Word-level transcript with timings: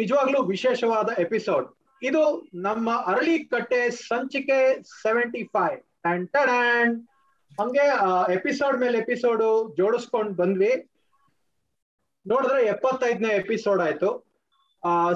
ನಿಜವಾಗ್ಲೂ 0.00 0.40
ವಿಶೇಷವಾದ 0.42 1.08
ಎಪಿಸೋಡ್. 1.18 1.66
ಇದು 2.02 2.22
ನಮ್ಮ 2.66 2.90
ಅರಳಿ 3.10 3.36
ಕಟ್ಟೆ 3.52 3.80
ಸಂಚಿಕೆ 3.90 4.58
ಸೆವೆಂಟಿ 5.02 5.42
ಫೈವ್ 5.54 5.78
ಹಂಗೆ 7.60 7.86
ಎಪಿಸೋಡ್ 8.34 8.76
ಮೇಲೆ 8.80 8.96
ಎಪಿಸೋಡ್ 8.98 9.42
ಜೋಡಿಸ್ಕೊಂಡ್ 9.76 10.32
ಬಂದ್ವಿ. 10.36 10.72
ನೋಡಿದ್ರೆ 12.26 12.60
ಎಪ್ಪತ್ತೈದನೇ 12.66 13.30
ಎಪಿಸೋಡ್ 13.42 13.80
ಆಯ್ತು. 13.80 14.10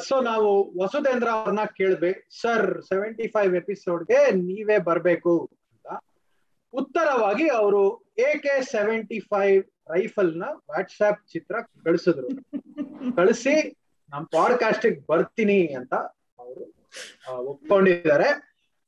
ಸೊ 0.09 0.17
ನಾವು 0.21 0.51
ವಸುಧೇಂದ್ರ 0.83 1.29
ಅವ್ರನ್ನ 1.37 1.65
ಕೇಳ್ಬಿ 1.79 2.11
ಸರ್ 2.41 2.69
ಸೆವೆಂಟಿ 2.89 3.27
ಫೈವ್ 3.29 3.55
ಎಪಿಸೋಡ್ಗೆ 3.57 4.19
ನೀವೇ 4.41 4.79
ಬರ್ಬೇಕು 4.89 5.35
ಅಂತ. 5.73 5.89
ಉತ್ತರವಾಗಿ 6.75 7.47
ಅವರು 7.61 7.83
ಎ 8.19 8.31
ಕೆ 8.45 8.55
ಸೆವೆಂಟಿ 8.75 9.19
ಫೈವ್ 9.31 9.63
ರೈಫಲ್ನ 9.95 10.45
ವಾಟ್ಸ್ಆಪ್ 10.71 11.21
ಚಿತ್ರ 11.33 11.57
ಕಳಿಸಿದ್ರು. 11.85 12.29
ಕಳಿಸಿ 13.17 13.55
ನಮ್ 14.11 14.27
ಪಾಡ್ಕಾಸ್ಟ್ 14.27 14.87
ಬರ್ತೀನಿ 15.09 15.67
ಅಂತ 15.67 15.95
ಅವರು 16.39 16.63
ಒಪ್ಕೊಂಡಿದ್ದಾರೆ. 17.37 18.29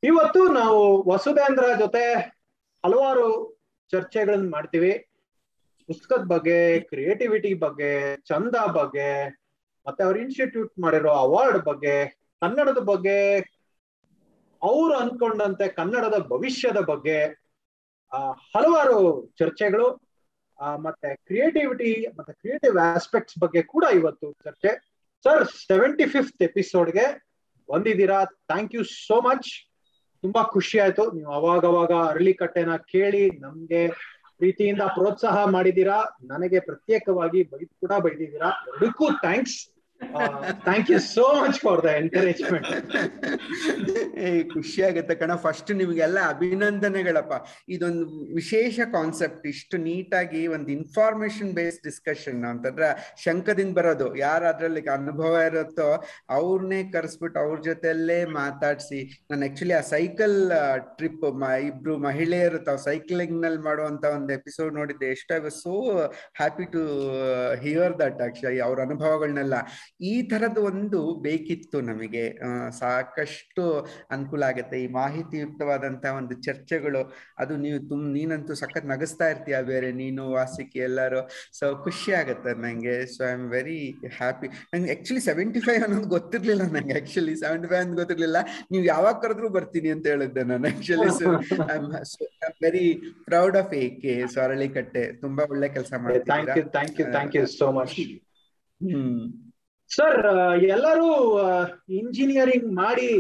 ಇವತ್ತು 0.03 0.49
ನಾವು 0.53 1.11
ವಸುಧೇಂದ್ರ 1.11 1.65
ಜೊತೆ 1.79 2.15
ಹಲವಾರು 2.85 3.27
ಚರ್ಚೆಗಳನ್ನ 3.91 4.51
ಮಾಡ್ತೀವಿ. 4.51 4.93
ಪುಸ್ತಕದ 5.87 6.25
ಬಗ್ಗೆ 6.25 6.81
ಕ್ರಿಯೇಟಿವಿಟಿ 6.81 7.55
ಬಗ್ಗೆ, 7.55 8.17
ಚಂದ 8.17 8.57
ಬಗ್ಗೆ, 8.73 9.29
ಮತ್ತೆ 9.87 10.05
ಅವ್ರ 10.05 10.17
ಇನ್ಸ್ಟಿಟ್ಯೂಟ್ 10.19 10.73
ಮಾಡಿರೋ 10.79 11.11
ಅವಾರ್ಡ್ 11.11 11.59
ಬಗ್ಗೆ, 11.65 11.95
ಕನ್ನಡದ 12.41 12.79
ಬಗ್ಗೆ, 12.79 13.39
ಅವ್ರು 14.63 14.95
ಅನ್ಕೊಂಡಂತೆ 14.97 15.69
ಕನ್ನಡದ 15.69 16.19
ಭವಿಷ್ಯದ 16.19 16.77
ಬಗ್ಗೆ 16.77 17.25
ಹಲವಾರು 18.55 18.99
ಚರ್ಚೆಗಳು 19.39 19.89
ಮತ್ತೆ 20.77 21.17
ಕ್ರಿಯೇಟಿವಿಟಿ 21.17 22.07
ಮತ್ತೆ 22.19 22.33
ಕ್ರಿಯೇಟಿವ್ 22.33 22.77
ಆಸ್ಪೆಕ್ಟ್ಸ್ 22.79 23.39
ಬಗ್ಗೆ 23.39 23.63
ಕೂಡ 23.63 23.85
ಇವತ್ತು 23.95 24.33
ಚರ್ಚೆ. 24.33 24.88
ಸರ್ 25.25 25.45
ಸೆವೆಂಟಿ 25.69 26.05
ಫಿಫ್ತ್ 26.05 26.43
ಎಪಿಸೋಡ್ಗೆ 26.43 27.07
ಬಂದಿದ್ದೀರಾ? 27.69 28.19
ಥ್ಯಾಂಕ್ 28.25 28.75
ಯು 28.75 28.83
ಸೋ 29.07 29.17
ಮಚ್ 29.21 29.49
ತುಂಬಾ 30.25 30.43
ಖುಷಿ 30.43 30.79
ಆಯ್ತು. 30.79 31.05
ನೀವು 31.17 31.31
ಅವಾಗವಾಗ 31.33 31.93
ಅರಳಿ 32.11 32.33
ಕಟ್ಟೆನ 32.35 32.77
ಕೇಳಿ 32.77 33.25
ನಮ್ಗೆ 33.41 33.83
ಪ್ರೀತಿಯಿಂದ 34.39 34.83
ಪ್ರೋತ್ಸಾಹ 34.97 35.37
ಮಾಡಿದೀರಾ 35.45 35.99
ನನಗೆ 36.23 36.61
ಪ್ರತ್ಯೇಕವಾಗಿ 36.61 37.43
ಬೈದ್ 37.43 37.73
ಕೂಡ 37.83 37.93
ಬೈದಿದ್ದೀರಾ? 38.05 38.51
ಎರಡಕ್ಕೂ 38.71 39.07
thanks 39.21 39.59
thank 40.67 40.91
you 40.93 40.99
so 41.15 41.25
much 41.43 41.59
for 41.65 41.81
the 41.87 41.91
encouragement 42.01 42.69
ಖುಷಿ 44.53 44.81
ಆಗುತ್ತೆ 44.89 45.15
ಕಣ. 45.23 45.33
ಫಸ್ಟ್ 45.45 45.71
ನಿಮಗೆಲ್ಲ 45.81 46.19
ಅಭಿನಂದನೆಗಳಪ್ಪ. 46.35 47.35
ಇದೊಂದು 47.75 48.05
ವಿಶೇಷ 48.35 48.79
ಕಾನ್ಸೆಪ್ಟ್ 48.93 49.45
ಇಷ್ಟು 49.53 49.77
ನೀಟಾಗಿ 49.87 50.43
ಒಂದು 50.57 50.69
ಇನ್ಫಾರ್ಮೇಶನ್ 50.77 51.51
ಬೇಸ್ಡ್ 51.59 51.85
ಡಿಸ್ಕಷನ್ 51.89 52.41
ಅಂತಂದ್ರೆ 52.51 52.89
ಶಂಕದಿಂದ 53.25 53.75
ಬರೋದು. 53.79 54.09
ಯಾರು 54.17 54.47
ಅದರಲ್ಲಿ 54.53 54.83
ಅನುಭವ 54.99 55.35
ಇರುತ್ತೋ 55.49 55.89
ಅವ್ರನ್ನೇ 56.39 56.81
ಕರೆಸ್ಬಿಟ್ಟು 56.95 57.41
ಅವ್ರ 57.45 57.59
ಜೊತೆಲ್ಲೇ 57.69 58.19
ಮಾತಾಡಿಸಿ. 58.41 59.01
ನಾನು 59.31 59.45
ಆಕ್ಚುಲಿ 59.49 59.77
ಆ 59.81 59.83
ಸೈಕಲ್ 59.95 60.37
ಟ್ರಿಪ್ 60.99 61.27
ಇಬ್ರು 61.69 61.97
ಮಹಿಳೆಯರು 62.09 62.59
ತಾವು 62.69 62.79
ಸೈಕ್ಲಿಂಗ್ನಲ್ಲಿ 62.89 63.63
ಮಾಡುವಂತ 63.69 64.05
ಒಂದು 64.17 64.33
ಎಪಿಸೋಡ್ 64.39 64.73
ನೋಡಿದ್ದೆ. 64.81 65.09
ಎಷ್ಟು 65.17 65.51
so 65.63 65.75
happy 66.41 66.67
to 66.75 66.83
hear 67.65 67.95
that 68.03 68.21
actually 68.29 68.61
ಅವ್ರ 68.69 68.79
ಅನುಭವಗಳನ್ನೆಲ್ಲ 68.89 69.55
ಈ 70.03 70.15
ತರದ 70.31 70.59
ಒಂದು 70.69 70.99
ಬೇಕಿತ್ತು 71.23 71.79
ನಮಗೆ. 71.89 72.25
ಸಾಕಷ್ಟು 72.79 73.65
ಅನುಕೂಲ 74.11 74.43
ಆಗುತ್ತೆ. 74.51 74.77
ಈ 74.85 74.89
ಮಾಹಿತಿಯುಕ್ತವಾದಂತಹ 74.99 76.13
ಒಂದು 76.21 76.35
ಚರ್ಚೆಗಳು 76.47 77.03
ಅದು 77.39 77.57
ನೀವು 77.65 77.79
ತುಂಬ 77.89 78.05
ನೀನಂತೂ 78.15 78.55
ಸಖತ್ 78.61 78.89
ನಗಿಸ್ತಾ 78.93 79.29
ಇರ್ತೀಯ 79.33 79.59
ಬೇರೆ? 79.69 79.91
ನೀನು 80.01 80.23
ವಾಸಿಕಿ 80.33 80.81
ಎಲ್ಲರೂ? 80.81 81.21
ಸೊ 81.59 81.67
ಖುಷಿ 81.85 82.13
ಆಗುತ್ತೆ 82.21 82.53
ನಂಗೆ. 82.65 82.97
So 83.15 83.23
I 83.25 83.33
am 83.33 83.49
very 83.51 83.79
happy 84.19 84.49
ನಂಗೆ 84.73 84.93
ಆಕ್ಚುಲಿ 84.97 85.23
ಸೆವೆಂಟಿ 85.29 85.63
ಫೈವ್ 85.67 85.83
ಅನ್ನೋದು 85.87 86.11
ಗೊತ್ತಿರ್ಲಿಲ್ಲ 86.17 86.67
ನಂಗೆ. 86.75 86.97
ಆಕ್ಚುಲಿ 87.01 87.35
ಸೆವೆಂಟಿ 87.43 87.71
ಫೈವ್ 87.71 87.83
ಅಂತ 87.83 87.97
ಗೊತ್ತಿರ್ಲಿಲ್ಲ. 88.01 88.39
ನೀವು 88.73 88.85
ಯಾವಾಗ 88.87 89.17
ಕರೆದ್ರು 89.19 89.51
ಬರ್ತೀನಿ 89.57 89.91
ಅಂತ 89.91 90.07
ಹೇಳಿದ್ದೆ 90.07 90.45
ನಾನು 90.45 90.69
actually 90.69 91.11
so 91.19 91.27
I 91.67 91.77
am 91.79 91.91
very 92.65 92.87
proud 93.29 93.57
of 93.57 93.75
A 93.75 93.87
K 93.99 94.15
so 94.29 94.39
Aralikatte 94.41 95.05
ತುಂಬಾ 95.21 95.45
ಒಳ್ಳೆ 95.53 95.69
ಕೆಲಸ 95.71 95.91
thank 96.29 96.57
you 96.57 96.65
thank 96.75 96.97
you 97.01 97.07
thank 97.13 97.37
you 97.37 97.45
so 97.55 97.69
much 97.77 97.95
hmm. 98.81 99.21
Sir 99.91 100.21
ಎಲ್ಲರೂ 100.75 101.11
ಇಂಜಿನಿಯರಿಂಗ್ 102.01 102.71
ಮಾಡಿ 102.83 103.11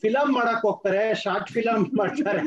ಫಿಲಂ 0.00 0.28
ಮಾಡಕ್ 0.34 0.64
ಹೋಗ್ತಾರೆ 0.66 1.02
ಶಾರ್ಟ್ 1.22 1.50
ಫಿಲಂ 1.50 1.80
ಮಾಡ್ತಾರೆ. 2.00 2.42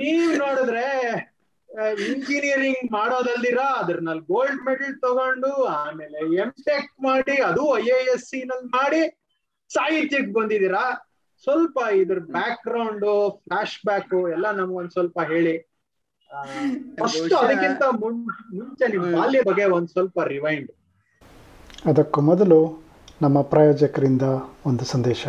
ನೀವ್ 0.00 0.32
ನೋಡಿದ್ರೆ 0.38 0.88
ಇಂಜಿನಿಯರಿಂಗ್ 2.08 2.84
ಮಾಡೋದಲ್ದಿರ 2.92 3.60
ಅದ್ರಲ್ಲಿ 3.80 4.24
ಗೋಲ್ಡ್ 4.32 4.62
ಮೆಡಲ್ 4.66 4.94
ತಗೊಂಡು, 5.00 5.52
ಆಮೇಲೆ 5.64 6.18
ಎಂ 6.42 6.50
ಟೆಕ್ 6.68 6.90
ಮಾಡಿ, 7.02 7.36
ಅದು 7.50 7.64
ಐ 7.78 7.86
ಎ 7.96 8.00
ಎಸ್ 8.14 8.26
ಸಿ 8.30 8.40
ನಲ್ಲಿ 8.44 8.68
ಮಾಡಿ 8.78 9.02
ಸಾಹಿತ್ಯಕ್ಕೆ 9.70 10.32
ಬಂದಿದ್ದೀರಾ? 10.40 10.84
ಸ್ವಲ್ಪ 11.44 11.78
ಇದ್ರ 12.02 12.18
ಬ್ಯಾಕ್ 12.36 12.62
ಗ್ರೌಂಡ್ 12.68 13.06
ಫ್ಲಾಶ್ 13.44 13.78
ಬ್ಯಾಕ್ 13.86 14.14
ಎಲ್ಲ 14.36 14.46
ನಮ್ಗೊಂದ್ 14.50 14.90
ಸ್ವಲ್ಪ 14.90 15.18
ಹೇಳಿ. 15.32 15.54
ಫಸ್ಟ್ 17.00 17.32
ಅದಕ್ಕಿಂತ 17.42 17.82
ಮುಂಚೆ 18.02 18.86
ನಿಮ್ 18.92 19.06
ಬಾಲ್ಯ 19.16 19.40
ಬಗ್ಗೆ 19.48 19.64
ಒಂದ್ 19.76 19.88
ಸ್ವಲ್ಪ 19.94 20.18
ರಿವೈಂಡ್ 20.34 20.68
ಅದಕ್ಕೂ 21.90 22.20
ಮೊದಲು 22.30 22.58
ನಮ್ಮ 23.22 23.40
ಪ್ರಾಯೋಜಕರಿಂದ 23.54 24.26
ಒಂದು 24.70 24.86
ಸಂದೇಶ 24.94 25.22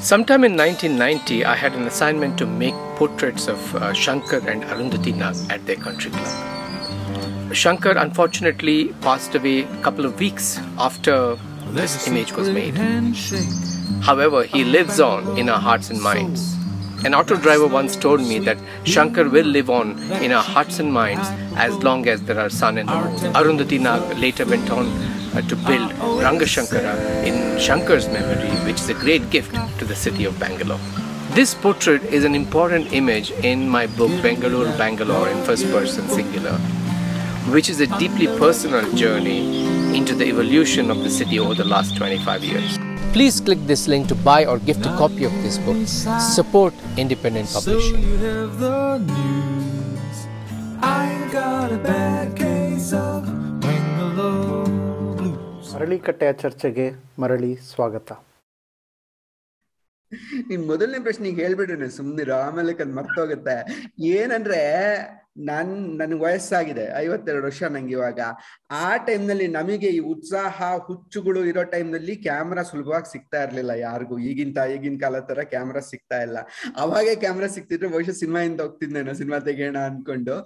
Sometime 0.00 0.42
in 0.44 0.54
1990, 0.56 1.44
I 1.44 1.56
had 1.56 1.74
an 1.74 1.86
assignment 1.86 2.34
to 2.38 2.46
make 2.62 2.76
portraits 2.96 3.46
of 3.48 3.74
uh, 3.74 3.92
Shankar 3.92 4.40
and 4.52 4.62
Arundhati 4.64 5.12
Nag 5.16 5.36
at 5.54 5.66
their 5.66 5.76
country 5.76 6.10
club. 6.10 6.32
Shankar 7.52 7.96
unfortunately 7.96 8.76
passed 9.00 9.34
away 9.34 9.56
a 9.60 9.80
couple 9.86 10.04
of 10.04 10.18
weeks 10.18 10.46
after 10.78 11.16
this 11.70 12.06
image 12.06 12.32
was 12.32 12.50
made. 12.50 12.78
However, 14.02 14.42
he 14.44 14.62
lives 14.64 15.00
on 15.00 15.36
in 15.36 15.48
our 15.48 15.58
hearts 15.60 15.90
and 15.90 16.02
minds. 16.02 16.57
An 17.04 17.14
auto 17.14 17.36
driver 17.36 17.68
once 17.68 17.94
told 17.94 18.20
me 18.20 18.40
that 18.40 18.58
Shankar 18.82 19.28
will 19.28 19.46
live 19.46 19.70
on 19.70 19.96
in 20.14 20.32
our 20.32 20.42
hearts 20.42 20.80
and 20.80 20.92
minds 20.92 21.28
as 21.56 21.72
long 21.84 22.08
as 22.08 22.20
there 22.22 22.40
are 22.40 22.50
sun 22.50 22.76
and 22.76 22.88
moon. 22.88 23.32
Arundhati 23.34 23.78
Nag 23.78 24.18
later 24.18 24.44
went 24.44 24.68
on 24.70 24.86
uh, 25.34 25.42
to 25.42 25.54
build 25.54 25.92
Rangashankara 26.24 27.24
in 27.24 27.34
Shankar's 27.56 28.08
memory, 28.08 28.50
which 28.66 28.80
is 28.80 28.88
a 28.88 28.94
great 28.94 29.30
gift 29.30 29.54
to 29.78 29.84
the 29.84 29.94
city 29.94 30.24
of 30.24 30.40
Bangalore. 30.40 30.80
This 31.30 31.54
portrait 31.54 32.02
is 32.02 32.24
an 32.24 32.34
important 32.34 32.92
image 32.92 33.30
in 33.30 33.68
my 33.68 33.86
book 33.86 34.10
Bangalore, 34.20 34.66
Bangalore 34.76 35.28
in 35.28 35.40
first 35.44 35.66
person 35.70 36.08
singular, 36.08 36.54
which 37.52 37.70
is 37.70 37.80
a 37.80 37.86
deeply 37.98 38.26
personal 38.26 38.92
journey 38.94 39.96
into 39.96 40.16
the 40.16 40.24
evolution 40.24 40.90
of 40.90 40.98
the 41.04 41.10
city 41.10 41.38
over 41.38 41.54
the 41.54 41.64
last 41.64 41.96
25 41.96 42.42
years. 42.42 42.87
Please 43.10 43.40
click 43.40 43.60
this 43.66 43.88
link 43.88 44.06
to 44.08 44.14
buy 44.16 44.44
or 44.44 44.58
gift 44.60 44.84
a 44.84 44.94
copy 44.96 45.24
of 45.24 45.32
this 45.42 45.58
book. 45.58 45.78
Support 46.28 46.74
independent 46.96 47.48
publishing. 47.48 47.94
So 47.94 48.08
you 48.08 48.16
have 48.18 48.58
the 48.60 48.98
news. 49.00 50.18
I 50.82 51.06
got 51.32 51.72
a 51.72 51.78
bad 51.80 52.36
case 52.36 52.92
of 53.00 53.22
Bangalore 53.60 54.66
blues. 55.18 55.68
ಚರ್ಚೆಗೆ 56.42 56.86
ಮರಳಿ 57.18 57.52
ಸ್ವಾಗತ 57.70 58.10
ನಿನ್ 60.50 60.62
ಮೊದಲನೇ 60.70 60.98
ಪ್ರಶ್ನೆಗೆ 61.06 61.40
ಹೇಳ್ಬಿಡ್ರಿ 61.44 61.88
ಸುಮ್ನಿರ 61.96 62.30
ಆಮೇಲೆ 62.44 62.72
ಕದ್ 62.78 62.94
ಮರ್ತೋಗುತ್ತೆ 62.98 63.56
ಏನಂದ್ರೆ 64.18 64.60
ನನ್ 65.48 65.98
ನನಗೆ 65.98 66.20
ವಯಸ್ಸಾಗಿದೆ, 66.24 66.84
ಐವತ್ತೆರಡು 67.04 67.44
ವರ್ಷ 67.46 67.62
ನಂಗೆ 67.74 67.92
ಇವಾಗ. 67.92 68.20
ಆ 68.70 68.96
ಟೈಮ್ನಲ್ಲಿ 68.96 69.46
ನಮಗೆ 69.46 69.88
ಈ 69.96 69.98
ಉತ್ಸಾಹ, 69.98 70.62
ಹುಚ್ಚುಗಳು 70.86 71.44
ಇರೋ 71.44 71.62
ಟೈಮ್ನಲ್ಲಿ 71.74 72.16
ಕ್ಯಾಮ್ರಾ 72.16 72.62
ಸುಲಭವಾಗಿ 72.62 73.12
ಸಿಗ್ತಾ 73.12 73.42
ಇರ್ಲಿಲ್ಲ 73.42 73.70
ಯಾರಿಗೂ. 73.70 74.18
ಈಗಿನ 74.18 74.64
ಈಗಿನ 74.74 74.98
ಕಾಲ 75.04 75.18
ತರ 75.28 75.42
ಕ್ಯಾಮ್ರಾ 75.42 75.80
ಸಿಗ್ತಾ 75.90 76.22
ಇಲ್ಲ. 76.22 76.38
ಅವಾಗೆ 76.84 77.14
ಕ್ಯಾಮ್ರಾ 77.24 77.48
ಸಿಕ್ತಿದ್ರೆ 77.56 77.88
ಬಹುಶಃ 77.88 78.16
ಸಿನಿಮಾ 78.22 78.40
ಇಂದ 78.40 78.60
ಹೋಗ್ತಿದ್ದೆ 78.60 79.14
ಸಿನಿಮಾ 79.20 79.38
ತೆಗೆಯೋಣ 79.50 79.76
ಅನ್ಕೊಂಡು. 79.90 80.36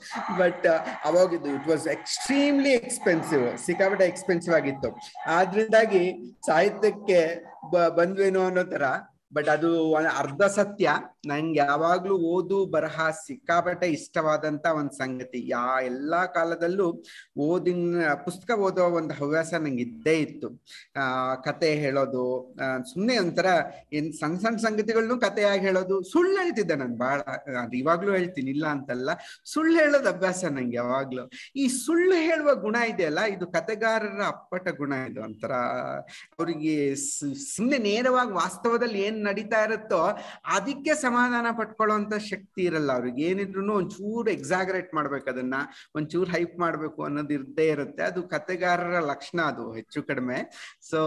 ಬಟ್ 0.40 0.66
ಅವಾಗಿದ್ದು 1.10 1.50
ಇಟ್ 1.54 1.68
ವಾಸ್ 1.68 1.86
ಎಕ್ಸ್ಟ್ರೀಮ್ಲಿ 1.86 2.72
ಎಕ್ಸ್ಪೆನ್ಸಿವ್ 2.72 3.46
ಸಿಕ್ಕಾಪಟ್ಟೆ 3.66 4.04
ಎಕ್ಸ್ಪೆನ್ಸಿವ್ 4.04 4.56
ಆಗಿತ್ತು. 4.56 4.90
ಆದ್ರಿಂದಾಗಿ 5.38 6.04
ಸಾಹಿತ್ಯಕ್ಕೆ 6.46 7.22
ಬಂದ್ವೇನೋ 7.96 8.46
ಅನ್ನೋ 8.46 8.62
ತರ 8.62 8.82
ಬಟ್ 9.34 9.48
ಅದು 9.48 9.94
ಅರ್ಧ 9.94 10.42
ಸತ್ಯ. 10.42 10.88
ನಂಗೆ 11.26 11.58
ಯಾವಾಗ್ಲೂ 11.58 12.14
ಓದು, 12.18 12.66
ಬರಹ 12.66 13.10
ಸಿಕ್ಕಾಪಟ್ಟೆ 13.26 13.88
ಇಷ್ಟವಾದಂತ 13.88 14.66
ಒಂದ್ 14.66 14.90
ಸಂಗತಿ. 14.90 15.40
ಯಾ 15.48 15.80
ಎಲ್ಲಾ 15.82 16.26
ಕಾಲದಲ್ಲೂ 16.26 17.04
ಓದಿನ, 17.38 18.12
ಪುಸ್ತಕ 18.24 18.58
ಓದೋ 18.58 18.84
ಒಂದು 18.84 19.14
ಹವ್ಯಾಸ 19.14 19.54
ನಂಗೆ 19.54 19.82
ಇದ್ದೇ 19.82 20.14
ಇತ್ತು. 20.20 20.48
ಆ, 20.96 21.34
ಕತೆ 21.34 21.74
ಹೇಳೋದು 21.74 22.54
ಸುಮ್ನೆ 22.92 23.18
ಒಂಥರ 23.18 23.46
ಏನ್ 23.92 24.12
ಸಣ್ಣ 24.12 24.38
ಸಣ್ಣ 24.38 24.56
ಸಂಗತಿಗಳನ್ನು 24.56 25.18
ಕತೆಯಾಗಿ 25.20 25.60
ಹೇಳೋದು, 25.60 26.02
ಸುಳ್ಳು 26.02 26.36
ಹೇಳ್ತಿದ್ದೆ 26.42 26.74
ನಾನು 26.74 26.96
ಬಹಳ 26.96 27.20
ಅದು 27.62 27.76
ಇವಾಗ್ಲೂ 27.76 28.12
ಹೇಳ್ತೀನಿ, 28.12 28.50
ಇಲ್ಲ 28.50 28.66
ಅಂತಲ್ಲ. 28.66 29.10
ಸುಳ್ಳು 29.44 29.78
ಹೇಳೋದು 29.78 30.08
ಅಭ್ಯಾಸ 30.08 30.44
ನಂಗೆ 30.44 30.76
ಯಾವಾಗ್ಲೂ. 30.76 31.30
ಈ 31.56 31.68
ಸುಳ್ಳು 31.68 32.14
ಹೇಳುವ 32.14 32.54
ಗುಣ 32.54 32.76
ಇದೆಯಲ್ಲ, 32.88 33.20
ಇದು 33.20 33.46
ಕತೆಗಾರರ 33.46 34.22
ಅಪ್ಪಟ 34.26 34.68
ಗುಣ 34.68 34.92
ಇದು 35.10 35.22
ಒಂಥರ. 35.22 35.52
ಅವರಿಗೆ 36.38 36.94
ಸುಮ್ನೆ 37.56 37.78
ನೇರವಾಗಿ 37.78 38.32
ವಾಸ್ತವದಲ್ಲಿ 38.32 39.00
ಏನ್ 39.00 39.24
ನಡೀತಾ 39.24 39.64
ಇರುತ್ತೋ, 39.64 40.02
ಅದಕ್ಕೆ 40.46 40.94
ಸಮಾಧಾನ 41.12 41.46
ಪಟ್ಕೊಳ್ಳೋಂತ 41.58 42.14
ಶಕ್ತಿ 42.14 42.62
ಇರಲ್ಲ 42.62 42.92
ಅವ್ರಿಗೆ. 42.92 43.22
ಏನಿದ್ರು 43.22 43.74
ಒಂಚೂರು 43.74 44.30
ಎಕ್ಸಾಗರೇಟ್ 44.30 44.94
ಮಾಡ್ಬೇಕು 44.94 45.30
ಅದನ್ನ. 45.30 45.54
ಒಂಚೂರು 45.96 46.30
ಹೈಪ್ 46.30 46.58
ಮಾಡ್ಬೇಕು 46.58 47.04
ಅನ್ನೋದು 47.04 47.34
ಇರ್ದೇ 47.34 47.68
ಇರುತ್ತೆ. 47.68 48.02
ಅದು 48.02 48.22
ಕತೆಗಾರರ 48.22 48.98
ಲಕ್ಷಣ 48.98 49.42
ಅದು 49.42 49.72
ಹೆಚ್ಚು 49.72 50.02
ಕಡಿಮೆ. 50.02 50.50
ಸೊ 50.90 50.98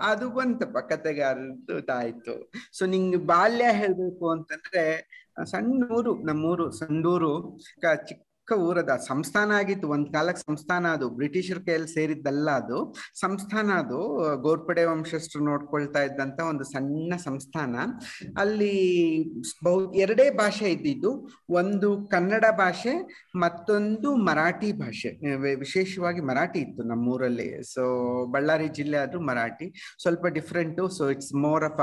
ಅದು 0.00 0.30
ಬಂತಪ್ಪ 0.30 0.78
ಕತೆಗಾರದ್ದು 0.78 1.92
ಆಯ್ತು. 1.92 2.52
ಸೊ 2.78 2.86
ನಿಂಗೆ 2.86 3.16
ಬಾಲ್ಯ 3.16 3.64
ಹೇಳ್ಬೇಕು 3.70 4.30
ಅಂತಂದ್ರೆ 4.30 5.16
ಸಣ್ಣ 5.50 5.84
ಊರು 5.92 6.22
ನಮ್ಮೂರು, 6.22 6.70
ಸಂಡೂರು, 6.70 7.60
ಕ- 7.80 8.25
ಚಿಕ್ಕ 8.46 8.62
ಊರದ 8.62 8.92
ಸಂಸ್ಥಾನ 9.08 9.50
ಆಗಿತ್ತು. 9.52 9.88
ಒಂದ್ 9.88 10.08
ಕಾಲಕ್ಕೆ 10.12 10.42
ಸಂಸ್ಥಾನ 10.46 10.86
ಅದು. 10.86 11.06
ಬ್ರಿಟಿಷರ 11.10 11.58
ಕೈಯಲ್ಲಿ 11.66 11.88
ಸೇರಿದ್ದಲ್ಲ 11.88 12.48
ಅದು. 12.50 12.76
ಸಂಸ್ಥಾನ 13.20 13.70
ಅದು. 13.78 14.00
ಗೋರ್ಪಡೆ 14.42 14.84
ವಂಶಸ್ಥರು 14.84 15.44
ನೋಡ್ಕೊಳ್ತಾ 15.44 16.02
ಇದ್ದಂತ 16.02 16.40
ಒಂದು 16.48 16.64
ಸಣ್ಣ 16.64 17.16
ಸಂಸ್ಥಾನ. 17.16 17.74
ಅಲ್ಲಿ 18.38 18.74
ಬಹು 19.64 19.80
ಎರಡೇ 19.94 20.30
ಭಾಷೆ 20.36 20.68
ಇದ್ದಿದ್ದು. 20.70 21.10
ಒಂದು 21.50 21.88
ಕನ್ನಡ 22.10 22.44
ಭಾಷೆ, 22.58 22.94
ಮತ್ತೊಂದು 23.36 24.16
ಮರಾಠಿ 24.28 24.72
ಭಾಷೆ. 24.72 25.10
ವಿಶೇಷವಾಗಿ 25.56 26.20
ಮರಾಠಿ 26.20 26.58
ಇತ್ತು 26.58 26.84
ನಮ್ಮೂರಲ್ಲಿ. 26.84 27.48
ಸೊ 27.74 27.82
ಬಳ್ಳಾರಿ 28.32 28.68
ಜಿಲ್ಲೆ 28.68 28.98
ಆದ್ರೂ 28.98 29.20
ಮರಾಠಿ. 29.22 29.68
ಸ್ವಲ್ಪ 30.02 30.26
different 30.38 30.88
so 30.98 31.10
it's 31.10 31.34
more 31.42 31.64
of 31.64 31.82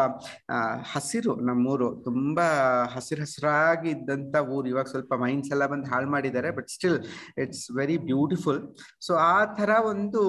ಹಸಿರು 0.94 1.36
ನಮ್ಮೂರು. 1.50 1.90
ತುಂಬಾ 2.06 2.48
ಹಸಿರು 2.96 3.22
ಹಸಿರಾಗಿ 3.22 3.90
ಇದ್ದಂತ 3.90 4.36
ಊರು. 4.56 4.68
ಇವಾಗ 4.70 4.86
ಸ್ವಲ್ಪ 4.86 5.14
ಮೈನ್ಸ್ 5.24 5.52
ಎಲ್ಲ 5.52 5.68
ಬಂದು 5.68 5.90
ಹಾಳು 5.92 6.10
ಮಾಡಿದ್ದಾರೆ. 6.10 6.50
But 6.56 6.68
still 6.68 6.98
it's 7.38 7.78
very 7.78 7.98
beautiful 7.98 8.60
so 9.02 9.14
ಆ 9.16 9.46
ತರ 9.46 9.70
ಒಂದು 9.86 10.24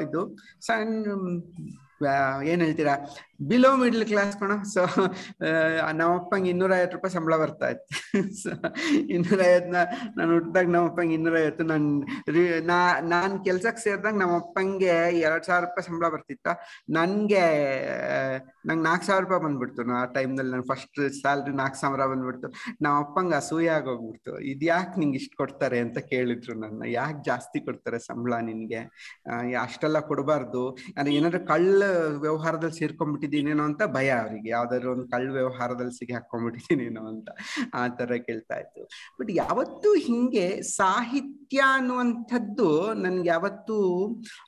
ಇದು 0.00 0.36
ಸಣ್ಣ 0.60 1.06
ಏನ್ 2.44 2.62
ಹೇಳ್ತೀರಾ? 2.62 2.94
ಬಿಲೋ 3.50 3.70
ಮಿಡ್ಲ್ 3.82 4.04
ಕ್ಲಾಸ್ 4.10 4.34
ಕಣ. 4.40 4.52
ಸೊ 4.74 4.82
ನಮ್ಮಪ್ಪಂಗೆ 6.00 6.48
ಇನ್ನೂರ 6.52 6.72
ಐವತ್ತು 6.78 6.96
ರೂಪಾಯಿ 6.96 7.12
ಸಂಬಳ 7.16 7.34
ಬರ್ತಾ 7.42 7.68
ಇತ್ತು. 7.74 7.94
ಸೊ 8.42 8.50
ಇನ್ನೂರ 9.14 9.40
ಐವತ್ನ 9.52 9.76
ನಾನು 10.16 10.30
ಹುಟ್ಟಿದಾಗ 10.36 10.70
ನಮ್ಮಪ್ಪಂಗೆ 10.74 11.14
ಇನ್ನೂರ 11.18 11.36
ಐವತ್ತು 11.44 11.64
ನನ್ 11.72 11.86
ನಾ, 12.70 12.78
ನಾನ್ 13.14 13.34
ಕೆಲ್ಸಕ್ಕೆ 13.46 13.82
ಸೇರಿದಾಗ 13.84 14.16
ನಮ್ಮಪ್ಪಂಗೆ 14.22 14.94
ಎರಡ್ 15.26 15.46
ಸಾವಿರ 15.48 15.62
ರೂಪಾಯಿ 15.66 15.86
ಸಂಬಳ 15.88 16.08
ಬರ್ತಿತ್ತ. 16.14 16.48
ನನ್ಗೆ 16.98 17.44
ನಂಗೆ 18.68 18.84
ನಾಲ್ಕು 18.88 19.06
ಸಾವಿರ 19.08 19.22
ರೂಪಾಯಿ 19.24 19.42
ಬಂದ್ಬಿಡ್ತು 19.46 19.86
ಆ 20.00 20.04
ಟೈಮ್ನಲ್ಲಿ 20.16 20.52
ನನ್ನ 20.54 20.66
ಫಸ್ಟ್ 20.72 21.00
ಸ್ಯಾಲ್ರಿ 21.20 21.54
ನಾಲ್ಕು 21.62 21.78
ಸಾವಿರ 21.82 22.06
ಬಂದ್ಬಿಡ್ತು. 22.12 22.48
ನಮ್ಮಪ್ಪಂಗೆ 22.86 23.36
ಅಸೂಯೆ 23.40 23.70
ಆಗೋಗ್ಬಿಡ್ತು. 23.78 24.34
ಇದು 24.52 24.66
ಯಾಕೆ 24.72 24.94
ನಿಂಗೆ 25.00 25.18
ಇಷ್ಟು 25.22 25.36
ಕೊಡ್ತಾರೆ 25.42 25.78
ಅಂತ 25.86 25.98
ಕೇಳಿದ್ರು 26.12 26.54
ನನ್ನ. 26.64 26.82
ಯಾಕೆ 26.98 27.18
ಜಾಸ್ತಿ 27.30 27.60
ಕೊಡ್ತಾರೆ 27.66 28.00
ಸಂಬಳ 28.08 28.34
ನಿನ್ಗೆ? 28.50 28.82
ಅಷ್ಟೆಲ್ಲ 29.64 29.98
ಕೊಡಬಾರ್ದು. 30.10 30.64
ಅಂದ್ರೆ 30.96 31.14
ಏನಾದ್ರು 31.18 31.40
ಕಳ್ಳ 31.52 31.82
ವ್ಯವಹಾರದಲ್ಲಿ 32.24 32.78
ಸೇರ್ಕೊಂಡ್ಬಿಟ್ಟಿದ್ದೀನೇನೋ 33.32 33.64
ಅಂತ 33.64 33.82
ಭಯ 33.94 34.08
ಅವರಿಗೆ. 34.10 34.48
ಯಾವ್ದಾದ್ರು 34.50 34.92
ಒಂದು 34.92 35.06
ಕಳ್ಳ 35.08 35.28
ವ್ಯವಹಾರದಲ್ಲಿ 35.32 35.92
ಸಿಗಿ 35.92 36.12
ಹಾಕೊಂಡ್ಬಿಟ್ಟಿದ್ದೀನೇನೋ 36.12 37.02
ಅಂತ 37.06 37.28
ಆ 37.74 37.82
ತರ 37.88 38.12
ಕೇಳ್ತಾ 38.26 38.56
ಇತ್ತು 38.56 38.82
ಬಟ್ 39.20 39.30
ಯಾವತ್ತು 39.30 39.94
ಹಿಂಗೆ 39.94 40.46
ಸಾಹಿತ್ಯ 40.62 41.60
ಅನ್ನುವಂಥದ್ದು 41.74 42.68
ನನ್ಗೆ 42.94 43.28
ಯಾವತ್ತೂ 43.28 43.78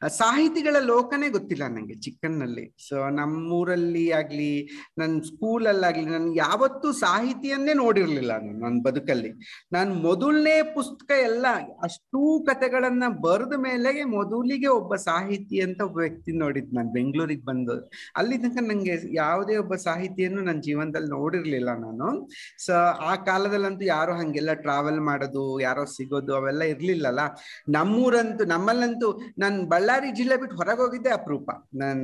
ಸಾಹಿತಿಗಳ 0.08 0.76
ಲೋಕನೇ 0.84 1.28
ಗೊತ್ತಿಲ್ಲ 1.28 1.64
ನಂಗೆ 1.68 1.96
ಚಿಕ್ಕನ್ನಲ್ಲಿ. 2.00 2.64
ಸೊ 2.88 2.96
ನಮ್ಮೂರಲ್ಲಿ 3.10 4.10
ಆಗ್ಲಿ 4.10 4.52
ನನ್ನ 4.98 5.20
ಸ್ಕೂಲಲ್ಲಾಗ್ಲಿ 5.20 6.04
ನನ್ 6.04 6.28
ಯಾವತ್ತೂ 6.36 6.92
ಸಾಹಿತಿಯನ್ನೇ 6.92 7.74
ನೋಡಿರ್ಲಿಲ್ಲ 7.74 8.32
ನಾನು 8.38 8.60
ನನ್ನ 8.60 8.80
ಬದುಕಲ್ಲಿ. 8.82 9.32
ನಾನು 9.72 9.94
ಮೊದಲನೇ 9.94 10.56
ಪುಸ್ತಕ 10.74 11.10
ಎಲ್ಲ, 11.22 11.46
ಅಷ್ಟೂ 11.82 12.44
ಕಥೆಗಳನ್ನ 12.44 13.04
ಬರೆದ 13.22 13.54
ಮೇಲೆ 13.58 14.04
ಮೊದಲಿಗೆ 14.04 14.66
ಒಬ್ಬ 14.66 14.94
ಸಾಹಿತಿ 14.94 15.56
ಅಂತ 15.60 15.80
ಒಬ್ಬ 15.80 15.98
ವ್ಯಕ್ತಿ 15.98 16.32
ನೋಡಿದ್ 16.38 16.74
ನಾನು. 16.74 16.92
ಬೆಂಗಳೂರಿಗೆ 16.92 17.44
ಬಂದು, 17.44 17.74
ಅಲ್ಲಿ 18.16 18.36
ನಂಗೆ 18.64 18.94
ಯಾವುದೇ 19.12 19.56
ಒಬ್ಬ 19.56 19.74
ಸಾಹಿತಿಯನ್ನು 19.74 20.42
ನನ್ನ 20.42 20.60
ಜೀವನದಲ್ಲಿ 20.60 21.10
ನೋಡಿರ್ಲಿಲ್ಲ 21.10 21.70
ನಾನು. 21.74 22.08
ಸೊ 22.66 22.74
ಆ 23.10 23.14
ಕಾಲದಲ್ಲಂತೂ 23.14 23.84
ಯಾರು 23.84 24.12
ಹಂಗೆಲ್ಲ 24.12 24.52
ಟ್ರಾವೆಲ್ 24.52 25.00
ಮಾಡೋದು, 25.00 25.60
ಯಾರೋ 25.60 25.84
ಸಿಗೋದು 25.84 26.36
ಅವೆಲ್ಲ 26.36 26.62
ಇರ್ಲಿಲ್ಲಲ್ಲ. 26.62 27.20
ನಮ್ಮೂರಂತೂ, 27.68 28.44
ನಮ್ಮಲ್ಲಂತೂ 28.44 29.10
ನಾನು 29.38 29.64
ಬಳ್ಳಾರಿ 29.64 30.10
ಜಿಲ್ಲೆ 30.10 30.36
ಬಿಟ್ಟು 30.36 30.56
ಹೊರಗೆ 30.56 30.82
ಹೋಗಿದ್ದೆ 30.82 31.10
ಅಪರೂಪ. 31.10 31.50
ನಾನು 31.74 32.00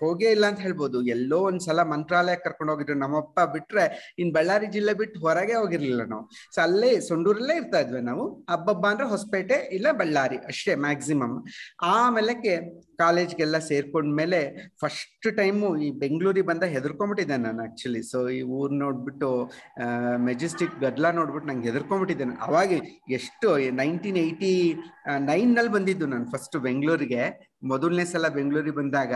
ಹೋಗೇ 0.00 0.30
ಇಲ್ಲ 0.30 0.46
ಅಂತ 0.46 0.60
ಹೇಳ್ಬೋದು. 0.60 1.02
ಎಲ್ಲೋ 1.06 1.38
ಒಂದ್ಸಲ 1.40 1.82
ಮಂತ್ರಾಲಯ 1.82 2.34
ಕರ್ಕೊಂಡು 2.34 2.72
ಹೋಗಿದ್ರು. 2.72 2.98
ನಮ್ಮಪ್ಪ 2.98 3.40
ಬಿಟ್ರೆ 3.52 4.14
ಇನ್ 4.18 4.32
ಬಳ್ಳಾರಿ 4.34 4.66
ಜಿಲ್ಲೆ 4.66 4.94
ಬಿಟ್ಟು 4.94 5.20
ಹೊರಗೆ 5.20 5.54
ಹೋಗಿರ್ಲಿಲ್ಲ 5.54 6.04
ನಾವು. 6.04 6.30
ಸೊ 6.54 6.60
ಅಲ್ಲೇ 6.60 7.00
ಸೊಂಡೂರಲ್ಲೇ 7.00 7.56
ಇರ್ತಾ 7.56 7.78
ಇದ್ವಿ 7.78 8.00
ನಾವು. 8.00 8.24
ಹಬ್ಬಬ್ಬ 8.50 8.86
ಅಂದ್ರೆ 8.86 9.06
ಹೊಸಪೇಟೆ 9.08 9.54
ಇಲ್ಲ 9.72 9.92
ಬಳ್ಳಾರಿ. 9.92 10.36
ಅಷ್ಟೇ 10.36 10.74
ಮ್ಯಾಕ್ಸಿಮಮ್ 10.74 11.36
ಆಮೇಲಕ್ಕೆ 11.82 12.54
ಕಾಲೇಜ್ಗೆಲ್ಲ 12.98 13.58
ಸೇರ್ಕೊಂಡ್ಮೇಲೆ 13.58 14.40
ಫಸ್ಟ್ 14.80 15.28
ಟೈಮು 15.36 15.68
ಈ 15.76 15.88
ಬೆಂಗಳೂರಿಗೆ 15.98 16.46
ಬಂದ 16.46 16.62
ಹೆದರ್ಕೊಂಡ್ಬಿಟ್ಟಿದ್ದೆ 16.62 17.36
ನಾನು 17.36 17.60
ಆ್ಯಕ್ಚುಲಿ 17.62 18.02
ಸೊ 18.02 18.28
ಈ 18.28 18.40
ಊರು 18.58 18.74
ನೋಡ್ಬಿಟ್ಟು 18.74 19.30
ಮೆಜೆಸ್ಟಿಕ್ 20.24 20.74
ಗದ್ಲಾ 20.80 21.10
ನೋಡ್ಬಿಟ್ಟು 21.12 21.48
ನಂಗೆ 21.48 21.68
ಹೆದರ್ಕೊಂಡ್ಬಿಟ್ಟಿದ್ದೆ. 21.70 22.26
ಅವಾಗ 22.40 22.70
ಎಷ್ಟು 23.10 23.48
ನೈನ್ಟೀನ್ 23.76 24.16
ಏಯ್ಟಿ 24.16 24.52
ನೈನ್ನಲ್ಲಿ 25.26 25.72
ಬಂದಿದ್ದು 25.72 26.06
ನಾನು 26.06 26.26
ಫಸ್ಟ್ 26.30 26.56
ಬೆಂಗಳೂರಿಗೆ 26.56 27.22
ಮೊದಲನೇ 27.64 28.04
ಸಲ 28.04 28.28
ಬೆಂಗಳೂರಿಗೆ 28.28 28.76
ಬಂದಾಗ, 28.76 29.12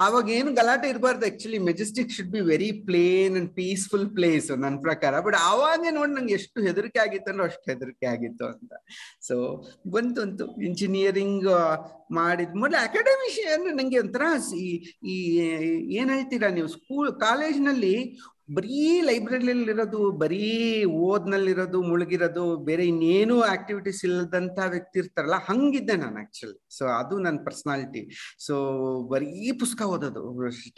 ಅವಾಗ 0.00 0.30
ಏನು 0.30 0.52
ಗಲಾಟೆ 0.52 0.88
ಇರಬಾರ್ದು 0.88 1.26
actually 1.26 1.58
Majestic 1.58 2.12
should 2.12 2.30
be 2.30 2.40
very 2.40 2.72
plain 2.86 3.36
and 3.36 3.50
peaceful 3.54 4.10
place 4.10 4.50
ನನ್ನ 4.58 4.76
ಪ್ರಕಾರ. 4.82 5.20
ಬಟ್ 5.20 5.36
ಅವಾಗೇ 5.44 5.90
ನೋಡಿ 5.90 6.12
ನಂಗೆ 6.12 6.34
ಎಷ್ಟು 6.34 6.60
ಹೆದರಿಕೆ 6.60 6.98
ಆಗಿತ್ತು 6.98 7.30
ಅಂದ್ರೆ 7.30 7.46
ಅಷ್ಟು 7.46 7.66
ಹೆದರಿಕೆ 7.72 8.06
ಆಗಿತ್ತು 8.06 8.46
ಅಂತ. 8.46 8.72
ಸೊ 9.28 9.36
ಬಂತು 9.90 10.20
ಅಂತು 10.20 10.46
ಇಂಜಿನಿಯರಿಂಗ್ 10.62 11.48
ಮಾಡಿದ್ 12.12 12.54
ಮೊದಲು 12.54 12.82
ಅಕಾಡೆಮಿಷಿಯನ್ 12.82 13.76
ನಂಗೆ 13.76 13.98
ಒಂಥರ 13.98 14.22
ಈ 14.58 14.68
ಈ, 15.04 15.16
ಏನ್ 15.98 16.10
ಹೇಳ್ತೀರಾ 16.10 16.48
ನೀವು? 16.48 16.68
ಸ್ಕೂಲ್ 16.68 17.20
ಕಾಲೇಜ್ನಲ್ಲಿ 17.20 17.94
ಬರೀ 18.48 18.78
ಲೈಬ್ರರಿಲಿರೋದು 19.08 20.00
ಬರೀ 20.22 20.40
ಓದ್ನಲ್ಲಿರೋದು, 21.08 21.78
ಮುಳುಗಿರೋದು, 21.90 22.42
ಬೇರೆ 22.66 22.84
ಇನ್ನೇನು 22.90 23.36
ಆಕ್ಟಿವಿಟೀಸ್ 23.52 24.00
ಇಲ್ಲದಂತ 24.08 24.58
ವ್ಯಕ್ತಿ 24.74 24.98
ಇರ್ತಾರಲ್ಲ, 25.02 25.36
ಹಂಗಿದ್ದೆ 25.48 25.94
ನಾನು 26.02 26.18
ಆಕ್ಚುಲಿ 26.22 26.56
ಸೊ 26.76 26.84
ಅದು 26.98 27.14
ನನ್ನ 27.26 27.38
ಪರ್ಸನಾಲಿಟಿ 27.46 28.02
ಸೊ 28.46 28.54
ಬರೀ 29.12 29.52
ಪುಸ್ತಕ 29.60 29.86
ಓದೋದು 29.94 30.22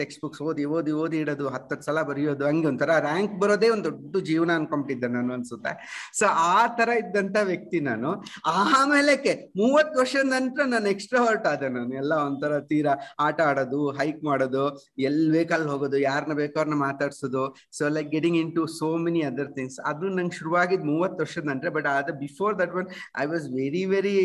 ಟೆಕ್ಸ್ಟ್ 0.01 0.21
ಬುಕ್ಸ್ 0.25 0.43
ಓದಿ 0.49 0.65
ಓದಿ 0.77 0.93
ಓದಿ 1.03 1.19
ಇಡೋದು, 1.25 1.47
ಹತ್ತತ್ತು 1.49 1.87
ಸಲ 1.89 2.03
ಬರೆಯೋದು, 2.11 2.45
ಹಂಗೆ 2.51 2.69
ಒಂಥರ 2.73 2.99
ರ್ಯಾಂಕ್ 3.09 3.35
ಬರೋದೇ 3.43 3.71
ಒಂದು 3.77 3.85
ದೊಡ್ಡ 3.91 4.25
ಜೀವನ 4.31 4.51
ಅನ್ಕೊಂಬಿಟ್ಟಿದ್ದೆ 4.61 5.11
ನಾನು 5.17 5.35
ಅನ್ಸುತ್ತೆ. 5.39 5.73
ಸೊ 6.21 6.27
ಆ 6.55 6.61
ತರ 6.79 6.89
ಇದ್ದಂತ 7.03 7.37
ವ್ಯಕ್ತಿ 7.51 7.81
ನಾನು. 7.91 8.13
ಆಮೇಲೆ 8.55 9.15
ಮೂವತ್ತು 9.63 9.97
ವರ್ಷದ 10.01 10.27
ನಂತರ 10.37 10.63
ನಾನು 10.75 10.89
ಎಕ್ಸ್ಟ್ರಾ 10.95 11.21
ಹೊರ್ಟ್ 11.27 11.47
ಆದೆ 11.53 11.69
ನಾನು. 11.69 11.93
ಎಲ್ಲ 12.03 12.13
ಒಂಥರ 12.29 12.61
ತೀರಾ 12.71 12.95
ಆಟ 13.27 13.41
ಆಡೋದು 13.41 13.83
ಹೈಕ್ 13.99 14.23
ಮಾಡೋದು 14.31 14.65
ಎಲ್ 15.09 15.23
ಬೇಕಲ್ಲಿ 15.37 15.71
ಹೋಗೋದು 15.75 15.99
ಯಾರನ್ನ 16.09 16.35
ಬೇಕೋ 16.43 16.57
ಅವ್ರನ್ನ 16.61 16.79
ಮಾತಾಡ್ಸೋದು 16.87 17.45
so 17.79 17.91
like 17.97 18.11
getting 18.17 18.39
into 18.59 18.65
so 18.79 18.91
many 19.07 19.23
other 19.31 19.51
things 19.59 19.79
ಅದು 19.93 20.09
ನಂಗೆ 20.19 20.37
ಶುರುವಾಗಿದ್ 20.41 20.85
ಮೂವತ್ತು 20.93 21.21
ವರ್ಷದ 21.25 21.47
ನಂತರ 21.53 21.71
ಬಟ್ 21.79 21.89
ಆದ 21.97 22.15
before 22.25 22.55
that 22.63 22.75
one 22.81 22.89
I 23.23 23.27
was 23.33 23.47
very 23.61 23.85
very 23.95 24.17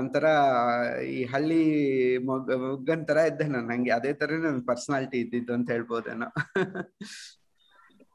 ಒಂಥರ 0.00 0.24
ಈ 1.16 1.20
ಹಳ್ಳಿ 1.32 1.62
ಮೊಗ್ 2.30 2.52
ಮೊಗ್ಗನ್ 2.66 3.04
ತರ 3.10 3.18
ಇದ್ದೆ 3.30 3.46
ನಾನು. 3.54 3.66
ನಂಗೆ 3.72 3.92
ಅದೇ 3.98 4.12
ತರ 4.20 4.30
ನನ್ನ 4.46 4.62
ಪರ್ಸನಾಲಿಟಿ 4.70 5.18
ಇದ್ದಿದ್ದು 5.24 5.54
ಅಂತ 5.58 5.68
ಹೇಳ್ಬೋದೇನೋ. 5.76 6.28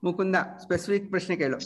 ಮುಕುಂದ 0.04 0.38
ಸ್ಪೆಸಿಫಿಕ್ 0.66 1.08
ಪ್ರಶ್ನೆ 1.14 1.36
ಕೇಳು. 1.44 1.58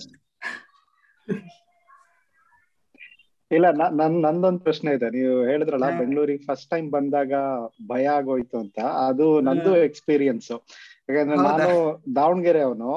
ಇಲ್ಲ 3.51 3.67
ನನ್ 3.99 4.15
ನಂದೊಂದ್ 4.25 4.61
ಪ್ರಶ್ನೆ 4.67 4.91
ಇದೆ. 4.97 5.07
ನೀವು 5.15 5.33
ಹೇಳಿದ್ರಲ್ಲ. 5.49 5.87
ಬೆಂಗಳೂರಿಗೆ 5.99 6.43
ಫಸ್ಟ್ 6.47 6.69
ಟೈಮ್ 6.71 6.87
ಬಂದಾಗ 6.95 7.33
ಭಯ 7.91 8.05
ಆಗೋಯ್ತು 8.19 8.57
ಅಂತ. 8.63 8.77
ಅದು 9.07 9.25
ನಂದು 9.47 9.71
ಎಕ್ಸ್ಪೀರಿಯನ್ಸ್ 9.87 10.49
ಯಾಕಂದ್ರೆ 11.09 11.37
ನಾನು 11.41 11.69
ದಾವಣಗೆರೆ 12.15 12.61
ಅವನು. 12.61 12.91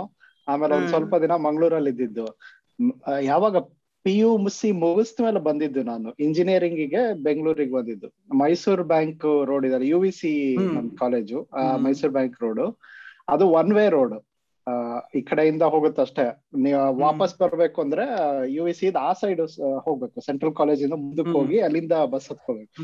ಆಮೇಲೆ 0.49 0.75
ಒಂದ್ 0.75 0.89
ಸ್ವಲ್ಪ 0.89 1.15
ದಿನ 1.17 1.35
ಮಂಗಳೂರಲ್ಲಿ 1.47 1.91
ಇದ್ದಿದ್ದು. 1.91 2.27
ಯಾವಾಗ 3.23 3.57
ಪಿ 4.05 4.13
ಯು 4.19 4.29
ಮುಸಿ 4.39 4.69
ಮುಗಿಸ್ತ 4.83 5.21
ಮೇಲೆ 5.21 5.41
ಬಂದಿದ್ದು 5.41 5.83
ನಾನು. 5.85 6.09
ಇಂಜಿನಿಯರಿಂಗ್ಗೆ 6.19 6.87
ಬೆಂಗಳೂರಿಗೆ 7.25 7.73
ಬಂದಿದ್ದು. 7.73 8.09
ಮೈಸೂರು 8.43 8.85
ಬ್ಯಾಂಕ್ 8.85 9.25
ರೋಡ್ 9.47 9.67
ಇದ್ದಾರೆ. 9.67 9.87
U 9.89 9.99
V 10.01 10.13
C. 10.13 10.33
ನಮ್ 10.77 10.89
ಕಾಲೇಜು. 10.99 11.39
Mysore 11.87 12.13
bank 12.13 12.39
road. 12.43 12.65
ಅದು 13.29 13.45
ಒನ್ 13.61 13.73
ವೇ 13.73 13.85
ರೋಡ್ 13.91 14.17
ಈ 15.15 15.21
ಕಡೆಯಿಂದ 15.23 15.65
ಹೋಗುತ್ತಷ್ಟೇ 15.73 16.25
ನೀವು 16.65 16.81
ವಾಪಸ್ 16.99 17.35
ಬರ್ಬೇಕು 17.39 17.79
ಅಂದ್ರೆ 17.83 18.05
ಯು 18.55 18.63
ವಿ 18.65 18.75
ಸಿ 18.75 18.87
ಆ 19.01 19.13
ಸೈಡ್ 19.21 19.43
ಹೋಗ್ಬೇಕು. 19.87 20.19
ಸೆಂಟ್ರಲ್ 20.29 20.55
ಕಾಲೇಜಿಂದ 20.55 20.97
ಮುಂದಕ್ಕೆ. 21.03 21.35
ಹೋಗಿ 21.39 21.59
ಅಲ್ಲಿಂದ 21.61 21.95
ಬಸ್ 22.15 22.29
ಹತ್ಕೋಬೇಕು. 22.33 22.75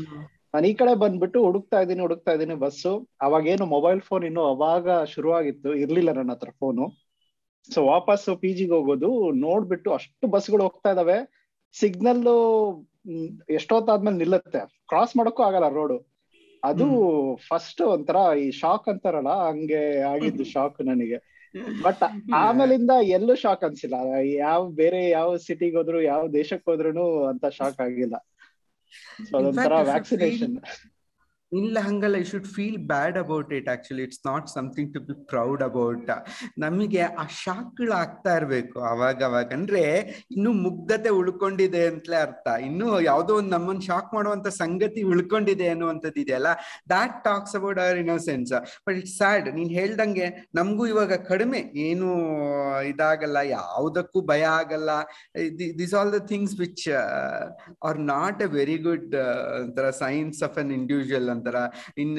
ನಾನು 0.53 0.65
ಈ 0.71 0.73
ಕಡೆ 0.79 0.93
ಬಂದ್ಬಿಟ್ಟು 1.03 1.39
ಹುಡುಕ್ತಾ 1.45 1.77
ಇದ್ದೀನಿ 1.83 2.01
ಹುಡುಕ್ತಾ 2.05 2.31
ಇದ್ದೀನಿ 2.35 2.55
ಬಸ್ಸು. 2.63 2.91
ಅವಾಗೇನು 3.27 3.65
ಮೊಬೈಲ್ 3.75 4.01
ಫೋನ್ 4.09 4.23
ಇನ್ನು 4.29 4.43
ಅವಾಗ 4.53 4.87
ಶುರುವಾಗಿತ್ತು 5.13 5.69
ಇರ್ಲಿಲ್ಲ 5.83 6.11
ನನ್ನ 6.19 6.33
ಹತ್ರ 6.35 6.51
ಫೋನು 6.61 6.85
ಸೊ 7.69 7.79
ವಾಪಸ್ 7.93 8.25
ಪಿ 8.41 8.49
ಜಿಗೆ 8.57 8.73
ಹೋಗೋದು 8.77 9.09
ನೋಡ್ಬಿಟ್ಟು 9.45 9.89
ಅಷ್ಟು 9.97 10.25
ಬಸ್ಗಳು 10.35 10.63
ಹೋಗ್ತಾ 10.67 10.89
ಇದಾವೆ. 10.95 11.17
ಸಿಗ್ನಲ್ 11.75 12.23
ಎಷ್ಟೊತ್ತಾದ್ಮೇಲೆ 13.57 14.17
ನಿಲ್ಲುತ್ತೆ? 14.23 14.61
ಕ್ರಾಸ್ 14.91 15.13
ಮಾಡೋಕ್ಕೂ 15.19 15.43
ಆಗಲ್ಲ 15.49 15.67
ರೋಡು 15.77 15.97
ಅದು 16.63 16.85
ಫಸ್ಟ್ 17.47 17.81
ಒಂಥರ 17.93 18.17
ಈ 18.43 18.45
ಶಾಕ್ 18.59 18.85
ಅಂತಾರಲ್ಲ 18.91 19.31
ಹಂಗೆ 19.47 19.81
ಆಗಿದ್ದು 20.11 20.45
ಶಾಕ್ 20.53 20.77
ನನಗೆ. 20.89 21.17
ಬಟ್ 21.85 22.03
ಆಮೇಲಿಂದ 22.43 22.93
ಎಲ್ಲೂ 23.17 23.33
ಶಾಕ್ 23.43 23.63
ಅನ್ಸಿಲ್ಲ. 23.67 23.97
ಯಾವ 24.43 24.61
ಬೇರೆ 24.81 25.01
ಯಾವ 25.09 25.29
ಸಿಟಿಗೆ 25.47 25.77
ಹೋದ್ರು 25.79 25.99
ಯಾವ 26.11 26.23
ದೇಶಕ್ಕೆ 26.39 26.67
ಹೋದ್ರು 26.71 27.05
ಅಂತ 27.31 27.45
ಶಾಕ್ 27.59 27.81
ಆಗಿಲ್ಲ. 27.87 28.15
ಸೊ 29.27 29.33
ಅದೊಂಥರ 29.37 29.63
In 29.63 29.69
fact, 29.69 29.75
if 29.75 29.79
you 29.79 29.89
vaccination 29.91 30.55
ಇಲ್ಲ 31.59 31.77
ಹಂಗಲ್ಲ 31.87 32.15
I 32.21 32.25
should 32.31 32.47
feel 32.55 32.77
bad 32.91 33.17
about 33.23 33.51
it 33.57 33.67
actually 33.73 34.03
it's 34.07 34.21
not 34.29 34.47
something 34.55 34.89
to 34.95 34.99
be 35.07 35.15
proud 35.31 35.63
about 35.69 36.11
ನಮಗೆ 36.63 37.01
ಆ 37.23 37.25
ಶಾಕ್ಗಳು 37.43 37.93
ಆಗ್ತಾ 38.01 38.31
ಇರ್ಬೇಕು 38.39 38.77
ಅವಾಗ 38.91 39.19
ಅವಾಗ 39.29 39.49
ಅಂದ್ರೆ 39.59 39.83
ಇನ್ನು 40.35 40.51
ಮುಗ್ಧತೆ 40.65 41.09
ಉಳ್ಕೊಂಡಿದೆ 41.19 41.81
ಅಂತಲೇ 41.91 42.17
ಅರ್ಥ. 42.27 42.47
ಇನ್ನು 42.67 42.87
ಯಾವುದೋ 43.09 43.33
ಒಂದು 43.41 43.51
ನಮ್ಮನ್ನ 43.55 43.83
ಶಾಕ್ 43.89 44.09
ಮಾಡುವಂತ 44.17 44.47
ಸಂಗತಿ 44.61 45.03
ಉಳ್ಕೊಂಡಿದೆ 45.11 45.67
ಅನ್ನುವಂಥದ್ದು 45.73 46.21
ಇದೆಯಲ್ಲ 46.23 46.51
that 46.93 47.17
talks 47.27 47.55
about 47.59 47.81
our 47.85 47.99
innocence 48.03 48.53
but 48.87 48.97
it's 49.01 49.17
sad 49.21 49.49
ನೀನ್ 49.57 49.71
ಹೇಳ್ದಂಗೆ 49.79 50.27
ನಮಗೂ 50.59 50.85
ಇವಾಗ 50.93 51.13
ಕಡಿಮೆ. 51.31 51.61
ಏನು 51.87 52.09
ಇದಾಗಲ್ಲ, 52.91 53.37
ಯಾವುದಕ್ಕೂ 53.57 54.19
ಭಯ 54.31 54.43
ಆಗಲ್ಲ. 54.61 54.89
This 55.81 55.93
all 55.99 56.13
the 56.17 56.21
things 56.31 56.55
which 56.63 56.85
are 57.89 57.99
not 58.13 58.41
a 58.47 58.49
very 58.59 58.77
good 58.87 59.13
ಒಂಥರ 59.61 59.87
ಸೈನ್ಸ್ 60.03 60.41
ಆಫ್ 60.49 60.57
ಅನ್ 60.63 60.73
ಇಂಡಿವಿಜುವಲ್ 60.79 61.29
ಒಂಥರ 61.43 61.57
ಇನ್ 61.97 62.13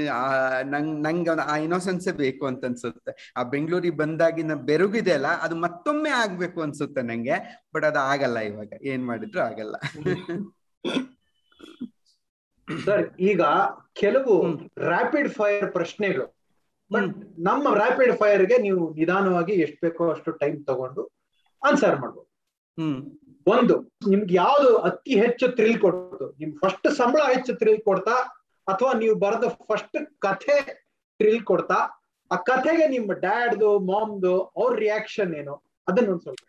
ನಂಗ್ 0.71 1.03
ನಂಗೆ 1.03 1.31
ಆ 1.43 1.57
ಇನ್ನೋಸೆನ್ಸೇ 1.57 2.13
ಬೇಕು 2.13 2.47
ಅಂತ 2.47 2.65
ಅನ್ಸುತ್ತೆ. 2.65 3.33
ಆ 3.37 3.43
ಬೆಂಗಳೂರಿಗೆ 3.43 3.97
ಬಂದಾಗಿನ 3.97 4.55
ಬೆರಗಿದೆ 4.55 5.13
ಅಲ್ಲ 5.13 5.27
ಅದು 5.27 5.57
ಮತ್ತೊಮ್ಮೆ 5.57 6.11
ಆಗ್ಬೇಕು 6.11 6.63
ಅನ್ಸುತ್ತೆ 6.63 7.03
ನಂಗೆ 7.03 7.37
ಬಟ್ 7.75 7.85
ಅದು 7.85 7.99
ಆಗಲ್ಲ 7.99 8.39
ಇವಾಗ. 8.51 8.73
ಏನ್ 8.83 9.07
ಮಾಡಿದ್ರು 9.07 9.41
ಆಗಲ್ಲ. 9.41 9.77
ಸರ್ 12.85 13.03
ಈಗ 13.21 13.43
ಕೆಲವು 13.93 14.35
ರಾಪಿಡ್ 14.43 14.89
ರ್ಯಾಪಿಡ್ 14.89 15.29
ಫೈರ್ 15.29 15.67
ಪ್ರಶ್ನೆಗಳು. 15.73 16.27
ನಮ್ಮ 17.39 17.75
ರ್ಯಾಪಿಡ್ 17.75 18.13
ಫೈರ್ಗೆ 18.17 18.57
ನೀವು 18.59 18.83
ನಿಧಾನವಾಗಿ 18.95 19.53
ಎಷ್ಟು 19.53 19.79
ಬೇಕೋ 19.83 20.11
ಅಷ್ಟು 20.11 20.31
ಟೈಮ್ 20.31 20.67
ತಗೊಂಡು 20.67 21.03
ಆನ್ಸರ್ 21.63 21.97
ಮಾಡ್ಬೋದು. 22.01 22.31
ಹ್ಮ್. 22.79 22.99
ಒಂದು 23.47 23.75
ನಿಮ್ಗೆ 24.09 24.35
ಯಾವ್ದು 24.35 24.77
ಅತಿ 24.79 25.13
ಹೆಚ್ಚು 25.21 25.47
ಥ್ರಿಲ್ 25.57 25.79
ಕೊಡ್ತು? 25.81 26.27
ನಿಮ್ 26.39 26.53
ಫಸ್ಟ್ 26.63 26.89
ಸಂಬಳ 26.95 27.23
ಹೆಚ್ಚು 27.35 27.53
ಥ್ರಿಲ್ 27.55 27.83
ಕೊಡ್ತಾ 27.83 28.15
ಅಥವಾ 28.69 28.93
ನೀವು 28.93 29.15
ಬರೆದ 29.15 29.49
ಫಸ್ಟ್ 29.49 29.99
ಕಥೆ 30.19 30.57
ಟ್ರಿಲ್ 31.21 31.45
ಕೊಡ್ತಾ, 31.45 31.79
ಆ 32.31 32.37
ಕಥೆಗೆ 32.37 32.87
ನಿಮ್ಮ 32.87 33.13
ಡ್ಯಾಡ್ದು 33.13 33.79
ಮಾಮ್ದು 33.79 34.35
ಅವ್ರ 34.57 34.79
ರಿಯಾಕ್ಷನ್ 34.79 35.35
ಏನು? 35.35 35.55
ಅದನ್ನ 35.89 36.09
ಒಂದ್ 36.11 36.23
ಸ್ವಲ್ಪ 36.23 36.45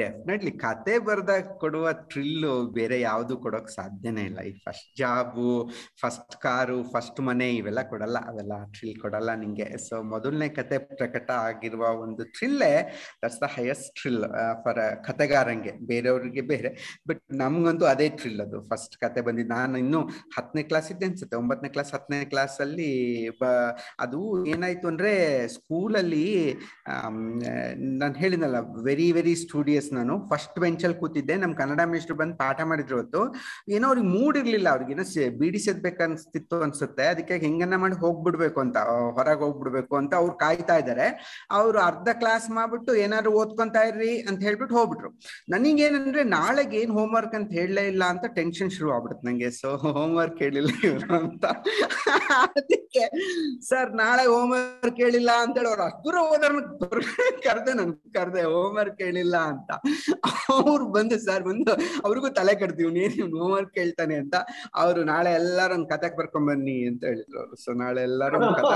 ಡೆಫಿನೆಟ್ಲಿ 0.00 0.52
ಕತೆ 0.64 0.94
ಬರ್ದಾಗ 1.06 1.52
ಕೊಡುವ 1.62 1.86
ಥ್ರಿಲ್ಲು 2.12 2.52
ಬೇರೆ 2.78 2.96
ಯಾವುದು 3.00 3.34
ಕೊಡೋಕ್ 3.44 3.70
ಸಾಧ್ಯನೇ 3.76 4.22
ಇಲ್ಲ. 4.30 4.40
ಈ 4.50 4.52
first 4.64 4.88
job 5.00 5.50
first 6.02 6.34
car 6.44 6.78
first 6.94 7.20
ಮನೆ 7.28 7.48
ಇವೆಲ್ಲ 7.58 7.82
ಕೊಡಲ್ಲ. 7.92 8.18
ಅವೆಲ್ಲ 8.30 8.54
ಥ್ರಿಲ್ 8.76 8.96
ಕೊಡಲ್ಲ 9.04 9.30
ನಿಂಗೆ. 9.42 9.68
ಸೊ 9.86 9.94
ಮೊದಲನೇ 10.14 10.48
ಕತೆ 10.58 10.78
ಪ್ರಕಟ 11.00 11.30
ಆಗಿರುವ 11.48 11.84
ಒಂದು 12.04 12.24
ಥ್ರಿಲ್ಲೇ 12.38 12.72
that's 13.22 13.40
the 13.44 13.48
highest 13.56 13.90
thrill 14.00 14.20
for 14.64 14.82
ಕತೆಗಾರಂಗೆ 15.08 15.74
ಬೇರೆಯವ್ರಿಗೆ 15.92 16.44
ಬೇರೆ 16.52 16.72
ಬಟ್ 17.10 17.22
ನಮ್ಗಂತೂ 17.42 17.86
ಅದೇ 17.94 18.08
ಥ್ರಿಲ್ 18.20 18.42
ಅದು. 18.46 18.60
ಫಸ್ಟ್ 18.72 18.96
ಕತೆ 19.04 19.22
ಬಂದಿದ್ದು 19.28 19.52
ನಾನು 19.54 19.74
ಇನ್ನು 19.84 20.02
ಹತ್ತನೇ 20.36 20.64
ಕ್ಲಾಸ್ 20.72 20.90
ಇದ್ದೆ 20.94 21.08
ಅನ್ಸುತ್ತೆ. 21.10 21.36
ಒಂಬತ್ತನೇ 21.42 21.72
ಕ್ಲಾಸ್ 21.76 21.92
ಹತ್ತನೇ 21.96 22.20
ಕ್ಲಾಸ್ 22.34 22.58
ಅಲ್ಲಿ 22.66 22.90
ಅದು 24.06 24.20
ಏನಾಯ್ತು 24.54 24.86
ಅಂದ್ರೆ 24.92 25.14
ಸ್ಕೂಲಲ್ಲಿ 25.56 26.26
ನಾನು 28.02 28.14
ಹೇಳಿದ್ನಲ್ಲ 28.22 28.58
ವೆರಿ 28.88 29.03
ವೆರಿ 29.12 29.36
ಸ್ಟೂಡಿಯಸ್ 29.36 29.92
ನಾನು. 29.92 30.28
ಫಸ್ಟ್ 30.28 30.58
ಬೆಂಚಲ್ಲಿ 30.58 30.96
ಕೂತಿದ್ದೆ. 30.96 31.36
ನಮ್ 31.36 31.54
ಕನ್ನಡ 31.54 31.80
ಮೇಸ್ಟರ್ 31.80 32.16
ಬಂದು 32.16 32.36
ಪಾಠ 32.36 32.60
ಮಾಡಿದ್ರು 32.62 32.96
ಹೊತ್ತು. 32.96 33.34
ಏನೋ 33.68 33.88
ಅವ್ರಿಗೆ 33.88 34.06
ಮೂಡ್ 34.06 34.38
ಇರ್ಲಿಲ್ಲ. 34.38 34.68
ಅವ್ರಿಗೇನೋ 34.68 35.38
ಬೀಡಿ 35.38 35.70
ಅನ್ಸ್ತಿತ್ತು 36.02 36.62
ಅನ್ಸುತ್ತೆ. 36.62 37.06
ಅದಕ್ಕೆ 37.06 37.36
ಹೆಂಗನ್ನ 37.36 37.76
ಮಾಡಿ 37.76 37.94
ಹೋಗ್ಬಿಡ್ಬೇಕು 37.94 38.60
ಅಂತ 38.60 38.76
ಹೊರಗೆ 39.12 39.40
ಹೋಗ್ಬಿಡ್ಬೇಕು 39.40 39.96
ಅಂತ 39.96 40.14
ಅವ್ರು 40.14 40.34
ಕಾಯ್ತಾ 40.34 40.76
ಇದಾರೆ 40.76 41.38
ಅವ್ರು 41.50 41.78
ಅರ್ಧ 41.78 42.08
ಕ್ಲಾಸ್ 42.12 42.50
ಮಾಡ್ಬಿಟ್ಟು 42.50 42.94
ಏನಾದ್ರು 42.94 43.32
ಓದ್ಕೊಂತಾ 43.32 43.80
ಇರ್ರಿ 43.80 44.20
ಅಂತ 44.20 44.42
ಹೇಳ್ಬಿಟ್ಟು 44.42 44.76
ಹೋಗ್ಬಿಟ್ರು. 44.76 45.10
ನನಗೇನಂದ್ರೆ 45.48 46.24
ನಾಳೆಗೆ 46.24 46.76
ಏನ್ 46.80 46.90
ಹೋಮ್ 46.90 47.14
ವರ್ಕ್ 47.14 47.34
ಅಂತ 47.34 47.52
ಹೇಳಲೇ 47.52 47.86
ಇಲ್ಲ 47.86 48.04
ಅಂತ 48.04 48.24
ಟೆನ್ಷನ್ 48.26 48.70
ಶುರು 48.70 48.92
ಆಗ್ಬಿಡುತ್ತೆ 48.92 49.28
ನಂಗೆ. 49.28 49.50
ಸೊ 49.50 49.76
ಹೋಮ್ 49.76 50.16
ವರ್ಕ್ 50.16 50.38
ಹೇಳಿಲ್ಲ 50.38 50.70
ಇವ್ರು 50.84 51.14
ಅಂತ. 51.14 51.44
ಅದಕ್ಕೆ, 52.30 53.04
ಸರ್, 53.60 53.96
ನಾಳೆ 53.96 54.26
ಹೋಮ್ 54.26 54.50
ವರ್ಕ್ 54.50 54.96
ಹೇಳಿಲ್ಲ 54.96 55.30
ಅಂತ 55.40 55.56
ಹೇಳಿ 55.56 55.68
ಅವ್ರು 55.68 55.82
ಅಷ್ಟು 55.82 56.04
ದೂರ 56.04 56.14
ಹೋದ್ರ 56.18 56.44
ಕರ್ದೆ 57.44 57.72
ನನ್ 57.72 57.94
ಕರ್ದೆ. 57.94 58.42
ಹೋಮ್ 58.42 58.76
ಹೇಳಿಲ್ಲ 59.02 59.36
ಅಂತ. 59.52 59.70
ಅವ್ರು 60.56 60.84
ಬಂದು 60.96 61.16
ಸರ್ 61.26 61.44
ಬಂದು, 61.48 61.72
ಅವ್ರಿಗೂ 62.04 62.28
ತಲೆ 62.38 62.54
ಕಟ್ತೀವಿ 62.62 62.90
ನೀನು 62.98 63.26
ಹೋಮ್ 63.40 63.52
ವರ್ಕ್ 63.56 63.76
ಹೇಳ್ತಾನೆ 63.82 64.16
ಅಂತ. 64.22 64.34
ಅವ್ರು, 64.82 65.00
ನಾಳೆ 65.12 65.32
ಎಲ್ಲಾರು 65.40 65.74
ಒಂದ್ 65.78 65.88
ಕತೆಕ್ 65.94 66.16
ಬರ್ಕೊಂಡ್ 66.20 66.48
ಬನ್ನಿ 66.50 66.76
ಅಂತ 66.90 67.02
ಹೇಳಿದ್ರು 67.10 67.38
ಅವರು. 67.42 67.56
ಸೊ 67.64 67.72
ನಾಳೆ 67.82 68.02
ಎಲ್ಲಾರು 68.08 68.40
ಕತೆ 68.60 68.74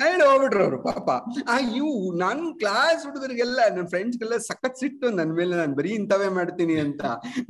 ಹೇಳಿ 0.00 0.24
ಹೋಗ್ಬಿಟ್ರು 0.28 0.62
ಅವ್ರು, 0.66 0.78
ಪಾಪ. 0.88 1.08
ಆ 1.52 1.54
ಇವು 1.78 1.92
ನನ್ 2.24 2.42
ಕ್ಲಾಸ್ 2.62 3.00
ಹುಡುಗರಿಗೆಲ್ಲ, 3.08 3.60
ನನ್ 3.76 3.86
ಫ್ರೆಂಡ್ಸ್ಗೆಲ್ಲ 3.94 4.38
ಸಖತ್ 4.48 4.78
ಸಿಟ್ಟು 4.82 5.06
ನನ್ 5.18 5.32
ಮೇಲೆ, 5.40 5.54
ನಾನು 5.62 5.74
ಬರೀ 5.80 5.92
ಇಂಥವೇ 6.00 6.28
ಮಾಡ್ತೀನಿ 6.38 6.76
ಅಂತ. 6.86 7.04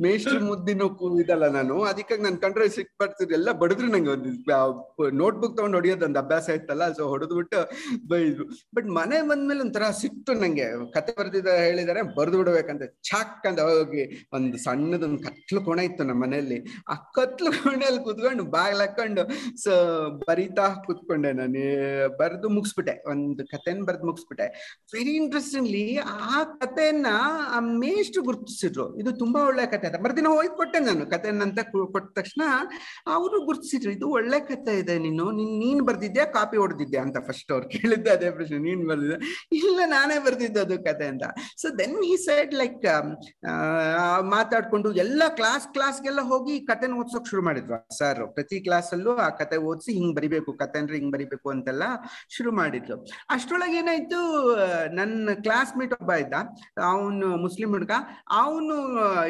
ಮೇಷ್ಟ್ರ 0.06 0.38
ಮುದ್ದಿನ 0.50 0.82
ಇದಲ್ಲ 1.22 1.46
ನಾನು. 1.56 1.76
ಅದಕ್ಕೆ 1.90 2.14
ನನ್ 2.26 2.36
ಕಂಡ್ರೆ 2.44 2.66
ಸಿಟ್ 2.76 2.92
ಬರ್ತಿದ್ರು 3.02 3.34
ಎಲ್ಲ 3.38 3.50
ಬಡಿದ್ರು 3.62 3.88
ನಂಗೆ 3.94 4.10
ಒಂದು 4.16 4.30
ನೋಟ್ಬುಕ್ 5.22 5.54
ತಗೊಂಡು 5.56 5.76
ಹೊಡಿಯೋದು 5.78 6.04
ಒಂದು 6.08 6.20
ಅಭ್ಯಾಸ 6.22 6.46
ಇತ್ತಲ್ಲ 6.58 6.84
ಸೊ 6.98 7.02
ಹೊಡೆದ್ಬಿಟ್ಟು 7.12 7.60
ಬೈದ್ರು. 8.10 8.44
ಬಟ್ 8.76 8.88
ಮನೆ 8.98 9.18
ಬಂದ್ಮೇಲೆ 9.30 9.60
ಒಂಥರ 9.64 9.88
ಸಿಟ್ಟು 10.00 10.32
ನಂಗೆ. 10.42 10.68
ಕತೆ 10.96 11.12
ಬರ್ದಿದ 11.18 11.48
ಹೇಳಿದಾರೆ 11.56 12.02
ಬರೆದು 12.16 12.38
ಬಿಡ್ಬೇಕಂತ. 12.38 12.82
ಚಾಕ್ 13.02 13.46
ಅಂತ 13.46 13.60
ಹೋಗಿ 13.60 14.28
ಒಂದು 14.32 14.58
ಸಣ್ಣದೊಂದು 14.58 15.22
ಕತ್ಲು 15.22 15.60
ಕೋಣ 15.60 15.78
ಇತ್ತು 15.78 16.04
ನಮ್ಮ 16.04 16.22
ಮನೆಯಲ್ಲಿ. 16.22 16.58
ಆ 16.88 16.94
ಕತ್ಲು 16.94 17.52
ಕೋಣೆಯಲ್ಲಿ 17.52 18.04
ಕುತ್ಕೊಂಡು 18.04 18.44
ಬಾಗಿಲ್ 18.44 18.80
ಹಾಕೊಂಡು 18.80 19.22
ಸೊ 19.62 19.72
ಬರಿತಾ 20.28 20.68
ಕುತ್ಕೊಂಡೆ 20.68 21.32
ನಾನು. 21.32 21.64
ಬರೆದು 22.18 22.48
ಮುಗಿಸ್ಬಿಟ್ಟೆ. 22.48 23.10
ಒಂದು 23.10 23.46
ಕತೆನ 23.46 23.82
ಬರೆದು 23.84 24.06
ಮುಗಿಸ್ಬಿಟ್ಟೆ. 24.06 24.46
ವೆರಿ 24.94 25.10
ಇಂಟ್ರೆಸ್ಟಿಂಗ್ಲಿ 25.10 25.96
ಆ 25.96 26.42
ಕಥೆಯನ್ನ 26.44 27.06
ಆ 27.48 27.60
ಮೇಷ್ಟು 27.60 28.22
ಗುರುತಿಸಿದ್ರು. 28.22 28.86
ಇದು 28.98 29.12
ತುಂಬಾ 29.12 29.40
ಒಳ್ಳೆ 29.46 29.66
ಕತೆ 29.66 29.86
ಅಂತ. 29.86 30.00
ಮರುದಿನ 30.04 30.26
ಹೋಗಿ 30.26 30.56
ಕೊಟ್ಟೆ 30.56 30.78
ನಾನು 30.78 31.06
ಕಥೆನಂತ 31.06 31.58
ಕೊಟ್ಟ 31.92 32.18
ತಕ್ಷಣ 32.18 32.42
ಅವರು 33.06 33.44
ಗುರುತಿಸಿದ್ರು, 33.44 33.92
ಇದು 33.92 34.08
ಒಳ್ಳೆ 34.08 34.40
ಕತೆ 34.40 34.78
ಇದೆ 34.78 34.98
ನೀನು. 34.98 35.30
ನೀನ್ 35.30 35.54
ನೀನ್ 35.58 35.80
ಬರ್ದಿದ್ಯಾ, 35.86 36.24
ಕಾಪಿ 36.24 36.56
ಹೊಡೆದಿದ್ಯಾ? 36.56 37.02
ಅಂತ 37.02 37.18
ಫಸ್ಟ್ 37.18 37.52
ಅವ್ರು 37.52 37.68
ಕೇಳಿದ್ದೆ 37.68 38.10
ಅದೇ 38.10 38.30
ಪ್ರಶ್ನೆ. 38.30 38.58
ನೀನ್ 38.58 38.88
ಬರ್ದಿದ್ದೆ 38.88 39.18
ಇಲ್ಲ, 39.52 39.80
ನಾನೇ 39.86 40.18
ಬರ್ದಿದ್ದು 40.18 40.60
ಅದು 40.60 40.78
ಕತೆ 40.84 41.06
ಅಂತ. 41.06 41.22
So 41.62 41.66
then 41.80 41.96
he 42.10 42.16
side 42.26 42.52
like 42.60 42.86
ಮಾತಾಡ್ಕೊಂಡು 44.34 44.88
ಎಲ್ಲ 45.04 45.22
ಕ್ಲಾಸ್ 45.38 45.66
ಕ್ಲಾಸ್ಗೆಲ್ಲ 45.76 46.24
ಹೋಗಿ 46.32 46.54
ಕತೆನ 46.70 46.94
ಓದ್ಸೋಕ್ 47.00 47.28
ಶುರು 47.32 47.42
ಮಾಡಿದ್ರು. 47.48 47.78
ಸರ್ 47.98 48.20
ಪ್ರತಿ 48.36 48.58
ಕ್ಲಾಸ್ 48.66 48.90
ಅಲ್ಲೂ 48.96 49.12
ಆ 49.26 49.28
ಕತೆ 49.40 49.56
ಓದಿಸಿ 49.70 49.90
ಹಿಂಗ್ 49.98 50.14
ಬರಿಬೇಕು 50.18 50.50
ಕತೆ 50.62 50.78
ಅಂದ್ರೆ 50.82 50.96
ಹಿಂಗ್ 51.00 51.12
ಬರಿಬೇಕು 51.16 51.48
ಅಂತೆಲ್ಲ 51.54 51.84
ಶುರು 52.36 52.52
ಮಾಡಿದ್ರು. 52.60 52.96
ಅಷ್ಟ್ರೊಳಗೆ 53.36 53.76
ಏನಾಯ್ತು 53.82 54.20
ನನ್ನ 54.98 55.34
ಕ್ಲಾಸ್ 55.46 55.72
ಮೇಟ್ 55.78 55.94
ಒಬ್ಬ 55.98 56.12
ಇದ್ದ, 56.24 56.34
ಅವನು 56.90 57.28
ಮುಸ್ಲಿಂ 57.44 57.70
ಹುಡುಗ. 57.76 57.94
ಅವನು 58.42 58.76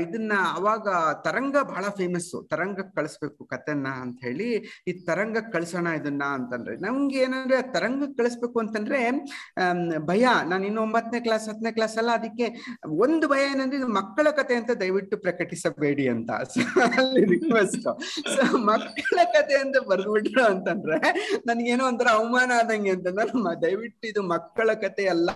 ಇದನ್ನ 0.05 0.33
ಅವಾಗ 0.59 0.89
ತರಂಗ 1.27 1.57
ಬಹಳ 1.73 1.85
ಫೇಮಸ್ 2.01 2.31
ತರಂಗ 2.53 2.81
ಕಳಿಸ್ಬೇಕು 2.99 3.45
ಕತೆನ 3.53 3.89
ಅಂತ 4.05 4.19
ಹೇಳಿ 4.29 4.49
ಈ 4.91 4.93
ತರಂಗ 5.09 5.39
ಕಳ್ಸೋಣ 5.55 5.87
ಇದನ್ನ 6.01 6.25
ಅಂತಂದ್ರೆ. 6.39 6.77
ನಮ್ಗೆ 6.87 7.19
ಏನಂದ್ರೆ 7.27 7.59
ತರಂಗ 7.77 8.11
ಕಳಿಸ್ಬೇಕು 8.19 8.59
ಅಂತಂದ್ರೆ 8.65 9.01
ಭಯ. 10.11 10.25
ನಾನು 10.53 10.65
ಇನ್ನು 10.71 10.85
ಕ್ಲಾಸ್ 11.27 11.47
ಹತ್ತನೇ 11.51 11.73
ಕ್ಲಾಸ್ 11.77 11.96
ಅಲ್ಲ 12.03 12.13
ಅದಕ್ಕೆ 12.21 12.47
ಒಂದು 13.07 13.27
ಭಯ 13.33 13.45
ಏನಂದ್ರೆ 13.53 13.79
ಇದು 13.81 13.89
ಮಕ್ಕಳ 13.99 14.27
ಕತೆ 14.39 14.55
ಅಂತ 14.61 14.73
ದಯವಿಟ್ಟು 14.83 15.17
ಪ್ರಕಟಿಸಬೇಡಿ 15.27 16.07
ಅಂತ. 16.15 16.31
ಅಲ್ಲಿ 17.01 17.23
ರಿಕ್ವೆಸ್ಟ್ 17.35 17.89
ಸೊ 18.35 18.45
ಮಕ್ಕಳ 18.71 19.19
ಕತೆ 19.37 19.57
ಅಂತ 19.65 19.77
ಬರ್ದ್ಬಿಟ್ರು 19.91 20.45
ಅಂತಂದ್ರೆ 20.53 20.99
ನನ್ಗೇನೋ 21.49 21.87
ಒಂಥರ 21.91 22.11
ಅವಮಾನ 22.19 22.53
ಆದಂಗೆ 22.63 22.93
ಅಂತ 22.97 23.15
ನಾನು 23.19 23.55
ದಯವಿಟ್ಟು 23.65 24.07
ಇದು 24.13 24.25
ಮಕ್ಕಳ 24.35 24.69
ಕತೆ 24.85 25.07
ಅಲ್ಲ, 25.15 25.31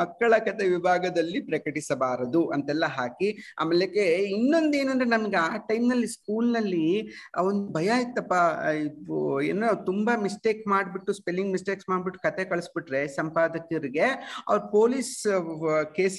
ಮಕ್ಕಳ 0.00 0.32
ಕತೆ 0.48 0.64
ವಿಭಾಗದಲ್ಲಿ 0.74 1.40
ಪ್ರಕಟಿಸಬಾರದು 1.50 2.42
ಅಂತೆಲ್ಲ 2.56 2.86
ಹಾಕಿ 2.98 3.30
ಆಮೇಲೆ 3.60 3.86
ಇನ್ನೊಂದೇನಂದ್ರೆ 4.36 4.84
ಏನಂದ್ರೆ 4.86 5.08
ನಮ್ಗೆ 5.14 5.36
ಆ 5.44 5.56
ಟೈಮ್ನಲ್ಲಿ 5.68 6.08
ಸ್ಕೂಲ್ನಲ್ಲಿ 6.14 6.84
ಅವನ್ 7.40 7.56
ಭಯ 7.76 7.88
ಇತ್ತಪ್ಪ. 8.04 8.34
ಏನೋ 9.50 9.68
ತುಂಬಾ 9.88 10.12
ಮಿಸ್ಟೇಕ್ 10.24 10.60
ಮಾಡ್ಬಿಟ್ಟು 10.72 11.10
ಸ್ಪೆಲ್ಲಿಂಗ್ 11.18 11.50
ಮಿಸ್ಟೇಕ್ಸ್ 11.54 11.88
ಮಾಡ್ಬಿಟ್ಟು 11.92 12.18
ಕತೆ 12.26 12.42
ಕಳಿಸ್ಬಿಟ್ರೆ 12.50 13.00
ಸಂಪಾದಕರಿಗೆ, 13.16 14.06
ಅವ್ರ 14.48 14.58
ಪೊಲೀಸ್ 14.76 15.12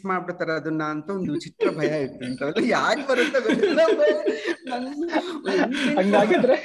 ಮಾಡ್ಬಿಡ್ತಾರ 0.08 0.50
ಅದನ್ನ 0.60 0.84
ಅಂತ 0.94 1.08
ಒಂದು 1.16 1.30
ವಿಚಿತ್ರ 1.34 1.68
ಭಯ 1.78 1.90
ಇತ್ತು. 2.06 2.24
ಅಂತ 2.28 2.62
ಯಾಕೆ 2.70 3.04
ಬರುತ್ತೆ 3.10 3.38
ಹಂಗಾಗಿದ್ರೆ 5.98 6.56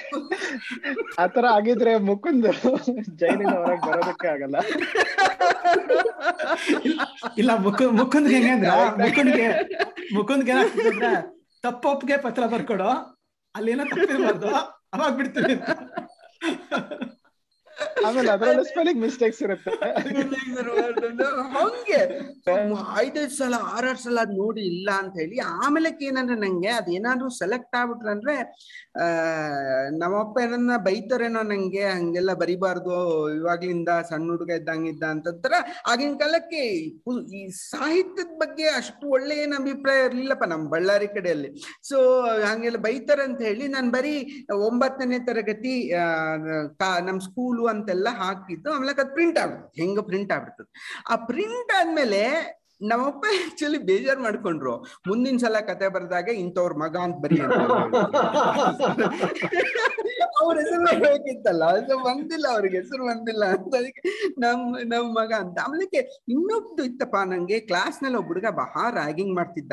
ಆತರ 1.18 1.44
ಆಗಿದ್ರೆ 1.52 1.92
ಮುಕುಂದ್ 2.08 2.48
ಜೈಲಿನ 3.20 3.52
ಹೊರಗೆ 3.56 3.82
ಬರೋದಕ್ಕೆ 3.86 4.28
ಆಗಲ್ಲ. 4.28 4.56
ಇಲ್ಲ 7.38 7.50
ಮುಕುಂದ್ 7.64 7.94
ಮುಕುಂದ್ಗೆ 8.00 8.34
ಹೆಂಗಂದ್ರ 8.38 8.70
ಮುಕುಂದ್ಗೆ 9.02 9.46
ಮುಕುಂದ್ಗೆ 10.16 10.52
ಏನಾಗ್ತದಂದ್ರೆ 10.54 11.10
ತಪ್ಪೊಪ್ಪಿಗೆ 11.64 12.16
ಪತ್ರ 12.24 12.42
ಬರ್ಕೊಡು 12.52 12.88
ಅಲ್ಲೇನೋ 13.54 13.84
ತಪ್ಪಿರ್ಬಾರ್ದು 13.92 14.50
ಅವಾಗ 14.94 15.10
ಬಿಡ್ತೀವಿ 15.18 15.54
ಆಮೇಲೆ 18.06 18.30
ಅದರಲ್ಲಿ 18.32 18.64
ಸ್ಪೆಲ್ಲಿಂಗ್ 18.70 19.00
ಮಿಸ್ಟೇಕ್ಸ್ 19.02 19.42
ಇರುತ್ತೆ 19.42 19.72
ಹಂಗೆ. 21.56 22.00
ಐದೈದು 23.02 23.34
ಸಲ 23.36 23.54
ಆರಾರು 23.72 24.00
ಸಲ 24.02 24.18
ಅದ್ 24.22 24.34
ನೋಡಿ 24.38 24.62
ಇಲ್ಲ 24.72 24.88
ಅಂತ 25.02 25.14
ಹೇಳಿ 25.20 25.36
ಆಮೇಲೆ 25.56 25.90
ಏನಂದ್ರೆ 26.08 26.36
ನಂಗೆ 26.42 26.70
ಅದೇನಾದ್ರು 26.78 27.28
ಸೆಲೆಕ್ಟ್ 27.38 27.76
ಆಗ್ಬಿಟ್ರಂದ್ರೆ 27.80 28.34
ಆ 28.96 29.04
ನಮ್ಮಪ್ಪ 30.00 30.36
ಏನನ್ನ 30.44 30.76
ಬೈತಾರೇನೋ 30.86 31.42
ನಂಗೆ 31.50 31.84
ಹಂಗೆಲ್ಲ 31.92 32.32
ಬರಿಬಾರ್ದು 32.42 32.96
ಇವಾಗ್ಲಿಂದ 33.36 33.90
ಸಣ್ಣ 34.10 34.28
ಹುಡುಗ 34.32 34.52
ಇದ್ದಂಗಿದ್ದ 34.60 35.04
ಅಂತಂತರ. 35.14 35.52
ಆಗಿನ 35.92 36.14
ಕಾಲಕ್ಕೆ 36.22 36.62
ಈ 37.32 37.42
ಸಾಹಿತ್ಯದ 37.70 38.34
ಬಗ್ಗೆ 38.42 38.66
ಅಷ್ಟು 38.80 39.04
ಒಳ್ಳೆ 39.16 39.36
ಏನ್ 39.44 39.54
ಅಭಿಪ್ರಾಯ 39.60 40.06
ಇರ್ಲಿಲ್ಲಪ್ಪ 40.08 40.46
ನಮ್ 40.52 40.64
ಬಳ್ಳಾರಿ 40.74 41.08
ಕಡೆಯಲ್ಲಿ. 41.16 41.50
ಸೊ 41.90 41.98
ಹಂಗೆಲ್ಲ 42.46 42.80
ಬೈತಾರಂತ 42.86 43.40
ಹೇಳಿ 43.48 43.66
ನಾನು 43.76 43.90
ಬರೀ 43.96 44.14
ಒಂಬತ್ತನೇ 44.68 45.20
ತರಗತಿ 45.28 45.74
ನಮ್ 47.08 47.20
ಸ್ಕೂಲು 47.26 47.62
ಅಂತೆಲ್ಲ 47.74 48.08
ಹಾಕಿದ್ದು, 48.22 48.68
ಆಮೇಲೆ 48.74 48.92
ಅದು 48.96 49.12
ಪ್ರಿಂಟ್ 49.16 49.38
ಆಗ್ಬಿಡ್ತು 49.42 49.80
ಹೆಂಗ 49.82 50.00
ಪ್ರಿಂಟ್ 50.10 50.32
ಆಗ್ಬಿಡ್ತದೆ. 50.36 50.70
ಆ 51.10 51.16
ಪ್ರಿಂಟ್ 51.30 51.72
ಆದ್ಮೇಲೆ 51.78 52.22
ನಮ್ಮಪ್ಪ 52.90 53.24
ಆಕ್ಚುಲಿ 53.40 53.78
ಬೇಜಾರ್ 53.88 54.20
ಮಾಡ್ಕೊಂಡ್ರು. 54.24 54.72
ಮುಂದಿನ 55.08 55.36
ಸಲ 55.42 55.56
ಕತೆ 55.66 55.88
ಬರ್ದಾಗ 55.96 56.28
ಇಂಥವ್ರ 56.44 56.72
ಮಗ 56.82 56.96
ಅಂತ 57.06 57.16
ಬರೀ 57.24 57.36
ಅವ್ರ 60.42 60.54
ಹೆಸರು 60.62 61.00
ಬೇಕಿತ್ತಲ್ಲ 61.04 61.64
ಅದು 61.78 61.96
ಬಂದಿಲ್ಲ 62.08 62.46
ಅವ್ರಿಗೆ, 62.54 62.76
ಹೆಸರು 62.76 63.02
ಬಂದಿಲ್ಲ 63.10 63.44
ಅಂತ. 63.54 63.72
ಅದಕ್ಕೆ 63.80 64.02
ನಮ್ 64.38 64.62
ನಮ್ 64.90 65.08
ಮಗ 65.20 65.32
ಅಂತ. 65.44 65.56
ಆಮೇಲೆ 65.64 66.02
ಇನ್ನೊಬ್ದು 66.28 66.82
ಇತ್ತಪ್ಪ, 66.84 67.16
ನಂಗೆ 67.32 67.58
ಕ್ಲಾಸ್ನಲ್ಲಿ 67.60 68.18
ಒಬ್ಬ 68.18 68.30
ಹುಡುಗ 68.32 68.50
ಬಹಳ 68.54 68.84
ರ್ಯಾಗಿಂಗ್ 68.94 69.34
ಮಾಡ್ತಿದ್ದ. 69.36 69.72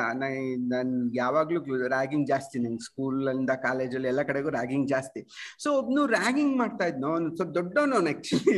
ನನ್ 0.73 0.91
ಯಾವಾಗ್ಲೂ 1.13 1.61
ರ್ಯಾಗಿಂಗ್ 1.95 2.27
ಜಾಸ್ತಿ 2.27 2.59
ನಂಗೆ 2.59 2.83
ಸ್ಕೂಲ್ 2.83 3.19
ಇಂದ 3.35 3.53
ಕಾಲೇಜಲ್ಲಿ 3.67 4.07
ಎಲ್ಲ 4.07 4.21
ಕಡೆಗೂ 4.21 4.49
ರ್ಯಾಗಿಂಗ್ 4.49 4.87
ಜಾಸ್ತಿ. 4.87 5.21
ಸೊ 5.63 5.69
ಒಬ್ನು 5.79 6.01
ರ್ಯಾಗಿಂಗ್ 6.17 6.55
ಮಾಡ್ತಾ 6.57 6.85
ಇದ್ನು 6.85 7.07
ಅವ್ನು 7.13 7.29
ಸ್ವಲ್ಪ 7.35 7.53
ದೊಡ್ಡವನು 7.53 8.09
ಆಕ್ಚುಲಿ 8.13 8.57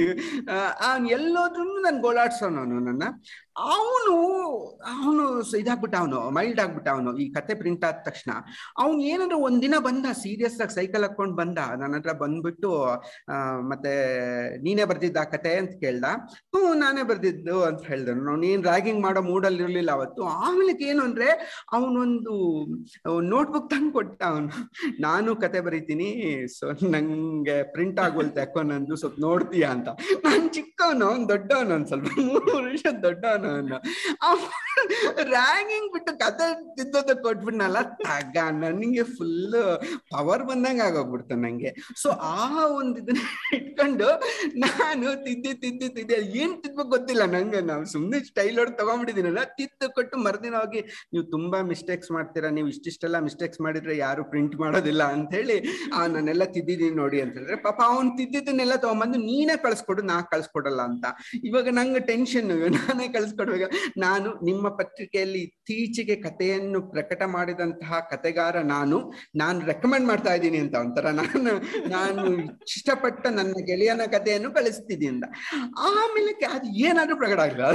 ಅವ್ನು 0.89 1.09
ಎಲ್ಲೋದ್ರೂ 1.09 1.65
ನನ್ 1.87 1.99
ಗೋಳಾಡ್ಸೋನು 2.01 2.65
ನನ್ನ. 2.89 3.03
ಅವನು 3.55 4.15
ಅವನು 4.93 5.23
ಇದಾಗ್ಬಿಟ್ಟ 5.61 5.95
ಅವನು 6.01 6.19
ಮೈಲ್ಡ್ 6.37 6.59
ಆಗ್ಬಿಟ್ಟ 6.63 6.87
ಅವನು 6.95 7.11
ಈ 7.23 7.25
ಕತೆ 7.37 7.53
ಪ್ರಿಂಟ್ 7.61 7.83
ಆದ 7.87 7.97
ತಕ್ಷಣ 8.07 8.31
ಅವ್ನು 8.81 8.99
ಏನಂದ್ರೆ 9.11 9.37
ಒಂದಿನ 9.47 9.75
ಬಂದ 9.87 10.05
ಸೀರಿಯಸ್ 10.21 10.57
ಆಗಿ 10.65 10.73
ಸೈಕಲ್ 10.77 11.05
ಹಾಕೊಂಡ್ 11.07 11.35
ಬಂದ. 11.39 11.59
ನನ್ನ 11.81 11.93
ಹತ್ರ 11.99 12.13
ಬಂದ್ಬಿಟ್ಟು 12.21 12.71
ಮತ್ತೆ 13.71 13.93
ನೀನೇ 14.65 14.85
ಬರ್ದಿದ್ದ 14.91 15.19
ಆ 15.23 15.25
ಕತೆ 15.33 15.51
ಅಂತ 15.61 15.73
ಕೇಳ್ದ. 15.83 16.05
ಹ್ಞೂ 16.53 16.61
ನಾನೇ 16.83 17.03
ಬರ್ದಿದ್ದು 17.11 17.57
ಅಂತ 17.69 17.83
ಅವ್ನು 17.97 18.35
ನೀನ್ 18.45 18.63
ರ್ಯಾಗಿಂಗ್ 18.69 19.01
ಮಾಡೋ 19.05 19.23
ಮೂಡಲ್ಲಿ 19.29 19.61
ಇರ್ಲಿಲ್ಲ 19.65 19.91
ಅವತ್ತು. 19.99 20.23
ಆಮೇಲೆ 20.45 20.75
ಏನು 20.89 21.03
ಅಂದ್ರೆ 21.09 21.29
ಅವನೊಂದು 21.77 22.35
ನೋಟ್ಬುಕ್ 23.33 23.69
ತಂದು 23.73 23.91
ಕೊಟ್ಟ 23.97 24.21
ಅವನು. 24.31 24.49
ನಾನು 25.07 25.29
ಕತೆ 25.43 25.61
ಬರೀತೀನಿ 25.67 26.09
ಸೊ 26.57 26.65
ನಂಗೆ 26.95 27.57
ಪ್ರಿಂಟ್ 27.75 28.01
ಆಗೋಲ್ತು 28.05 28.39
ಯಾಕೋ 28.43 28.63
ನಂದು 28.71 28.95
ಸ್ವಲ್ಪ 29.03 29.19
ನೋಡ್ತೀಯಾ 29.27 29.69
ಅಂತ. 29.77 29.89
ನಾನ್ 30.25 30.47
ಚಿಕ್ಕವನು, 30.57 31.05
ಅವ್ನು 31.11 31.27
ದೊಡ್ಡವನು 31.33 31.77
ಸ್ವಲ್ಪ, 31.91 32.07
ಮೂರು 32.31 32.51
ವರ್ಷ 32.57 32.85
ದೊಡ್ಡವನು. 33.07 33.50
ರ್ಯಾಂಗಿಂಗ್ 35.33 35.87
ಬಿಟ್ಟು 35.93 36.11
ಕತೆ 36.21 36.45
ತಿದ್ದೋದ 36.77 37.11
ಕೊಟ್ಬಿಟ್ನಲ್ಲ, 37.25 37.79
ತಗ 38.05 38.37
ನನಗೆ 38.63 39.03
ಫುಲ್ 39.15 39.57
ಪವರ್ 40.11 40.43
ಬಂದಂಗ 40.49 40.81
ಆಗೋಗ್ಬಿಡ್ತ 40.89 41.31
ನಂಗೆ. 41.43 41.71
ಸೊ 42.01 42.09
ಆ 42.33 42.47
ಒಂದ್ 42.79 42.97
ಇದನ್ನ 43.01 43.23
ಇಟ್ಕೊಂಡು 43.57 44.07
ನಾನು 44.65 45.07
ತಿದ್ದಿ 45.25 45.53
ತಿದ್ದಿ 45.63 45.89
ತಿದ್ದಿ 45.97 46.15
ಏನ್ 46.41 46.55
ತಿದ್ಬೇಕು 46.63 46.89
ಗೊತ್ತಿಲ್ಲ 46.95 47.25
ನಂಗೆ. 47.35 47.61
ನಾವು 47.71 47.83
ಸುಮ್ನೆ 47.93 48.19
ಸ್ಟೈಲ್ 48.31 48.57
ಹೊಡ್ 48.61 48.73
ತಗೊಂಡ್ಬಿಟ್ಟಿದ್ದೀನಲ್ಲ 48.79 49.43
ತಿದ್ದು 49.59 49.89
ಕೊಟ್ಟು 49.97 50.17
ಮರ್ದಿನ 50.27 50.55
ಹೋಗಿ, 50.61 50.81
ನೀವು 51.13 51.25
ತುಂಬಾ 51.35 51.59
ಮಿಸ್ಟೇಕ್ಸ್ 51.71 52.11
ಮಾಡ್ತೀರಾ, 52.17 52.49
ನೀವು 52.57 52.67
ಇಷ್ಟಿಷ್ಟೆಲ್ಲ 52.73 53.19
ಮಿಸ್ಟೇಕ್ಸ್ 53.27 53.61
ಮಾಡಿದ್ರೆ 53.67 53.95
ಯಾರು 53.97 54.23
ಪ್ರಿಂಟ್ 54.31 54.55
ಮಾಡೋದಿಲ್ಲ 54.63 55.03
ಅಂತ 55.15 55.31
ಹೇಳಿ 55.39 55.57
ಆ, 55.97 56.01
ನಾನೆಲ್ಲ 56.15 56.43
ತಿದ್ದಿದ್ದೀನಿ 56.55 56.95
ನೋಡಿ 57.01 57.17
ಅಂತ 57.23 57.33
ಹೇಳಿದ್ರೆ, 57.37 57.57
ಪಾಪ 57.67 57.79
ಅವ್ನ್ 57.91 58.11
ತಿದ್ದಿದ್ದನ್ನೆಲ್ಲ 58.19 58.75
ತಗೊಂಬಂದು 58.85 59.19
ನೀನೇ 59.29 59.55
ಕಳ್ಸ್ಕೊಡು, 59.65 60.01
ನಾ 60.11 60.17
ಕಳ್ಸ್ಕೊಡಲ್ಲ 60.33 60.81
ಅಂತ. 60.89 61.05
ಇವಾಗ 61.49 61.67
ನಂಗೆ 61.79 62.01
ಟೆನ್ಷನ್ 62.11 62.49
ನಾನೇ 62.77 63.07
ಕಳ್ಸ್ಕೊಡ್ಬೇಕು. 63.31 63.67
ನಾನು 63.97 64.29
ನಿಮ್ಮ 64.43 64.69
ಪತ್ರಿಕೆಯಲ್ಲಿ 64.69 65.39
ಇತ್ತೀಚೆಗೆ 65.39 66.15
ಕಥೆಯನ್ನು 66.15 66.81
ಪ್ರಕಟ 66.81 67.21
ಮಾಡಿದಂತಹ 67.25 67.99
ಕತೆಗಾರ 68.11 68.55
ನಾನು 68.75 69.13
ನಾನು 69.35 69.59
ರೆಕಮೆಂಡ್ 69.65 70.07
ಮಾಡ್ತಾ 70.07 70.33
ಇದ್ದೀನಿ 70.33 70.57
ಅಂತ 70.57 70.75
ಒಂಥರ 70.75 71.09
ನಾನು 71.09 71.53
ನಾನು 71.87 72.37
ಇಷ್ಟಪಟ್ಟ 72.75 73.25
ನನ್ನ 73.27 73.53
ಗೆಳೆಯನ 73.65 74.05
ಕಥೆಯನ್ನು 74.05 74.51
ಕಳಿಸ್ತಿದ್ದೀನಿ 74.51 75.11
ಅಂತ. 75.15 75.25
ಆಮೇಲೆ 75.77 76.31
ಅದು 76.45 76.67
ಏನಾದ್ರೂ 76.87 77.17
ಪ್ರಕಟ 77.17 77.39
ಆಗಲಿಲ್ಲ. 77.39 77.71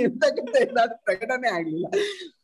ಎಂತ 0.00 0.24
ಕಥೆ 0.24 0.64
ಪ್ರಕಟನೆ 1.04 1.48
ಆಗ್ಲಿಲ್ಲ. 1.48 1.86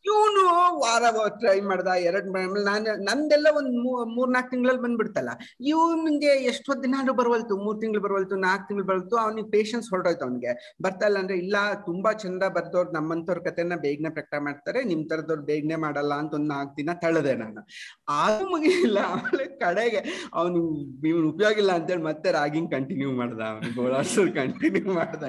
ಇವನು 0.05 0.45
ವಾರ 0.79 1.03
ಟ್ರೈ 1.27 1.61
ಮಾಡ್ದ, 1.61 1.87
ಎರಡ್ 1.87 2.29
ನಾನು, 2.65 3.03
ನಂದೆಲ್ಲ 3.03 3.47
ಒಂದ್ 3.57 3.77
ಮೂ- 3.77 4.15
ಮೂರ್ 4.15 4.31
ನಾಲ್ಕು 4.31 4.49
ತಿಂಗಳಲ್ಲಿ 4.49 4.81
ಬಂದ್ಬಿಡ್ತಲ್ಲ 4.81 5.29
ಇವನ್ಗೆ 5.61 6.27
ಎಷ್ಟೊತ್ತು 6.27 6.83
ದಿನ 6.83 6.95
ಬರವಲ್ತು, 7.11 7.57
ಮೂರ್ 7.57 7.81
ತಿಂಗಳು 7.81 8.01
ಬರವಲ್ತು 8.01 8.35
ನಾಲ್ಕು 8.35 8.67
ತಿಂಗಳು 8.67 8.85
ಬರವಲ್ತು, 8.85 9.15
ಅವ್ನಿಗೆ 9.15 9.49
ಪೇಷನ್ಸ್ 9.49 9.89
ಹೊರಟೋಯ್ತು 9.89 10.25
ಅವ್ನಿಗೆ. 10.25 10.75
ಬರ್ತಾ 10.81 11.05
ಇಲ್ಲ 11.05 11.19
ಅಂದ್ರೆ 11.19 11.37
ಇಲ್ಲ, 11.37 11.55
ತುಂಬಾ 11.85 12.11
ಚಂದ 12.11 12.43
ಬರ್ದವ್ರು 12.43 12.91
ನಮ್ಮಂತವ್ರ 12.91 13.39
ಕಥೆನ 13.39 13.73
ಬೇಗನೆ 13.75 14.09
ಪ್ರಕಟ 14.09 14.35
ಮಾಡ್ತಾರೆ, 14.39 14.83
ನಿಮ್ 14.83 15.09
ತರದವ್ರು 15.09 15.41
ಬೇಗನೆ 15.41 15.75
ಮಾಡಲ್ಲ 15.75 16.13
ಅಂತ 16.13 16.33
ಒಂದ್ 16.33 16.49
ನಾಲ್ಕು 16.49 16.77
ದಿನ 16.77 16.89
ತಳ್ಳದೆ 17.01 17.35
ನಾನು. 17.35 17.67
ಆಗ 18.09 18.41
ಮುಗಿಲಿಲ್ಲ, 18.41 18.97
ಆಮೇಲೆ 18.97 19.45
ಕಡೆಗೆ 19.45 20.29
ಅವನು, 20.33 20.75
ಇವನು 21.07 21.29
ಉಪಯೋಗ 21.29 21.51
ಇಲ್ಲ 21.51 21.71
ಅಂತೇಳಿ 21.71 22.01
ಮತ್ತೆ 22.01 22.31
ರಾಗಿಂಗ್ 22.31 22.71
ಕಂಟಿನ್ಯೂ 22.71 23.11
ಮಾಡ್ದ 23.11 23.39
ಅವ್ನು, 23.39 23.75
ಗೋಳಾಡ್ಸೋದು 23.75 24.33
ಕಂಟಿನ್ಯೂ 24.33 24.93
ಮಾಡ್ದ. 24.93 25.23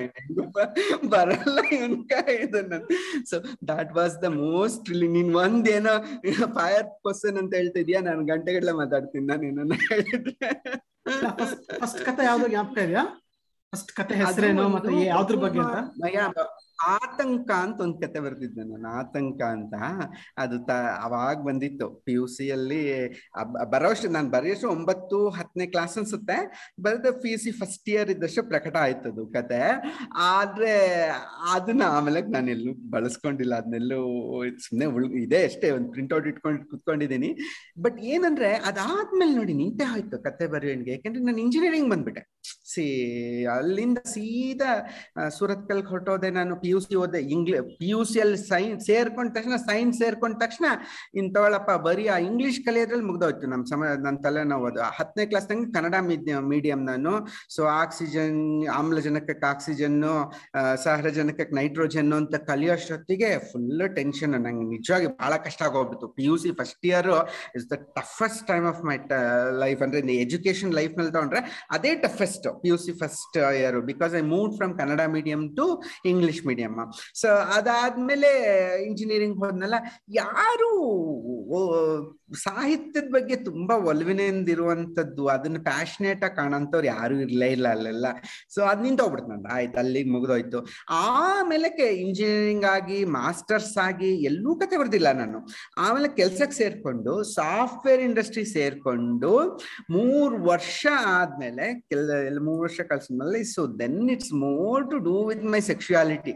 ಬರಲ್ಲ 1.11 1.59
even 1.73 2.09
so 3.31 3.41
that 3.69 3.93
was 3.93 4.23
the 4.23 4.25
most 4.67 4.89
ನೀನ್ 5.15 5.31
ಒಂದೇನೋ 5.35 5.95
ಫೈರ್ 6.55 6.87
ಪರ್ಸನ್ 7.05 7.37
ಅಂತ 7.39 7.55
ಹೇಳ್ತಾ 7.55 7.79
ಇದೀಯಾ? 7.79 8.01
ನಾನು 8.01 8.23
ಗಂಟೆಗಟ್ಟಲೆ 8.27 8.73
ಮಾತಾಡ್ತೀನಿ 8.73 9.27
ನಾನು 9.27 9.43
ಏನನ್ನ 9.43 9.75
ಹೇಳಿದ್ರೆ. 9.91 10.49
ಫಸ್ಟ್ 11.81 12.01
ಕತೆ 12.05 12.23
ಯಾವ್ದು 12.25 12.47
ಜ್ಞಾಪಕ 12.49 12.79
ಇದೆಯಾ? 12.79 13.05
ಫಸ್ಟ್ 13.73 13.93
ಕತೆ 13.93 14.15
ಹೆಸರೇನು 14.15 14.69
ಮತ್ತೆ 14.69 14.89
ಒಂದು 14.89 15.05
ಯಾವ್ದ್ರ 15.05 15.37
ಬಗ್ಗೆ 15.37 15.61
ಅಂತ? 15.61 16.39
ಆತಂಕ 16.85 17.51
ಅಂತ 17.51 17.81
ಒಂದ್ 17.81 18.03
ಕತೆ 18.03 18.21
ಬರ್ತಿದ್ದೆ 18.21 18.61
ನಾನು, 18.61 18.89
ಆತಂಕ 18.89 19.43
ಅಂತ. 19.43 19.75
ಅದು 20.39 20.67
ತ, 20.67 20.71
ಅವಾಗ 21.03 21.43
ಬಂದಿತ್ತು. 21.43 21.91
ಪಿ 21.91 22.13
ಯು 22.13 22.27
ಸಿ 22.27 22.51
ಅಲ್ಲಿ 22.51 23.09
ಬರೋಷ್ಟು 23.71 24.09
ನಾನು 24.09 24.31
ಬರೆಯೋಷ್ಟು 24.31 24.71
ಒಂಬತ್ತು 24.71 25.29
ಹತ್ತನೇ 25.29 25.67
ಕ್ಲಾಸ್ 25.67 25.99
ಅನ್ಸುತ್ತೆ. 25.99 26.71
ಬರೆದ 26.81 27.07
P 27.23 27.33
U 27.33 27.39
C 27.39 27.51
first 27.51 27.89
year 27.89 28.11
ಇದ್ದಷ್ಟು 28.11 28.43
ಪ್ರಕಟ 28.43 28.77
ಆಯ್ತದು 28.77 29.27
ಕತೆ. 29.27 29.61
ಆದ್ರೆ, 30.17 31.07
ಅದನ್ನ 31.53 31.83
ಆಮೇಲೆ 31.87 32.21
ನಾನು 32.21 32.51
ಎಲ್ಲೂ 32.51 32.91
ಬಳಸ್ಕೊಂಡಿಲ್ಲ. 32.91 33.55
ಅದನ್ನೆಲ್ಲೂ 33.55 33.97
ಸುಮ್ಮನೆ 34.59 34.87
ಉಳ್, 34.87 35.07
ಇದೆ 35.07 35.45
ಅಷ್ಟೇ, 35.45 35.71
ಒಂದು 35.71 35.91
ಪ್ರಿಂಟ್ಔಟ್ 35.91 36.27
ಇಟ್ಕೊಂಡು 36.27 36.71
ಕುತ್ಕೊಂಡಿದ್ದೀನಿ. 36.71 37.39
ಬಟ್ 37.83 38.01
ಏನಂದ್ರೆ 38.01 38.55
ಅದಾದ್ಮೇಲೆ 38.55 39.35
ನೋಡಿ 39.35 39.53
ನಿಂತೆ 39.53 39.85
ಆಯ್ತು 39.85 40.23
ಕತೆ 40.23 40.47
ಬರೆಯೋಣಿಗೆ 40.47 40.91
ಯಾಕಂದ್ರೆ 40.91 41.25
ನಾನು 41.25 41.39
ಇಂಜಿನಿಯರಿಂಗ್ 41.39 41.91
ಬಂದ್ಬಿಟ್ಟೆ. 41.91 42.31
ಸಿ, 42.73 42.87
ಅಲ್ಲಿಂದ 43.57 43.99
ಸೀದಾ 44.15 44.73
ಸುರತ್ಕಲ್ 45.17 45.35
ಸೂರತ್ 45.37 45.65
ಕಲ್ 45.69 45.83
ಹೊರಟೋದೆ 45.91 46.29
ನಾನು 46.37 46.55
ಪಿ 46.63 46.69
ಯು 46.73 46.79
ಸಿ 46.85 46.95
ಓದೆ. 47.03 47.21
ಇಂಗ್ಲಿ 47.35 47.59
ಪಿ 47.81 47.89
ಯು 47.93 48.01
ಸಿ 48.11 48.19
ಅಲ್ಲಿ 48.25 48.39
ಸೈನ್ಸ್ 48.51 48.83
ಸೇರ್ಕೊಂಡ 48.91 49.29
ತಕ್ಷಣ 49.37 49.57
ಸೈನ್ಸ್ 49.69 49.97
ಸೇರ್ಕೊಂಡ 50.03 50.35
ತಕ್ಷಣ, 50.43 50.67
ಇಂಥವಳಪ್ಪ 51.21 51.71
ಬರೀ 51.87 52.05
ಆ 52.15 52.17
ಇಂಗ್ಲಿಷ್ 52.29 52.61
ಕಲಿಯೋದ್ರಲ್ಲಿ 52.67 53.07
ಮುಗ್ದೋಯ್ತು 53.11 53.51
ನಮ್ಮ 53.53 53.65
ಸಮಯ 53.73 53.91
ನನ್ನ 54.07 54.17
ತಲೆನೋವು 54.27 54.67
ಅದು 54.71 54.83
ಹತ್ತನೇ 54.99 55.27
ಕ್ಲಾಸ್ 55.31 55.49
ತಂಗ 55.51 55.69
ಕನ್ನಡ 55.77 55.95
ಮೀಡಿಯಂ 56.53 56.83
ನಾನು. 56.91 57.13
ಸೊ 57.57 57.63
ಆಕ್ಸಿಜನ್ 57.83 58.41
ಆಮ್ಲಜನಕಕ್ಕೆ 58.79 59.47
ಆಕ್ಸಿಜನ್ನು 59.53 60.13
ಸಹರಜನಕಕ್ಕೆ 60.85 61.57
ನೈಟ್ರೋಜನ್ 61.61 62.13
ಅಂತ 62.21 62.41
ಕಲಿಯೋಷ್ಟೊತ್ತಿಗೆ 62.51 63.31
ಫುಲ್ 63.51 63.87
ಟೆನ್ಷನ್ 63.99 64.37
ನಂಗೆ 64.47 64.67
ನಿಜವಾಗಿ 64.75 65.09
ಬಹಳ 65.21 65.33
ಕಷ್ಟ 65.47 65.63
ಆಗೋಗ್ಬಿಟ್ಟು 65.69 66.09
P 66.19 66.27
U 66.29 66.37
C 66.45 66.53
first 66.61 66.87
year 66.91 67.11
is 67.59 67.67
the 67.73 67.79
toughest 67.99 68.45
time 68.53 68.69
of 68.73 68.83
my 68.91 68.99
life 69.65 69.83
ಅಂದ್ರೆ 69.87 70.03
ಎಜುಕೇಶನ್ 70.27 70.73
ಲೈಫ್ನಲ್ಲಿ 70.81 71.13
ತಗೊಂಡ್ರೆ, 71.17 71.43
ಅದೇ 71.77 71.93
toughest 72.07 72.47
P 72.63 72.71
C 72.85 72.95
first 73.03 73.39
year 73.61 73.79
because 73.91 74.15
I 74.21 74.25
move 74.35 74.49
from 74.57 74.75
Kannada 74.81 75.03
medium 75.17 75.43
to 75.61 75.67
English 76.13 76.43
medium 76.47 76.75
so 77.23 77.29
ಅದಾದ್ಮೇಲೆ 77.57 78.31
ಇಂಜಿನಿಯರಿಂಗ್ 78.89 79.39
ಹೋದ್ನಲ್ಲ, 79.45 79.79
ಯಾರು 80.23 80.71
ಸಾಹಿತ್ಯದ 82.45 83.09
ಬಗ್ಗೆ 83.15 83.37
ತುಂಬಾ 83.49 83.75
ಒಲವಿನಿಂದಿರುವಂತದ್ದು 83.91 85.25
ಅದನ್ನ 85.35 85.59
ಪ್ಯಾಷನೇಟ್ 85.69 86.23
ಆಗಿ 86.25 86.37
ಕಾಣಂತವ್ರು 86.37 86.87
ಯಾರು 86.87 87.15
ಇರ್ಲೇ 87.25 87.49
ಇಲ್ಲ 87.57 87.67
ಅಲ್ಲೆಲ್ಲ 87.77 88.07
ಸೊ 88.55 88.61
ಅದ್ 88.71 88.83
ನಿಂತೋಗ್ಬಿಡ್ತು 88.87 89.31
ನಂದು. 89.33 89.49
ಆಯ್ತು 89.57 89.79
ಅಲ್ಲಿಗೆ 89.83 90.11
ಮುಗ್ದೋಯ್ತು. 90.15 90.61
ಆಮೇಲೆ 90.91 91.69
ಇಂಜಿನಿಯರಿಂಗ್ 92.07 92.67
ಆಗಿ 92.73 92.99
ಮಾಸ್ಟರ್ಸ್ 93.19 93.77
ಆಗಿ, 93.85 94.11
ಎಲ್ಲೂ 94.31 94.51
ಕತೆ 94.63 94.77
ಬರ್ದಿಲ್ಲ 94.77 95.13
ನಾನು. 95.21 95.39
ಆಮೇಲೆ 95.79 96.09
ಕೆಲ್ಸಕ್ಕೆ 96.21 96.57
ಸೇರ್ಕೊಂಡು 96.57 97.15
ಸಾಫ್ಟ್ವೇರ್ 97.35 98.03
ಇಂಡಸ್ಟ್ರಿ 98.09 98.45
ಸೇರ್ಕೊಂಡು, 98.57 99.33
ಮೂರು 99.91 100.37
ವರ್ಷ 100.51 100.87
ಆದ್ಮೇಲೆ 101.19 101.67
ವರ್ಷ 102.55 102.81
ಕಳ್ಸಿದ್ಮೇಲೆ 102.81 103.45
so 103.45 103.79
then 103.79 104.11
it's 104.11 104.33
more 104.33 104.91
to 104.91 104.99
do 104.99 105.29
with 105.29 105.45
my 105.45 105.61
sexuality 105.61 106.33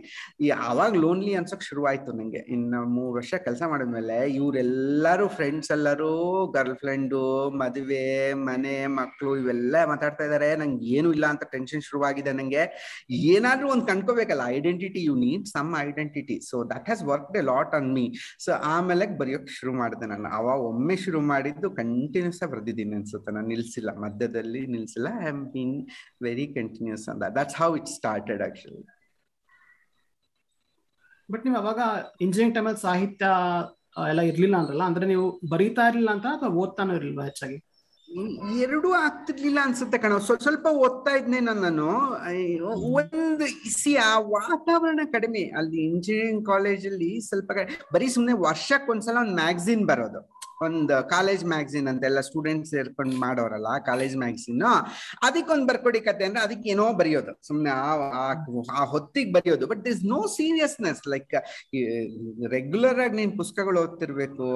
ಅವಾಗ 0.50 0.94
ಲೋನ್ಲಿ 0.94 1.34
ಅನ್ಸಕ್ 1.34 1.62
ಶುರು 1.62 1.86
ಆಯ್ತು 1.86 2.12
ನಂಗೆ. 2.12 2.38
ಇನ್ನು 2.48 2.84
ಮೂರು 2.84 3.12
ವರ್ಷ 3.12 3.34
ಕೆಲಸ 3.34 3.62
ಮಾಡಿದ್ಮೇಲೆ 3.66 4.30
ಇವರೆಲ್ಲರೂ 4.30 5.28
ಫ್ರೆಂಡ್ಸ್ 5.28 5.70
ಎಲ್ಲರೂ 5.70 6.46
ಗರ್ಲ್ 6.46 6.76
ಫ್ರೆಂಡು 6.76 7.50
ಮದುವೆ, 7.50 8.32
ಮನೆ 8.32 8.86
ಮಕ್ಕಳು 8.86 9.36
ಇವೆಲ್ಲ 9.36 9.76
ಮಾತಾಡ್ತಾ 9.86 10.24
ಇದಾರೆ. 10.24 10.56
ನಂಗೆ 10.56 10.86
ಏನು 10.86 11.12
ಇಲ್ಲ 11.12 11.26
ಅಂತ 11.26 11.42
ಟೆನ್ಷನ್ 11.42 11.82
ಶುರುವಾಗಿದೆ 11.82 12.32
ನಂಗೆ. 12.32 12.64
ಏನಾದ್ರೂ 13.10 13.68
ಒಂದ್ 13.68 13.86
ಕಂಡ್ಕೋಬೇಕಲ್ಲ 13.86 14.40
identity 14.46 15.04
you 15.04 15.14
need 15.14 15.46
some 15.46 15.74
identity 15.78 16.40
so 16.50 16.64
that 16.64 16.84
has 16.84 17.02
work 17.02 17.36
a 17.36 17.40
lot 17.40 17.74
on 17.74 17.94
me 17.94 18.12
so 18.38 18.52
ಆಮೇಲೆ 18.52 19.06
ಬರೆಯೋಕೆ 19.18 19.46
ಶುರು 19.46 19.72
ಮಾಡಿದೆ 19.72 20.06
ನಾನು. 20.06 20.28
ಅವಾಗ 20.28 20.60
ಒಮ್ಮೆ 20.60 20.96
ಶುರು 20.96 21.20
ಮಾಡಿದ್ದು 21.20 21.70
ಕಂಟಿನ್ಯೂಸ್ 21.70 22.42
ಆಗಿ 22.42 22.52
ಬರ್ದಿದ್ದೀನಿ 22.52 22.94
ಅನ್ಸುತ್ತೆ. 22.94 23.32
ನಾನು 23.32 23.46
ನಿಲ್ಸಿಲ್ಲ. 23.46 23.90
ಮಧ್ಯದಲ್ಲಿ 23.96 24.66
ನಿಲ್ಸಿಲ್ಲ. 24.66 25.08
I 25.28 25.30
very 26.22 26.46
on 27.08 27.18
that. 27.18 27.34
That's 27.34 27.56
how 27.62 27.76
it 27.76 27.86
started 27.86 28.42
actually 28.42 28.82
but 31.32 31.44
ನೀವು 31.46 31.56
ಅವಾಗ 31.56 31.80
ಇಂಜಿನಿಯರಿಂಗ್ 32.20 32.54
ಟೈಮಲ್ಲಿ 32.54 32.80
ಸಾಹಿತ್ಯ 32.80 33.26
ಎಲ್ಲ 34.08 34.20
ಇರ್ಲಿಲ್ಲ 34.20 34.56
ಅಂದ್ರಲ್ಲ 34.56 34.82
ಅಂದ್ರೆ 34.82 35.06
ನೀವು 35.06 35.40
ಬರೀತಾ 35.50 35.88
ಇರ್ಲಿಲ್ಲ 35.88 36.10
ಅಂತ 36.10 36.26
ಅಥವಾ 36.26 36.48
ಓದ್ತಾನೂ 36.48 36.94
ಇರ್ಲಿಲ್ವಾ 36.94 37.24
ಹೆಚ್ಚಾಗಿ? 37.24 37.58
ಎರಡೂ 38.62 38.92
ಆಗ್ತಿರ್ಲಿಲ್ಲ 38.92 39.58
ಅನ್ಸುತ್ತೆ 39.62 39.98
ಕಣ. 39.98 40.18
ಸ್ವಲ್ಪ 40.18 40.42
ಸ್ವಲ್ಪ 40.42 40.66
ಓದ್ತಾ 40.66 41.12
ಇದ್ನೆ 41.16 41.40
ನಾನು 41.40 41.86
ಒಂದು 43.00 43.46
ಸಿ 43.70 43.96
ಆ 43.96 44.18
ವಾತಾವರಣ 44.18 45.00
ಕಡಿಮೆ. 45.12 45.42
ಅಲ್ಲಿ 45.58 45.80
ಇಂಜಿನಿಯರಿಂಗ್ 45.84 46.46
ಕಾಲೇಜಲ್ಲಿ 46.46 47.20
ಸ್ವಲ್ಪ 47.20 47.50
ಬರೀ 47.94 48.08
ಸುಮ್ನೆ 48.08 48.32
ವರ್ಷಕ್ಕೆ 48.32 48.90
ಒಂದ್ಸಲ 48.92 49.16
ಒಂದು 49.16 49.34
ಮ್ಯಾಗ್ಝಿನ್ 49.34 49.86
ಬರೋದು. 49.86 50.20
ಒಂದು 50.66 50.94
ಕಾಲೇಜ್ 51.12 51.42
ಮ್ಯಾಗ್ಝಿನ್ 51.52 51.86
ಅಂತೆಲ್ಲ 51.90 52.20
ಸ್ಟೂಡೆಂಟ್ಸ್ 52.26 52.70
ಸೇರ್ಕೊಂಡು 52.74 53.14
ಮಾಡೋರಲ್ಲ 53.22 53.68
ಕಾಲೇಜ್ 53.86 54.14
ಮ್ಯಾಗ್ಝಿನ್ 54.22 54.64
ಅದಕ್ಕೊಂದು 55.26 55.64
ಬರ್ಕೊಡಿ 55.70 56.00
ಕತೆ 56.08 56.24
ಅಂದ್ರೆ 56.26 56.40
ಅದಕ್ಕೆ 56.46 56.66
ಏನೋ 56.72 56.86
ಬರೆಯೋದು. 56.98 57.32
ಸುಮ್ನೆ 57.48 57.70
ಆ 58.78 58.82
ಹೊತ್ತಿಗೆ 58.92 59.30
ಬರೆಯೋದು. 59.36 59.64
But 59.70 59.82
this 59.88 60.02
no 60.12 60.18
seriousness 60.36 61.00
like 61.12 61.34
regular 62.56 63.00
ಆಗಿ 63.04 63.16
ನೀನ್ 63.20 63.32
ಪುಸ್ತಕಗಳು 63.40 63.78
ಓದ್ತಿರ್ಬೇಕು 63.84 64.48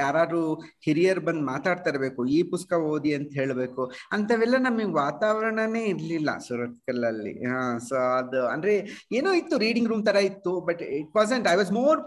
ಯಾರು 0.00 0.40
ಹಿರಿಯರ್ 0.86 1.20
ಬಂದು 1.28 1.44
ಮಾತಾಡ್ತಾ 1.52 1.90
ಇರ್ಬೇಕು, 1.92 2.20
ಈ 2.36 2.40
ಪುಸ್ತಕ 2.52 2.80
ಓದಿ 2.92 3.12
ಅಂತ 3.18 3.30
ಹೇಳ್ಬೇಕು 3.40 3.82
ಅಂತವೆಲ್ಲ 4.16 4.58
ನಮಗೆ 4.68 4.94
ವಾತಾವರಣನೇ 5.04 5.84
ಇರ್ಲಿಲ್ಲ 5.94 6.30
ಸುರತ್ಕಲ್ಲಲ್ಲಿ 6.48 7.34
ಹಾ 7.52 7.62
ಸೊ 7.88 7.96
ಅದು, 8.20 8.42
ಅಂದ್ರೆ 8.56 8.74
ಏನೋ 9.20 9.32
ಇತ್ತು 9.40 9.58
ರೀಡಿಂಗ್ 9.66 9.90
ರೂಮ್ 9.92 10.04
ತರ 10.10 10.20
ಇತ್ತು 10.30 10.54
but 10.68 10.84
it 11.00 11.12
was 11.20 11.32
I 11.54 11.56
was 11.62 11.72
more 11.80 12.00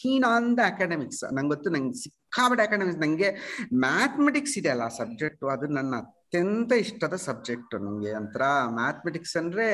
keen 0.00 0.26
on 0.32 0.48
the 0.58 0.64
academics 0.72 1.22
ನಂಗೆ 1.36 1.52
ಗೊತ್ತು 1.54 1.70
ನಂಗೆ 1.76 1.98
ಸಿಕ್ಕಾಬಟ್ಟೆ 2.32 2.62
ಯಾಕಂದ್ರೆ 2.62 2.92
ನಂಗೆ 2.98 3.28
ಮ್ಯಾಥಮೆಟಿಕ್ಸ್ 3.80 4.54
ಇದೆ 4.58 4.68
ಅಲ್ಲ 4.68 4.84
ಸಬ್ಜೆಕ್ಟ್ 4.98 5.44
ಅದು 5.52 5.68
ನನ್ನ 5.74 5.94
ಅತ್ಯಂತ 6.32 6.72
ಇಷ್ಟದ 6.82 7.14
ಸಬ್ಜೆಕ್ಟ್ 7.28 7.72
ನನಗೆ 7.84 8.10
ಒಂಥರ 8.18 8.42
ಮ್ಯಾಥಮೆಟಿಕ್ಸ್ 8.76 9.32
ಅಂದ್ರೆ 9.40 9.64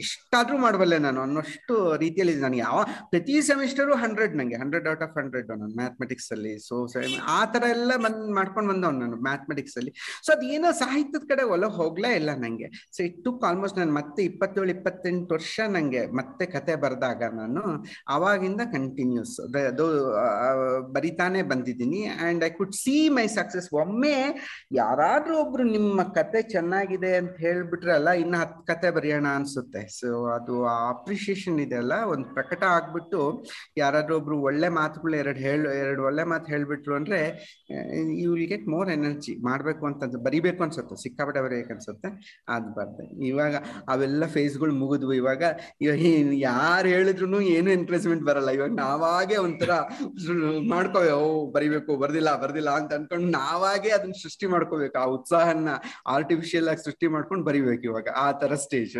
ಎಷ್ಟಾದ್ರೂ 0.00 0.56
ಮಾಡಬಲ್ಲೆ 0.64 0.96
ನಾನು. 1.04 1.20
ಅನ್ನೋಷ್ಟು 1.26 1.74
ರೀತಿಯಲ್ಲಿ 2.02 2.34
ನನಗೆ 2.44 2.60
ಯಾವ 2.60 2.78
ಪ್ರತಿ 3.12 3.34
ಸೆಮಿಸ್ಟರು 3.48 3.94
ಹಂಡ್ರೆಡ್ 4.02 4.32
ನಂಗೆ. 4.38 4.56
ಹಂಡ್ರೆಡ್ 4.62 4.86
ಔಟ್ 4.92 5.02
ಆಫ್ 5.06 5.14
ಹಂಡ್ರೆಡ್ 5.20 5.46
ನಾನು 5.52 5.66
ಮ್ಯಾಥಮೆಟಿಕ್ಸ್ 5.80 6.26
ಅಲ್ಲಿ. 6.36 6.54
ಸೊ 6.68 6.74
ಆ 7.36 7.38
ಎಲ್ಲ 7.76 7.92
ಬಂದ್ 8.06 8.24
ಮಾಡ್ಕೊಂಡು 8.38 8.70
ಬಂದವ್ 8.72 8.96
ನಾನು 9.02 9.18
ಮ್ಯಾಥಮೆಟಿಕ್ಸ್ 9.28 9.76
ಅಲ್ಲಿ. 9.82 9.92
ಸೊ 10.26 10.32
ಅದೇನೋ 10.36 10.72
ಸಾಹಿತ್ಯದ 10.82 11.22
ಕಡೆ 11.32 11.44
ಒಲ 11.56 11.68
ಹೋಗ್ಲೇ 11.78 12.10
ಇಲ್ಲ 12.20 12.34
ನಂಗೆ. 12.44 12.70
ಸೊ 12.96 13.00
ಇಟ್ 13.08 13.20
ಟುಕ್ 13.28 13.44
ಆಲ್ಮೋಸ್ಟ್ 13.50 13.78
ನಾನು 13.82 13.94
ಮತ್ತೆ 14.00 14.24
ಇಪ್ಪತ್ತೇಳು, 14.30 14.68
ಇಪ್ಪತ್ತೆಂಟು 14.76 15.34
ವರ್ಷ 15.34 15.60
ನಂಗೆ 15.76 16.04
ಮತ್ತೆ 16.20 16.46
ಕತೆ 16.56 16.76
ಬರೆದಾಗ 16.86 17.22
ನಾನು 17.40 17.64
ಅವಾಗಿಂದ 18.16 18.62
ಕಂಟಿನ್ಯೂಸ್ 18.76 19.36
ಅದು 19.70 19.88
ಬರಿತಾನೆ 20.98 21.42
ಬಂದಿದ್ದೀನಿ. 21.54 22.02
And 22.26 22.42
I 22.50 22.52
could 22.58 22.76
see 22.82 22.96
my 23.20 23.26
success 23.38 23.70
ಒಮ್ಮೆ 23.84 24.16
ಯಾರಾದ್ರೂ 24.82 25.34
ಒಬ್ರು 25.44 25.62
ನಿಮ್ಮ 25.62 25.82
ಕತೆ 26.18 26.40
ಚೆನ್ನಾಗಿದೆ 26.54 27.10
ಅಂತ 27.20 27.34
ಹೇಳ್ಬಿಟ್ರಲ್ಲ 27.46 28.10
ಇನ್ನ 28.22 28.34
ಹತ್ತು 28.42 28.60
ಕತೆ 28.70 28.88
ಬರೆಯೋಣ 28.96 29.28
ಅನ್ಸುತ್ತೆ. 29.38 29.82
ಸೊ 29.98 30.08
ಅದು 30.36 30.54
ಆ 30.72 30.74
ಅಪ್ರಿಶಿಯೇಷನ್ 30.94 31.58
ಇದೆ 31.64 31.76
ಅಲ್ಲ, 31.82 31.94
ಒಂದು 32.12 32.26
ಪ್ರಕಟ 32.36 32.62
ಆಗ್ಬಿಟ್ಟು 32.76 33.20
ಯಾರಾದ್ರೂ 33.82 34.14
ಒಬ್ರು 34.20 34.36
ಒಳ್ಳೆ 34.48 34.70
ಮಾತುಗಳು 34.78 35.16
ಎರಡು 35.22 35.40
ಹೇಳು, 35.46 35.68
ಎರಡು 35.82 36.02
ಒಳ್ಳೆ 36.08 36.24
ಮಾತು 36.32 36.46
ಹೇಳ್ಬಿಟ್ರು 36.54 36.94
ಅಂದ್ರೆ 37.00 37.20
you 38.22 38.30
will 38.34 38.48
get 38.52 38.66
more 38.74 38.90
energy 38.96 39.34
ಮಾಡ್ಬೇಕು 39.48 39.84
ಅಂತ 39.90 40.10
ಬರಿಬೇಕು 40.26 40.62
ಅನ್ಸುತ್ತೆ. 40.66 41.00
ಸಿಕ್ಕಾಪಟ್ಟೆ 41.04 41.42
ಬರೀಬೇಕು 41.46 41.72
ಅನ್ಸುತ್ತೆ 41.76 42.10
ಅದ್ 42.56 42.68
ಬರ್ದೆ 42.78 43.06
ಇವಾಗ 43.30 43.54
ಅವೆಲ್ಲ 43.94 44.24
ಫೇಸ್ಗಳು 44.36 44.74
ಮುಗಿದ್ವು. 44.82 45.12
ಇವಾಗ 45.22 45.42
ಯಾರು 46.48 46.86
ಹೇಳಿದ್ರು 46.94 47.40
ಏನು 47.56 47.70
ಎನ್ಕರೇಜ್ಮೆಂಟ್ 47.78 48.24
ಬರಲ್ಲ. 48.30 48.50
ಇವಾಗ 48.58 48.72
ನಾವಾಗೆ 48.84 49.36
ಒಂಥರ 49.46 49.70
ಮಾಡ್ಕೋವೆ 50.72 51.12
ಬರಿಬೇಕು, 51.56 51.92
ಬರ್ದಿಲ್ಲ 52.02 52.30
ಬರ್ದಿಲ್ಲ 52.42 52.70
ಅಂತ 52.80 52.92
ಅನ್ಕೊಂಡು 52.98 53.28
ನಾವಾಗೆ 53.38 53.90
ಅದನ್ನ 53.98 54.16
ಸೃಷ್ಟಿ 54.22 54.46
ಮಾಡ್ಕೋಬೇಕು. 54.54 54.96
ಆ 55.02 55.04
ಉತ್ಸಾಹನ 55.16 55.73
ಆರ್ಟಿಫಿಷಿಯಲ್ 56.06 56.68
ಆಗಿ 56.68 56.84
ಸೃಷ್ಟಿ 56.84 57.06
ಮಾಡ್ಕೊಂಡು 57.06 57.44
ಬರಿಬೇಕು 57.44 57.82
ಇವಾಗ, 57.82 58.08
ಆ 58.16 58.32
ತರ 58.32 58.54
ಸ್ಟೇಜ್ 58.54 58.96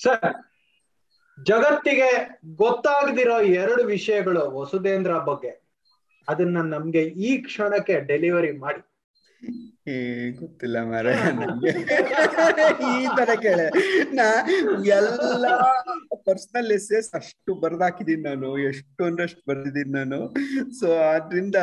ಸರ್, 0.00 0.34
ಜಗತ್ತಿಗೆ 1.46 2.10
ಗೊತ್ತಾಗದಿರೋ 2.54 3.40
ಎರಡು 3.40 3.84
ವಿಷಯಗಳು 3.84 4.42
ವಸುಧೇಂದ್ರ 4.50 5.18
ಬಗ್ಗೆ. 5.18 5.52
ಅದನ್ನ 6.28 6.60
ನಮ್ಗೆ 6.60 7.02
ಈ 7.02 7.42
ಕ್ಷಣಕ್ಕೆ 7.42 8.00
ಡೆಲಿವರಿ 8.00 8.52
ಮಾಡಿ. 8.58 8.89
ಗೊತ್ತಿಲ್ಲ 10.40 10.78
ಮರ 10.90 11.06
ಈ 12.90 12.96
ತರ 13.18 13.30
ಕೇಳ. 13.44 13.60
ನಾ 14.18 14.26
ಎಲ್ಲ 14.96 15.46
ಪರ್ಸನಲ್ 16.26 16.70
ಎಸ್ಸೆಸ್ 16.76 17.08
ಅಷ್ಟು 17.18 17.50
ಬರ್ದಾಕಿದೀನಿ 17.62 18.22
ನಾನು 18.28 18.48
ಎಷ್ಟು 18.70 19.00
ಅಂದಷ್ಟು 19.08 19.42
ಬರ್ದಿದ್ದೀನಿ 19.50 19.92
ನಾನು. 19.98 20.18
ಸೊ 20.78 20.88
ಆದ್ರಿಂದ 21.12 21.58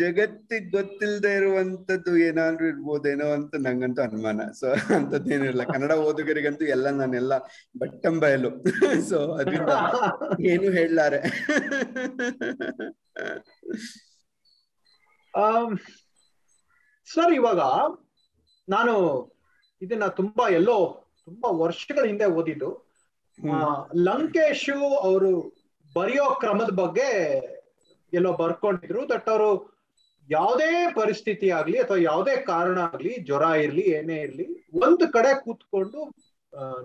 ಜಗತ್ತಿಗೆ 0.00 0.68
ಗೊತ್ತಿಲ್ಲದೆ 0.76 1.32
ಇರುವಂತದ್ದು 1.40 2.12
ಏನಾದ್ರೂ 2.28 2.66
ಇರ್ಬೋದೇನೋ 2.72 3.28
ಅಂತ 3.38 3.54
ನಂಗಂತೂ 3.66 4.02
ಅನುಮಾನ. 4.08 4.40
ಸೊ 4.60 4.68
ಅಂತದ್ದೇನಿಲ್ಲ 4.98 5.64
ಕನ್ನಡ 5.72 5.96
ಓದುಗರಿಗಂತೂ 6.08 6.66
ಎಲ್ಲ 6.76 6.90
ನಾನೆಲ್ಲ 7.00 7.32
ಬಟ್ಟಂಬಯಲು 7.82 8.52
ಸೊ 9.10 9.20
ಅದರಿಂದ 9.40 9.74
ಏನು 10.52 10.70
ಹೇಳಲಾರೆ. 10.78 11.20
ಸರ್ 17.14 17.32
ಇವಾಗ 17.32 17.60
ನಾನು 18.68 18.94
ಇದನ್ನ 19.82 20.06
ತುಂಬಾ 20.18 20.44
ಎಲ್ಲೋ 20.50 20.76
ತುಂಬಾ 21.24 21.48
ವರ್ಷಗಳ 21.64 22.04
ಹಿಂದೆ 22.06 22.26
ಓದಿದ್ದು. 22.30 22.70
ಲಂಕೇಶು 24.06 24.76
ಅವರು 24.98 25.30
ಬರೆಯೋ 25.94 26.26
ಕ್ರಮದ 26.40 26.72
ಬಗ್ಗೆ 26.74 27.08
ಎಲ್ಲೋ 28.12 28.32
ಬರ್ಕೊಂಡಿದ್ರು. 28.32 29.08
ದಟ್ 29.08 29.28
ಅವರು 29.28 29.50
ಯಾವುದೇ 30.28 30.70
ಪರಿಸ್ಥಿತಿ 30.94 31.50
ಆಗ್ಲಿ 31.50 31.78
ಅಥವಾ 31.78 32.00
ಯಾವುದೇ 32.00 32.34
ಕಾರಣ 32.42 32.78
ಆಗ್ಲಿ 32.86 33.12
ಜ್ವರ 33.20 33.44
ಇರ್ಲಿ 33.60 33.84
ಏನೇ 33.90 34.18
ಇರ್ಲಿ 34.20 34.46
ಒಂದ್ 34.82 35.04
ಕಡೆ 35.12 35.32
ಕೂತ್ಕೊಂಡು 35.44 36.00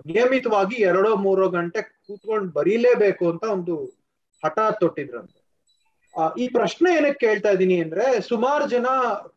ನಿಯಮಿತವಾಗಿ 0.06 0.76
ಎರಡೋ 0.82 1.10
ಮೂರೋ 1.16 1.46
ಗಂಟೆ 1.48 1.80
ಕೂತ್ಕೊಂಡು 2.06 2.48
ಬರೀಲೇಬೇಕು 2.52 3.24
ಅಂತ 3.30 3.44
ಒಂದು 3.56 3.76
ಹಠ 4.42 4.58
ತೊಟ್ಟಿದ್ರಂತೆ 4.80 5.35
ಈ 6.42 6.44
ಪ್ರಶ್ನೆ 6.56 6.88
ಏನಕ್ಕೆ 6.98 7.20
ಕೇಳ್ತಾ 7.26 7.50
ಇದ್ದೀನಿ 7.54 7.76
ಅಂದ್ರೆ 7.84 8.04
ಸುಮಾರು 8.28 8.64
ಜನ 8.74 8.88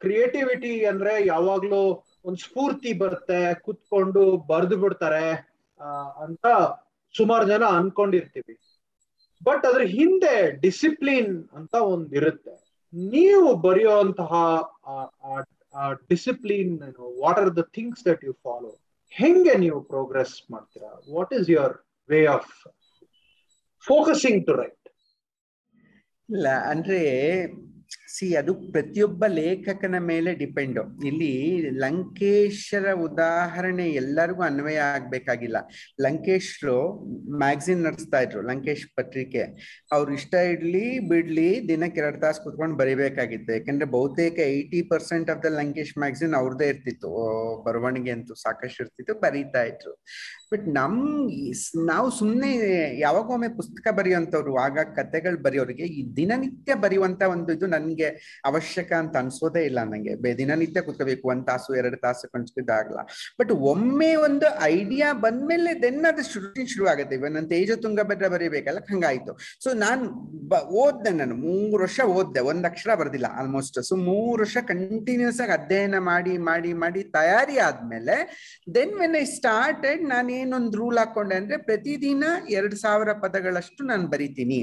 ಕ್ರಿಯೇಟಿವಿಟಿ 0.03 0.73
ಅಂದ್ರೆ 0.91 1.13
ಯಾವಾಗ್ಲೂ 1.25 1.81
ಒಂದ್ 2.27 2.39
ಸ್ಫೂರ್ತಿ 2.45 2.91
ಬರುತ್ತೆ, 3.01 3.39
ಕುತ್ಕೊಂಡು 3.65 4.23
ಬರ್ದು 4.51 4.77
ಬಿಡ್ತಾರೆ 4.83 5.25
ಅಂತ 6.25 6.45
ಸುಮಾರು 7.15 7.45
ಜನ 7.51 7.63
ಅನ್ಕೊಂಡಿರ್ತೀವಿ. 7.79 8.55
ಬಟ್ 9.41 9.63
ಅದ್ರ 9.69 9.83
ಹಿಂದೆ 9.97 10.33
ಡಿಸಿಪ್ಲಿನ್ 10.65 11.33
ಅಂತ 11.57 11.75
ಒಂದ್ 11.91 12.09
ಇರುತ್ತೆ. 12.19 12.55
ನೀವು 12.93 13.49
ಬರೆಯುವಂತಹ 13.67 14.31
discipline 16.11 16.73
what 17.23 17.39
are 17.43 17.51
the 17.59 17.63
things 17.77 18.03
that 18.09 18.23
you 18.27 18.33
follow 18.45 18.71
ಹೆಂಗೆ 19.13 19.53
ನೀವು 19.63 19.79
ಪ್ರೋಗ್ರೆಸ್ 19.93 20.35
ಮಾಡ್ತೀರಾ? 20.53 20.91
What 21.15 21.33
is 21.39 21.47
your 21.55 21.75
way 22.09 22.19
of 22.37 22.51
focusing 23.83 24.41
to 24.47 24.53
write 24.61 24.78
ಇಲ್ಲ 26.29 26.47
ಅಂದ್ರೆ 26.65 26.99
ಸಿ 28.13 28.27
ಅದು 28.35 28.53
ಪ್ರತಿಯೊಬ್ಬ 28.75 29.23
ಲೇಖಕನ 29.39 29.97
ಮೇಲೆ 30.11 30.29
ಡಿಪೆಂಡ್ 30.41 30.79
ಇಲ್ಲಿ 31.09 31.31
ಲಂಕೇಶರ 31.83 32.87
ಉದಾಹರಣೆ 33.07 33.85
ಎಲ್ಲರಿಗೂ 34.01 34.41
ಅನ್ವಯ 34.41 34.79
ಆಗ್ಬೇಕಾಗಿಲ್ಲ. 34.95 35.57
ಲಂಕೇಶ್ರು 36.05 36.77
ಮ್ಯಾಗ್ಝಿನ್ 37.43 37.83
ನಡೆಸ್ತಾ 37.87 38.19
ಇದ್ರು, 38.25 38.41
ಲಂಕೇಶ್ 38.41 38.85
ಪತ್ರಿಕೆ. 38.97 39.43
ಅವ್ರು 39.91 40.09
ಇಷ್ಟ 40.13 40.33
ಇಡ್ಲಿ, 40.53 40.85
ಬಿಡ್ಲಿ, 41.11 41.49
ದಿನಕ್ಕೆ 41.67 42.01
ಎರಡು 42.03 42.19
ತಾಸು 42.21 42.43
ಕುತ್ಕೊಂಡು 42.43 42.77
ಬರಿಬೇಕಾಗಿತ್ತು. 42.81 43.51
ಯಾಕಂದ್ರೆ 43.57 43.89
ಬಹುತೇಕ 43.97 44.39
eighty 44.55 44.81
percent 44.93 45.29
of 45.35 45.43
the 45.45 45.51
Lankesh 45.59 45.93
magazine 45.97 46.35
ಅವ್ರದೇ 46.41 46.69
ಇರ್ತಿತ್ತು. 46.73 47.11
ಬರವಣಿಗೆ 47.67 48.11
ಅಂತೂ 48.11 48.35
ಸಾಕಷ್ಟು 48.45 48.83
ಇರ್ತಿತ್ತು, 48.83 49.15
ಬರೀತಾ 49.25 49.63
ಇದ್ರು. 49.63 49.93
ಬಟ್ 50.51 50.67
ನಮ್ 50.79 50.97
ನಾವು 51.91 52.07
ಸುಮ್ಮನೆ 52.19 52.51
ಯಾವಾಗೊಮ್ಮೆ 52.99 53.49
ಪುಸ್ತಕ 53.59 53.87
ಬರೆಯುವಂಥವ್ರು, 53.99 54.53
ಆಗ 54.65 54.77
ಕತೆಗಳು 54.99 55.39
ಬರೆಯೋರಿಗೆ 55.47 55.87
ಈ 55.99 56.01
ದಿನನಿತ್ಯ 56.15 56.75
ಬರೆಯುವಂತ 56.85 57.21
ಒಂದು 57.35 57.51
ಇದು 57.57 57.67
ನನ್ಗೆ 57.67 57.98
ಅವಶ್ಯಕ 58.49 58.91
ಅಂತ 59.03 59.15
ಅನ್ಸೋದೇ 59.23 59.63
ಇಲ್ಲ 59.69 59.79
ನಂಗೆ. 59.91 60.13
ದಿನನಿತ್ಯ 60.41 60.81
ಕುತ್ಕೋಬೇಕು, 60.87 61.23
ಒಂದ್ 61.33 61.45
ತಾಸು, 61.49 61.71
ಎರಡು 61.81 61.97
ತಾಸು 62.05 62.25
ಕನ್ಸ್ಕಿದ್ದಾಗಲ್ಲ 62.33 63.01
ಬಟ್ 63.39 63.51
ಒಮ್ಮೆ 63.71 64.11
ಒಂದು 64.27 64.47
ಐಡಿಯಾ 64.75 65.09
ಬಂದ್ಮೇಲೆ 65.25 65.73
ದೆನ್ 65.83 66.03
ಅದು 66.11 66.23
ಶುರು 66.31 66.65
ಶುರು 66.73 66.87
ಆಗುತ್ತೆ. 66.93 67.15
ಇವಾಗ 67.19 67.31
ನನ್ನ 67.35 67.47
ತೇಜ 67.53 67.77
ತುಂಗಭದ್ರ 67.85 68.27
ಬರೀಬೇಕಲ್ಲ, 68.35 68.81
ಹಂಗಾಯ್ತು. 68.91 69.33
ಸೊ 69.63 69.69
ನಾನ್ 69.85 70.03
ಓದ್ದೆ 70.83 71.11
ನಾನು. 71.19 71.35
ಮೂರು 71.45 71.81
ವರ್ಷ 71.85 71.99
ಓದ್ದೆ. 72.17 72.41
ಒಂದ್ 72.51 72.65
ಅಕ್ಷರ 72.71 72.91
ಬರ್ದಿಲ್ಲ 73.01 73.27
ಆಲ್ಮೋಸ್ಟ್ 73.39 73.77
ಸೊ 73.89 73.95
ಮೂರು 74.09 74.39
ವರ್ಷ 74.43 74.57
ಕಂಟಿನ್ಯೂಸ್ 74.71 75.39
ಆಗಿ 75.43 75.53
ಅಧ್ಯಯನ 75.57 75.97
ಮಾಡಿ 76.11 76.33
ಮಾಡಿ 76.49 76.71
ಮಾಡಿ 76.83 77.01
ತಯಾರಿ 77.17 77.57
ಆದ್ಮೇಲೆ 77.67 78.15
ದೆನ್ 78.75 78.93
ವೆನ್ 79.01 79.15
ಐ 79.21 79.23
ಸ್ಟಾರ್ಟೆಡ್ 79.37 80.01
ನಾನು 80.13 80.29
ಏನೊಂದು 80.39 80.77
ರೂಲ್ 80.81 80.99
ಹಾಕೊಂಡೆ 81.01 81.35
ಅಂದ್ರೆ 81.41 81.57
ಪ್ರತಿದಿನ 81.69 82.23
ಎರಡ್ 82.57 82.75
ಸಾವಿರ 82.83 83.13
ಪದಗಳಷ್ಟು 83.23 83.81
ನಾನು 83.91 84.05
ಬರಿತೀನಿ. 84.13 84.59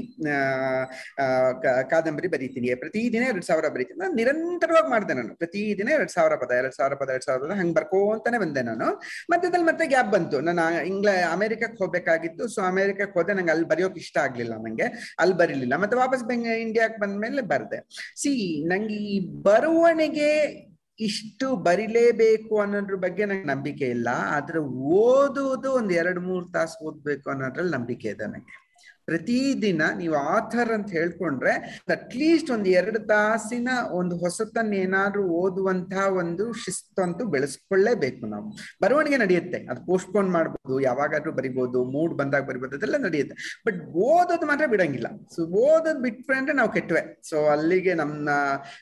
ಕಾದಂಬರಿ 1.91 2.29
ಬರಿತೀನಿ. 2.35 2.67
ಪ್ರತಿದಿನ 2.83 3.26
ಎರಡ್ 3.27 3.45
ಸಾವಿರ 3.45 3.67
ಬರೀತಿ 3.67 3.93
ನಾನು 3.93 4.13
ನಿರಂತರವಾಗಿ 4.13 4.91
ಮಾಡಿದೆ 4.91 5.13
ನಾನು. 5.13 5.35
ಪ್ರತಿದಿನ 5.35 5.89
ಎರಡ್ 5.89 6.11
ಸಾವಿರ 6.11 6.35
ಪದ, 6.35 6.51
ಎರಡ್ 6.51 6.73
ಸಾವಿರ 6.73 6.93
ಪದ, 6.93 7.09
ಎರಡ್ 7.09 7.23
ಸಾವಿರ 7.23 7.41
ಪದ 7.41 7.57
ಹಂಗ್ 7.57 7.75
ಬರ್ಕೋಂತಾನೆ 7.75 8.37
ಬಂದೆ 8.37 8.61
ನಾನು. 8.61 9.01
ಮಧ್ಯದಲ್ಲಿ 9.29 9.65
ಮತ್ತೆ 9.65 9.87
ಗ್ಯಾಪ್ 9.87 10.11
ಬಂತು. 10.11 10.41
ನಾನು 10.41 10.85
ಇಂಗ್ಲ, 10.85 11.09
ಅಮೆರಿಕಕ್ಕೆ 11.31 11.83
ಹೋಗ್ಬೇಕಾಗಿತ್ತು. 11.83 12.47
ಸೊ 12.47 12.61
ಅಮೆರಿಕಕ್ಕೆ 12.61 13.19
ಹೋದೆ. 13.19 13.33
ನಂಗೆ 13.33 13.51
ಅಲ್ಲಿ 13.51 13.67
ಬರೆಯೋಕೆ 13.67 13.99
ಇಷ್ಟ 13.99 14.17
ಆಗ್ಲಿಲ್ಲ 14.17 14.53
ನಂಗೆ. 14.53 15.15
ಅಲ್ಲಿ 15.19 15.37
ಬರೀಲಿಲ್ಲ. 15.37 15.75
ಮತ್ತೆ 15.75 15.97
ವಾಪಸ್ 15.97 16.23
ಬೆಂಗ, 16.23 16.45
ಇಂಡಿಯಾಕ್ 16.45 16.99
ಬಂದ್ಮೇಲೆ 16.99 17.41
ಬರ್ದೆ. 17.41 17.87
ಸಿ 18.15 18.63
ನಂಗೆ 18.67 18.93
ಈ 18.93 19.19
ಬರವಣಿಗೆ 19.41 20.67
ಇಷ್ಟು 20.99 21.55
ಬರಿಲೇಬೇಕು 21.55 22.61
ಅನ್ನೋದ್ರ 22.61 22.95
ಬಗ್ಗೆ 22.95 23.25
ನಂಗೆ 23.25 23.43
ನಂಬಿಕೆ 23.43 23.85
ಇಲ್ಲ. 23.85 24.07
ಆದ್ರೆ 24.11 24.59
ಓದುವುದು 24.59 25.71
ಒಂದ್ 25.71 25.93
ಎರಡ್ 25.93 26.19
ಮೂರ್ 26.19 26.53
ತಾಸು 26.53 26.85
ಓದ್ಬೇಕು 26.85 27.29
ಅನ್ನೋದ್ರಲ್ಲಿ 27.29 27.73
ನಂಬಿಕೆ 27.73 28.07
ಇದೆ 28.07 28.25
ನನಗೆ 28.25 28.66
ಪ್ರತಿದಿನ 29.07 29.81
ನೀವು 29.97 30.15
ಆಥರ್ 30.15 30.71
ಅಂತ 30.73 30.89
ಹೇಳ್ಕೊಂಡ್ರೆ 30.91 31.53
ಅಟ್ಲೀಸ್ಟ್ 31.91 32.51
ಒಂದು 32.51 32.69
ಎರಡು 32.69 32.99
ತಾಸಿನ 32.99 33.69
ಒಂದು 33.91 34.15
ಹೊಸತನ್ನ 34.17 34.73
ಏನಾದ್ರೂ 34.73 35.23
ಓದುವಂತಹ 35.41 36.05
ಒಂದು 36.21 36.53
ಶಿಸ್ತು 36.53 37.01
ಅಂತೂ 37.01 37.25
ಬೆಳೆಸ್ಕೊಳ್ಳೇಬೇಕು 37.25 38.25
ನಾವು. 38.25 38.47
ಬರವಣಿಗೆ 38.83 39.17
ನಡೆಯುತ್ತೆ. 39.17 39.57
ಅದು 39.69 39.85
ಪೋಸ್ಟ್ಪೋನ್ 39.85 40.29
ಮಾಡ್ಬೋದು, 40.29 40.79
ಯಾವಾಗಾದ್ರೂ 40.79 41.31
ಬರಿಬೋದು 41.31 41.85
ಮೂಡ್ 41.85 42.13
ಬಂದಾಗ 42.13 42.43
ಬರಿಬೋದು, 42.43 42.75
ಅದೆಲ್ಲ 42.75 42.97
ನಡೆಯುತ್ತೆ. 42.97 43.35
ಬಟ್ 43.67 43.79
ಓದೋದು 44.09 44.45
ಮಾತ್ರ 44.45 44.67
ಬಿಡಂಗಿಲ್ಲ. 44.67 45.07
ಸೊ 45.35 45.41
ಓದೋದ್ 45.65 46.01
ಬಿಟ್ವಿ 46.01 46.37
ಅಂದ್ರೆ 46.37 46.55
ನಾವು 46.55 46.71
ಕೆಟ್ಟವೆ. 46.71 47.03
ಸೊ 47.29 47.37
ಅಲ್ಲಿಗೆ 47.47 47.93
ನಮ್ಮ 47.93 48.29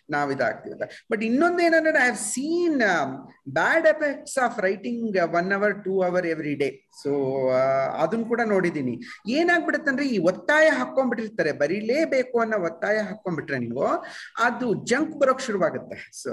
ನಾವ್ 0.10 0.32
ಇದಾಗ್ತೀವಿ 0.32 0.76
ಬಟ್ 1.12 1.24
ಇನ್ನೊಂದು 1.24 1.62
ಏನಂದ್ರೆ 1.64 2.04
I 2.04 2.08
have 2.08 2.22
seen 2.34 2.82
bad 3.50 3.88
effects 3.88 4.38
of 4.38 4.60
writing 4.60 5.18
one 5.34 5.52
hour 5.54 5.76
two 5.84 6.02
hour 6.02 6.26
every 6.26 6.56
day 6.56 6.70
so 7.04 7.12
ಅದನ್ನ 8.04 8.24
ಕೂಡ 8.24 8.42
ನೋಡಿದೀನಿ 8.46 8.96
ಏನಾಗ್ಬಿಡುತ್ತೆ 9.30 9.92
ಅಂದ್ರೆ 9.92 10.06
ಈ 10.16 10.20
ಒತ್ತಾಯ 10.30 10.68
ಹಾಕೊಂಡ್ಬಿಟ್ಟಿರ್ತಾರೆ 10.80 11.52
ಬರೀಲೇಬೇಕು 11.62 12.36
ಅನ್ನೋ 12.44 12.58
ಒತ್ತಾಯ 12.70 12.98
ಹಾಕೊಂಡ್ಬಿಟ್ರೆ 13.10 13.60
ನೀವು, 13.66 13.88
ಅದು 14.48 14.68
ಜಂಕ್ 14.92 15.14
ಬರೋಕ್ 15.22 15.44
ಶುರುವಾಗುತ್ತೆ. 15.48 15.98
ಸೊ 16.22 16.32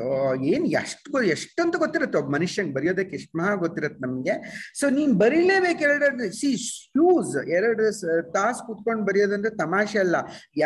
ಏನ್ 0.53 0.67
ಎಷ್ಟು 0.81 1.23
ಎಷ್ಟಂತ 1.35 1.75
ಗೊತ್ತಿರುತ್ತೆ, 1.85 2.17
ಒಬ್ಬ 2.23 2.31
ಮನುಷ್ಯಂಗೆ 2.37 2.75
ಬರೆಯೋದಕ್ಕೆ 2.79 3.17
ಎಷ್ಟು 3.21 3.39
ಮಹಾ 3.41 3.53
ಗೊತ್ತಿರುತ್ತೆ 3.65 4.01
ನಮ್ಗೆ. 4.07 4.37
ಸೊ 4.81 4.89
ನೀನ್ 4.99 5.15
ಬರೀಲೇಬೇಕು 5.25 5.83
ಎರಡು, 5.89 6.29
ಸಿ 6.41 6.51
ಶ್ಯೂಸ್ 6.67 7.35
ಎರಡು 7.59 7.85
ತಾಸು 8.37 8.61
ಕುತ್ಕೊಂಡು 8.69 9.05
ಬರೆಯೋದಂದ್ರೆ 9.09 9.53
ತಮಾಷೆ 9.63 9.99
ಅಲ್ಲ. 10.05 10.17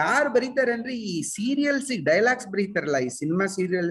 ಯಾರು 0.01 0.29
ಬರೀತಾರೆ 0.37 0.73
ಅಂದ್ರೆ, 0.77 0.95
ಈ 1.13 1.15
ಸೀರಿಯಲ್ಸ್ 1.35 1.93
ಡೈಲಾಗ್ಸ್ 2.11 2.49
ಬರೀತಾರಲ್ಲ, 2.55 2.99
ಈ 3.07 3.11
cinema 3.21 3.47
serial 3.57 3.91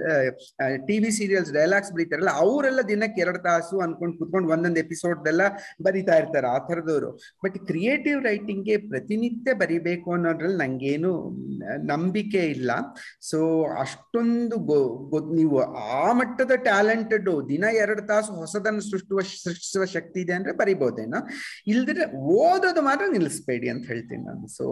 TV 0.89 1.11
serials, 1.19 1.51
dialogues 1.59 1.91
ಬರೀತಾರಲ್ಲ, 1.95 2.33
ಅವರೆಲ್ಲ 2.45 2.81
ದಿನಕ್ಕೆ 2.93 3.21
ಎರಡು 3.25 3.39
ತಾಸು 3.47 3.75
ಅನ್ಕೊಂಡು 3.85 4.15
ಕುತ್ಕೊಂಡು 4.19 4.49
ಒಂದೊಂದು 4.55 4.79
ಎಪಿಸೋಡ್ 4.85 5.27
ಎಲ್ಲ 5.33 5.43
ಬರಿತಾ 5.85 6.15
ಇರ್ತಾರೆ 6.21 6.47
ಆ 6.55 6.57
ಥರದವರು. 6.69 7.09
ಬಟ್ 7.43 7.57
ಕ್ರಿಯೇಟಿವ್ 7.69 8.19
ರೈಟಿಂಗ್ಗೆ 8.29 8.75
ಪ್ರತಿನಿತ್ಯ 9.15 9.51
ಬರಿಬೇಕು 9.53 10.07
ಅನ್ನೋದ್ರಲ್ಲಿ 10.13 10.57
ನಂಗೇನು 10.57 11.11
ನಂಬಿಕೆ 11.87 12.41
ಇಲ್ಲ. 12.55 12.71
ಸೊ 13.29 13.39
ಅಷ್ಟೊಂದು 13.79 14.57
ನೀವು 15.35 15.57
ಆ 15.97 16.07
ಮಟ್ಟದ 16.19 16.53
ಟ್ಯಾಲೆಂಟೆಡ್ 16.63 17.29
ದಿನ 17.49 17.65
ಎರಡು 17.83 18.01
ತಾಸು 18.09 18.31
ಹೊಸದನ್ನು 18.41 18.81
ಸೃಷ್ಟಿಸುವ 18.89 19.21
ಸೃಷ್ಟಿಸುವ 19.43 19.85
ಶಕ್ತಿ 19.93 20.19
ಇದೆ 20.21 20.33
ಅಂದ್ರೆ 20.33 20.53
ಬರಿಬೋದೇನೋ. 20.61 21.19
ಇಲ್ದಿದ್ರೆ 21.67 22.05
ಓದೋದು 22.39 22.81
ಮಾತ್ರ 22.81 23.05
ನಿಲ್ಲಿಸ್ಬೇಡಿ 23.11 23.69
ಅಂತ 23.73 23.85
ಹೇಳ್ತೀನಿ 23.91 24.23
ನಾನು. 24.25 24.47
ಸೊ 24.57 24.65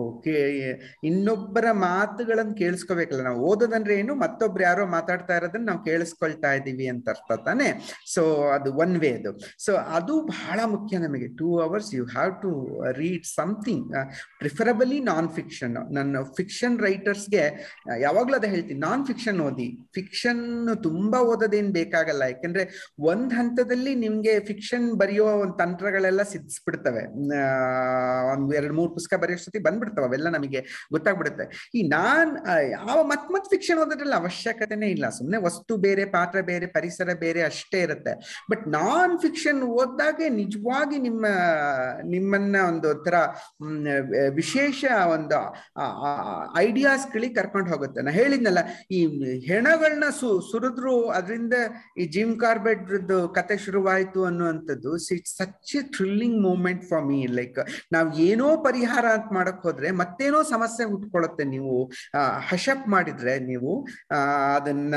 ಇನ್ನೊಬ್ಬರ 1.04 1.66
ಮಾತುಗಳನ್ನು 1.88 2.56
ಕೇಳಿಸ್ಕೋಬೇಕಲ್ಲ. 2.62 3.24
ನಾವು 3.30 3.40
ಓದೋದಂದ್ರೆ 3.52 3.96
ಏನು? 4.02 4.16
ಮತ್ತೊಬ್ರು 4.26 4.64
ಯಾರೋ 4.64 4.86
ಮಾತಾಡ್ತಾ 4.98 5.38
ಇರೋದನ್ನ 5.38 5.68
ನಾವು 5.72 5.84
ಕೇಳಿಸ್ಕೊಳ್ತಾ 5.90 6.52
ಇದ್ದೀವಿ 6.60 6.88
ಅಂತ 6.96 7.16
ಅರ್ಥ 7.16 7.40
ತಾನೆ? 7.48 7.70
ಸೊ 8.16 8.24
ಅದು 8.58 8.70
ಒನ್ 8.86 8.96
ವೇ 9.06 9.14
ಅದು 9.22 9.34
ಸೊ 9.66 9.74
ಅದು 10.00 10.14
ಬಹಳ 10.34 10.60
ಮುಖ್ಯ 10.76 10.98
ನಮಗೆ. 11.08 11.30
Two 11.42 11.50
hours 11.68 11.92
you 11.96 12.06
have 12.18 12.34
to 12.44 12.52
read 13.00 13.26
something 13.38 13.90
preferably 14.44 15.00
non 15.00 15.28
fiction 15.30 15.76
ನನ್ನ 15.96 16.22
ಫಿಕ್ಷನ್ 16.38 16.76
ರೈಟರ್ಸ್ಗೆ 16.80 17.44
ಯಾವಾಗ್ಲೂ 18.00 18.36
ಅದೇ 18.36 18.48
ಹೇಳ್ತೀನಿ 18.48 18.80
ನಾನ್ 18.80 19.02
ಫಿಕ್ಷನ್ 19.06 19.40
ಓದಿ. 19.40 19.68
ಫಿಕ್ಷನ್ 19.96 20.42
ತುಂಬಾ 20.84 21.20
ಓದೋದೇನ್ 21.20 21.70
ಬೇಕಾಗಲ್ಲ. 21.74 22.22
ಯಾಕಂದ್ರೆ 22.22 22.64
ಒಂದ್ 23.00 23.34
ಹಂತದಲ್ಲಿ 23.34 23.96
ನಿಮ್ಗೆ 23.96 24.34
ಫಿಕ್ಷನ್ 24.40 24.88
ಬರೆಯೋ 24.94 25.26
ಒಂದು 25.26 25.56
ತಂತ್ರಗಳೆಲ್ಲ 25.58 26.24
ಸಿದ್ಧಿಸ್ಬಿಡ್ತವೆ 26.24 27.04
ಒಂದ್ 28.32 28.56
ಎರಡು 28.56 28.74
ಮೂರು 28.74 28.92
ಪುಸ್ತಕ 28.92 29.20
ಬರೆಯೋಷ್ಟೊತ್ತಿ 29.24 29.60
ಬಂದ್ಬಿಡ್ತವೆ. 29.60 30.06
ಅವೆಲ್ಲ 30.06 30.30
ನಮಗೆ 30.30 30.62
ಗೊತ್ತಾಗ್ಬಿಡುತ್ತೆ. 30.92 31.46
ಈ 31.76 31.84
ನಾನ್ 31.88 32.32
ಯಾವ 32.70 33.04
ಮತ್ 33.04 33.32
ಮತ್ 33.32 33.46
ಫಿಕ್ಷನ್ 33.46 33.80
ಓದೋದ್ರಲ್ಲಿ 33.80 34.16
ಅವಶ್ಯಕತೆನೇ 34.16 34.90
ಇಲ್ಲ. 34.90 35.10
ಸುಮ್ಮನೆ 35.10 35.40
ವಸ್ತು 35.46 35.78
ಬೇರೆ, 35.78 36.06
ಪಾತ್ರ 36.06 36.42
ಬೇರೆ, 36.42 36.66
ಪರಿಸರ 36.66 37.10
ಬೇರೆ 37.20 37.42
ಅಷ್ಟೇ 37.42 37.82
ಇರುತ್ತೆ. 37.82 38.14
ಬಟ್ 38.52 38.68
ನಾನ್ 38.68 39.16
ಫಿಕ್ಷನ್ 39.20 39.62
ಓದ್ದಾಗೆ 39.80 40.30
ನಿಜವಾಗಿ 40.30 41.00
ನಿಮ್ಮ, 41.08 41.26
ನಿಮ್ಮನ್ನ 42.06 42.56
ಒಂದು 42.68 42.92
ತರ 43.04 43.16
ವಿಶೇಷ 44.40 44.82
ಒಂದು 45.16 45.40
ಐಡಿಯಾಸ್ಗಳಿಗೆ 46.66 47.36
ಕರ್ಕೊಂಡು 47.40 47.70
ಹೋಗುತ್ತೆ. 47.74 48.00
ನಾ 48.06 48.12
ಹೇಳಿದ್ನಲ್ಲ, 48.20 48.62
ಈ 48.98 49.00
ಹೆಣಗಳನ್ನ 49.50 50.08
ಸು, 50.20 50.30
ಸುರಿದ್ರು 50.52 50.96
ಅದರಿಂದ 51.18 51.56
ಈ 52.02 52.06
ಜಿಮ್ 52.16 52.34
ಕಾರ್ಬೆಟ್ 52.44 52.84
ಕತೆ 53.38 53.56
ಶುರುವಾಯ್ತು 53.66 54.20
ಅನ್ನುವಂಥದ್ದು 54.30 54.92
it's 55.18 55.34
such 55.40 55.74
a 55.80 55.82
thrilling 55.96 56.38
moment 56.48 56.84
for 56.90 57.04
me 57.10 57.20
like 57.40 57.60
ನಾವ್ 57.96 58.08
ಏನೋ 58.28 58.50
ಪರಿಹಾರ 58.68 59.06
ಅಂತ 59.18 59.30
ಮಾಡಕ್ 59.38 59.62
ಹೋದ್ರೆ 59.68 59.90
ಮತ್ತೇನೋ 60.02 60.40
ಸಮಸ್ಯೆ 60.54 60.86
ಹುಟ್ಕೊಳ್ಳುತ್ತೆ 60.92 61.46
ನೀವು 61.54 61.76
ಹಶಪ್ 62.50 62.86
ಮಾಡಿದ್ರೆ 62.96 63.34
ನೀವು 63.50 63.74
ಅದನ್ನ 64.58 64.96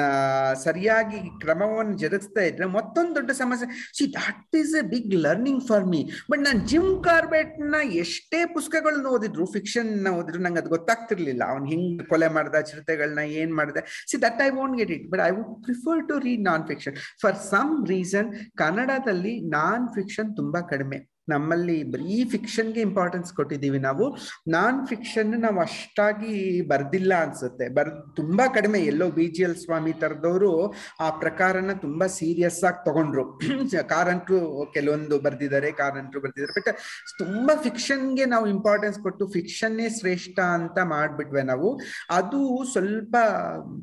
ಸರಿಯಾಗಿ 0.65 1.21
ಕ್ರಮವನ್ನು 1.43 1.95
ಜರುಗಿಸ್ತಾ 2.03 2.45
ಇದ್ರೆ 2.51 2.69
ಮತ್ತೊಂದು 2.79 3.15
ದೊಡ್ಡ 3.19 3.31
ಸಮಸ್ಯೆ 3.43 3.69
see 3.99 4.07
that 4.19 4.57
is 4.63 4.75
a 4.83 4.85
big 4.95 5.15
learning 5.27 5.63
for 5.71 5.87
me 5.93 6.01
but 6.31 6.43
ನಾನು 6.47 6.61
ಜಿಮ್ 6.73 6.91
ಕಾರ್ಬೆಟ್ನ 7.09 7.77
ಎಷ್ಟೇ 8.05 8.41
ಪುಸ್ತಕಗಳನ್ನ 8.55 9.07
ಓದಿದ್ರು 9.17 9.47
ಫಿಕ್ಷನ್ನ 9.47 10.09
ಓದಿದ್ರು, 10.19 10.43
ನಂಗೆ 10.43 10.61
ಅದು 10.61 10.73
ಗೊತ್ತಾಗ್ತಿರ್ಲಿಲ್ಲ. 10.77 11.43
ಅವ್ನ್ 11.49 11.67
ಹಿಂಗ್ 11.73 12.07
ಕೊಲೆ 12.09 12.29
ಮಾಡ್ದ 12.29 12.61
ಚಿರತೆಗಳನ್ನ 12.71 13.19
ಏನ್ 13.41 13.55
ಮಾಡ್ದೆ. 13.55 13.83
See 14.11 14.23
that 14.23 14.41
I 14.47 14.51
won't 14.51 14.77
get 14.77 14.91
it 14.91 15.11
but 15.11 15.25
I 15.27 15.31
would 15.31 15.53
prefer 15.63 16.09
to 16.09 16.17
read 16.29 16.45
non 16.45 16.65
fiction 16.69 16.97
for 17.23 17.37
some 17.51 17.75
reason 17.89 18.31
ಕನ್ನಡದಲ್ಲಿ 18.57 19.35
ನಾನ್ 19.51 19.87
ಫಿಕ್ಷನ್ 19.89 20.37
ತುಂಬಾ 20.37 20.61
ಕಡಿಮೆ. 20.73 20.99
ನಮ್ಮಲ್ಲಿ 21.29 21.85
ಬರೀ 21.85 22.25
ಫಿಕ್ಷನ್ಗೆ 22.25 22.81
ಇಂಪಾರ್ಟೆನ್ಸ್ 22.81 23.33
ಕೊಟ್ಟಿದ್ದೀವಿ 23.33 23.79
ನಾವು. 23.79 24.17
ನಾನ್ 24.49 24.87
ಫಿಕ್ಷನ್ 24.87 25.41
ನಾವು 25.41 25.61
ಅಷ್ಟಾಗಿ 25.61 26.61
ಬರ್ದಿಲ್ಲ 26.61 27.15
ಅನ್ಸುತ್ತೆ. 27.23 27.69
ಬರ್, 27.69 27.91
ತುಂಬಾ 28.17 28.47
ಕಡಿಮೆ. 28.49 28.79
ಎಲ್ಲೋ 28.79 29.11
ಬಿ 29.11 29.27
ಜಿ 29.27 29.43
ಎಲ್ 29.43 29.57
ಸ್ವಾಮಿ 29.57 29.93
ತರದವರು 29.93 30.75
ಆ 31.01 31.11
ಪ್ರಕಾರನ 31.11 31.73
ತುಂಬಾ 31.73 32.07
ಸೀರಿಯಸ್ 32.07 32.65
ಆಗಿ 32.65 32.85
ತಗೊಂಡ್ರು. 32.85 33.41
ಕಾರಂಟ್ರು 33.89 34.71
ಕೆಲವೊಂದು 34.75 35.19
ಬರ್ದಿದ್ದಾರೆ 35.19 35.73
ಕಾರಂಟ್ರು 35.73 36.21
ಬರ್ದಿದ್ದಾರೆ. 36.21 36.61
ಬಟ್ 36.61 36.79
ತುಂಬಾ 37.19 37.63
ಫಿಕ್ಷನ್ಗೆ 37.63 38.25
ನಾವು 38.25 38.47
ಇಂಪಾರ್ಟೆನ್ಸ್ 38.47 38.99
ಕೊಟ್ಟು 38.99 39.29
ಫಿಕ್ಷನ್ನೇ 39.29 39.89
ಶ್ರೇಷ್ಠ 39.89 40.39
ಅಂತ 40.39 40.79
ಮಾಡ್ಬಿಟ್ವೆ 40.79 41.43
ನಾವು. 41.43 41.81
ಅದು 42.11 42.65
ಸ್ವಲ್ಪ 42.73 43.17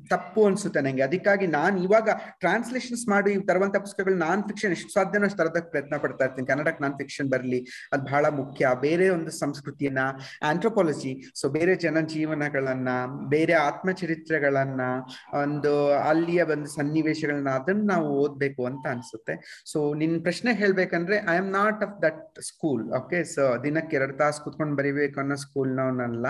ತಪ್ಪು 0.10 0.45
ಅನ್ಸುತ್ತೆ 0.45 0.82
ನಂಗೆ. 0.82 1.01
ಅದಕ್ಕಾಗಿ 1.01 1.47
ನಾನು 1.47 1.84
ಇವಾಗ 1.84 2.10
ಟ್ರಾನ್ಸ್ಲೇಷನ್ಸ್ 2.39 3.10
ಮಾಡಿ 3.10 3.36
ತರುವಂತ 3.47 3.77
ಪುಸ್ತಕಗಳು 3.77 4.15
ನಾನ್ 4.15 4.43
ಫಿಕ್ಷನ್ 4.43 4.71
ಎಷ್ಟು 4.71 4.93
ಸಾಧ್ಯನೋ 4.93 5.25
ಅಷ್ಟು 5.25 5.69
ಪ್ರಯತ್ನ 5.69 5.97
ಪಡ್ತಾ 5.97 6.25
ಇರ್ತೀನಿ. 6.25 6.47
ಕನ್ನಡಕ್ಕೆ 6.47 6.84
ನಾನ್ 6.84 6.93
ಫಿಕ್ಷನ್ 6.93 7.33
ಬರಲಿ. 7.34 7.60
ಅದು 7.93 8.04
ಬಹಳ 8.04 8.26
ಮುಖ್ಯ. 8.30 8.69
ಬೇರೆ 8.82 9.08
ಒಂದು 9.10 9.32
ಸಂಸ್ಕೃತಿಯನ್ನ 9.32 10.02
ಆಂಥ್ರೋಪಾಲಜಿ 10.43 11.13
ಸೊ 11.36 11.50
ಬೇರೆ 11.50 11.76
ಜನ 11.76 12.00
ಜೀವನಗಳನ್ನ 12.06 12.89
ಬೇರೆ 13.30 13.54
ಆತ್ಮಚರಿತ್ರೆಗಳನ್ನ, 13.67 14.82
ಒಂದು 15.43 15.74
ಅಲ್ಲಿಯ 16.10 16.41
ಒಂದು 16.52 16.69
ಸನ್ನಿವೇಶಗಳನ್ನ 16.69 17.50
ಅದನ್ನ 17.50 17.84
ನಾವು 17.91 18.08
ಓದ್ಬೇಕು 18.24 18.62
ಅಂತ 18.65 18.86
ಅನ್ಸುತ್ತೆ. 18.89 19.34
ಸೊ 19.72 19.80
ನಿನ್ 19.93 20.22
ಪ್ರಶ್ನೆ 20.22 20.54
ಹೇಳ್ಬೇಕಂದ್ರೆ 20.54 21.15
I 21.30 21.38
am 21.38 21.52
not 21.52 21.82
of 21.84 22.02
that 22.02 22.41
school 22.41 22.84
okay 22.93 23.19
so 23.24 23.43
ದಿನಕ್ಕೆ 23.63 23.96
ಎರಡು 23.96 24.13
ತಾಸು 24.17 24.43
ಕುತ್ಕೊಂಡು 24.43 24.76
ಬರಿಬೇಕು 24.76 25.19
ಅನ್ನೋ 25.19 25.36
ಸ್ಕೂಲ್ 25.36 25.72
ನವನಲ್ಲ 25.76 26.26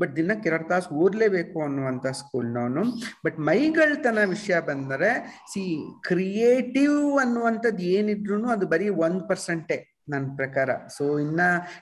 ಬಟ್ 0.00 0.12
ದಿನಕ್ಕೆ 0.16 0.48
ಎರಡು 0.48 0.68
ತಾಸು 0.68 0.90
ಓದ್ಲೇಬೇಕು 0.94 1.58
ಅನ್ನುವಂತ 1.62 2.06
ಸ್ಕೂಲ್ 2.06 2.46
ನವನು. 2.46 2.82
ಬಟ್ 3.26 3.38
ಮೈಗಳ್ತನ 3.40 4.18
ವಿಷಯ 4.28 4.56
ಬಂದರೆ 4.60 5.10
ಸಿ 5.52 5.62
ಕ್ರಿಯೇಟಿವ್ 6.08 7.20
ಅನ್ನುವಂಥದ್ದು 7.20 7.84
ಏನಿದ್ರು 7.96 8.48
ಅದು 8.48 8.66
ಬರೀ 8.66 8.88
ಒಂದ್ 9.04 9.22
ಪರ್ಸೆಂಟೇ 9.28 9.78
ನನ್ನ 10.08 10.26
ಪ್ರಕಾರ. 10.36 10.70
ಸೊ 10.88 11.18
ಇನ್ನ 11.18 11.40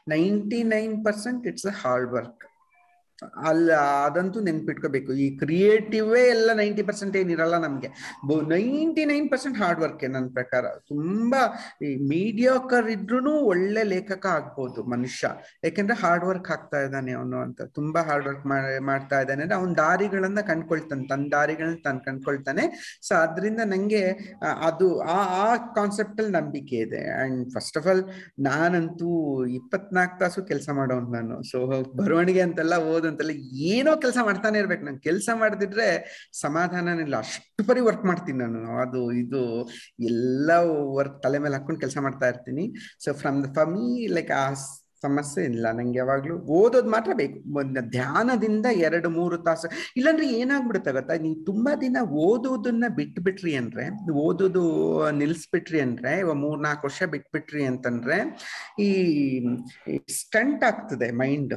ninety 0.08 0.62
nine 0.62 1.04
percent 1.04 1.46
it's 1.46 1.66
a 1.66 1.74
hard 1.82 2.10
work 2.10 2.44
ಅಲ್ಲ, 3.36 3.72
ಅದಂತೂ 4.06 4.40
ನೆನ್ಪಿಟ್ಕೋಬೇಕು. 4.40 5.12
ಈ 5.12 5.38
ಕ್ರಿಯೇಟಿವೇ 5.38 6.20
ಎಲ್ಲ 6.20 6.50
ನೈಂಟಿ 6.52 6.82
ಪರ್ಸೆಂಟ್ 6.82 7.16
ಏನಿರಲ್ಲ 7.16 7.58
ನಮ್ಗೆ. 7.58 7.88
Ninety 8.48 9.04
nine 9.04 9.30
percent 9.30 9.58
hard 9.58 9.80
work 9.80 10.10
ನನ್ನ 10.10 10.28
ಪ್ರಕಾರ. 10.32 10.64
ತುಂಬಾ 10.88 11.42
ಈ 11.86 11.96
ಮೀಡಿಯಾಕರ್ 11.96 12.88
ಇದ್ರೂ 12.90 13.40
ಒಳ್ಳೆ 13.40 13.82
ಲೇಖಕ 13.82 14.26
ಆಗ್ಬೋದು 14.26 14.82
ಮನುಷ್ಯ. 14.84 15.30
ಯಾಕೆಂದ್ರೆ 15.64 16.00
ಹಾರ್ಡ್ 16.02 16.24
ವರ್ಕ್ 16.24 16.50
ಆಗ್ತಾ 16.50 16.80
ಇದ್ದಾನೆ 16.80 17.12
ಅವನು 17.12 17.36
ಅಂತ. 17.36 17.62
ತುಂಬಾ 17.62 18.00
ಹಾರ್ಡ್ 18.00 18.26
ವರ್ಕ್ 18.26 18.46
ಮಾಡ್ತಾ 18.80 19.20
ಇದ್ದಾನೆ. 19.20 19.42
ಅಂದ್ರೆ 19.42 19.58
ಅವ್ನ 19.58 19.74
ದಾರಿಗಳನ್ನ 19.74 20.40
ಕಂಡ್ಕೊಳ್ತಾನೆ. 20.40 21.08
ತನ್ನ 21.08 21.26
ದಾರಿಗಳನ್ನ 21.32 21.74
ತಾನು 21.84 22.00
ಕಂಡ್ಕೊಳ್ತಾನೆ. 22.00 22.98
ಸೊ 23.02 23.14
ಅದರಿಂದ 23.14 23.60
ನಂಗೆ 23.64 24.02
ಅದು, 24.62 25.00
ಆ 25.00 25.18
ಆ 25.44 25.56
ಕಾನ್ಸೆಪ್ಟ್ 25.56 26.20
ಅಲ್ಲಿ 26.20 26.32
ನಂಬಿಕೆ 26.32 26.76
ಇದೆ. 26.76 27.02
ಅಂಡ್ 27.22 27.50
ಫಸ್ಟ್ 27.50 27.78
ಆಫ್ 27.78 27.86
ಆಲ್ 27.86 28.04
ನಾನಂತೂ 28.40 29.44
ಇಪ್ಪತ್ನಾಲ್ಕು 29.46 30.18
ತಾಸು 30.18 30.42
ಕೆಲಸ 30.44 30.68
ಮಾಡೋನ್ 30.72 31.12
ನಾನು. 31.12 31.42
ಸೊ 31.42 31.82
ಬರವಣಿಗೆ 31.96 32.40
ಅಂತೆಲ್ಲ 32.40 32.74
ಓದ್ 32.74 33.06
ಅಂತೆಲ್ಲ 33.14 33.34
ಏನೋ 33.70 33.96
ಕೆಲಸ 33.96 34.18
ಮಾಡ್ತಾನೆ 34.22 34.58
ಇರ್ಬೇಕು. 34.58 34.84
ನಾನು 34.84 35.00
ಕೆಲಸ 35.00 35.28
ಮಾಡದಿದ್ರೆ 35.34 35.88
ಸಮಾಧಾನನಿಲ್ಲ. 36.40 37.16
ಅಷ್ಟು 37.16 37.64
ಪರಿ 37.64 37.80
ವರ್ಕ್ 37.80 38.04
ಮಾಡ್ತೀನಿ 38.04 38.38
ನಾನು. 38.38 38.60
ಅದು, 38.80 39.12
ಇದು, 39.12 39.42
ಎಲ್ಲ 40.04 40.50
ವರ್ಕ್ 40.96 41.22
ತಲೆ 41.22 41.38
ಮೇಲೆ 41.38 41.54
ಹಾಕೊಂಡು 41.54 41.80
ಕೆಲಸ 41.80 41.98
ಮಾಡ್ತಾ 42.00 42.28
ಇರ್ತೀನಿ. 42.28 42.66
ಸೊ 43.04 43.12
ಫ್ರಮ್ 43.12 43.38
ದ 43.44 43.46
ಫಮಿ 43.54 44.06
ಲೈಕ್ 44.14 44.30
ಆ 44.30 44.46
ಸಮಸ್ಯೆ 45.04 45.44
ಇಲ್ಲ, 45.44 45.66
ನಂಗೆ 45.72 45.98
ಯಾವಾಗ್ಲೂ 45.98 46.34
ಓದೋದು 46.58 46.90
ಮಾತ್ರ 46.90 47.12
ಬೇಕು. 47.14 47.38
ಧ್ಯಾನದಿಂದ 47.90 48.66
ಎರಡು, 48.72 49.08
ಮೂರು 49.10 49.36
ತಾಸು, 49.38 49.68
ಇಲ್ಲಾಂದ್ರೆ 49.96 50.26
ಏನಾಗ್ಬಿಡುತ್ತೆ 50.32 50.92
ಗೊತ್ತಾ? 50.92 51.14
ನೀವು 51.16 51.44
ತುಂಬಾ 51.44 51.76
ದಿನ 51.76 51.96
ಓದೋದನ್ನ 52.24 52.84
ಬಿಟ್ಬಿಟ್ರಿ 52.96 53.54
ಅಂದ್ರೆ, 53.54 53.84
ಓದೋದು 54.12 54.64
ನಿಲ್ಸ್ಬಿಟ್ರಿ 55.10 55.80
ಅಂದ್ರೆ 55.80 56.12
ಮೂರ್ನಾಲ್ಕು 56.34 56.86
ವರ್ಷ 56.86 57.02
ಬಿಟ್ಬಿಟ್ರಿ 57.02 57.64
ಅಂತಂದ್ರೆ, 57.64 58.18
ಈ 58.82 58.90
ಸ್ಟಂಟ್ 60.10 60.64
ಆಗ್ತದೆ 60.64 61.10
ಮೈಂಡ್. 61.10 61.54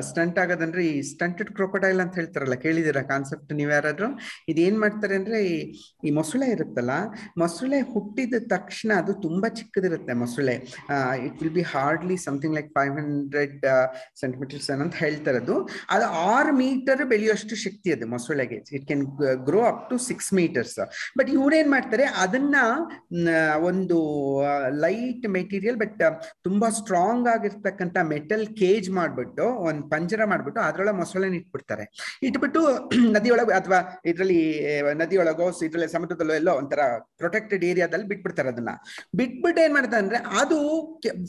ಸ್ಟಂಟ್ 0.00 0.38
ಆಗೋದಂದ್ರೆ 0.38 0.86
ಈ 0.86 1.02
ಸ್ಟಂಟೆಡ್ 1.02 1.50
ಕ್ರೊಕೊಡೈಲ್ 1.50 2.00
ಅಂತ 2.00 2.14
ಹೇಳ್ತಾರಲ್ಲ 2.14 2.54
ಕೇಳಿದಿರ 2.54 3.00
ಕಾನ್ಸೆಪ್ಟ್ 3.00 3.54
ನೀವ್ 3.54 3.70
ಯಾರಾದ್ರೂ? 3.72 4.08
ಇದೇನ್ 4.48 4.78
ಮಾಡ್ತಾರೆ 4.80 5.14
ಅಂದ್ರೆ, 5.14 5.38
ಈ 5.44 5.56
ಈ 6.04 6.10
ಮೊಸಳೆ 6.10 6.46
ಇರುತ್ತಲ್ಲ, 6.50 6.92
ಮೊಸಳೆ 7.38 7.80
ಹುಟ್ಟಿದ 7.92 8.34
ತಕ್ಷಣ 8.48 8.92
ಅದು 8.96 9.12
ತುಂಬಾ 9.14 9.48
ಚಿಕ್ಕದಿರುತ್ತೆ 9.48 10.12
ಮೊಸಳೆ. 10.12 10.54
It 11.26 11.42
will 11.42 11.54
be 11.54 11.62
hardly 11.62 12.16
something 12.16 12.56
like 12.56 12.73
five 12.74 12.92
hundred 12.92 13.64
centimetres 14.20 14.70
ಅಂತ 14.70 14.94
ಹೇಳ್ತಾರೆ 14.94 15.38
ಅದು 15.38 15.56
ಅದು 15.90 16.04
ಆರು 16.04 16.52
ಮೀಟರ್ 16.56 17.04
ಬೆಳೆಯುವಷ್ಟು 17.04 17.56
ಶಕ್ತಿ 17.56 17.92
ಅದು 17.92 18.06
ಮೊಸಳೆಗೆ. 18.06 18.58
It 18.72 18.86
can 18.86 19.04
grow 19.44 19.60
up 19.62 19.90
to 19.90 19.98
six 19.98 20.34
meters 20.34 20.78
but 21.18 21.30
ಇವ್ರೇನ್ 21.30 21.70
ಮಾಡ್ತಾರೆ, 21.70 22.04
ಅದನ್ನ 22.04 22.56
ಒಂದು 23.62 23.98
ಲೈಟ್ 24.80 25.28
ಮೆಟೀರಿಯಲ್ 25.28 25.76
ಬಟ್ 25.76 26.02
ತುಂಬಾ 26.44 26.68
ಸ್ಟ್ರಾಂಗ್ 26.68 27.28
ಆಗಿರ್ತಕ್ಕಂಥ 27.28 27.96
ಮೆಟಲ್ 27.98 28.46
ಕೇಜ್ 28.46 28.90
ಮಾಡ್ಬಿಟ್ಟು, 28.90 29.44
ಒಂದ್ 29.44 29.90
ಪಂಜರ 29.90 30.24
ಮಾಡ್ಬಿಟ್ಟು 30.24 30.60
ಅದರೊಳಗೆ 30.60 30.96
ಮೊಸಳೆನ 30.96 31.34
ಇಟ್ಬಿಡ್ತಾರೆ. 31.34 31.84
ಇಟ್ಬಿಟ್ಟು, 32.22 32.60
ನದಿಯೊಳಗೆ 33.16 33.54
ಅಥವಾ 33.54 33.78
ಇದ್ರಲ್ಲಿ 34.06 34.40
ನದಿಯೊಳಗೋ 34.94 35.46
ಇದ್ರಲ್ಲಿ 35.64 35.88
ಸಮುದ್ರದಲ್ಲೋ 35.92 36.34
ಎಲ್ಲೋ 36.34 36.52
ಒಂಥರ 36.54 36.80
ಪ್ರೊಟೆಕ್ಟೆಡ್ 37.16 37.64
ಏರಿಯಾದಲ್ಲಿ 37.64 38.06
ಬಿಟ್ಬಿಡ್ತಾರೆ 38.06 38.48
ಅದನ್ನ. 38.48 38.68
ಬಿಟ್ಬಿಟ್ಟು 39.16 39.62
ಏನ್ 39.62 39.74
ಮಾಡ್ತಾರೆ 39.74 40.02
ಅಂದ್ರೆ, 40.02 40.18
ಅದು 40.40 40.58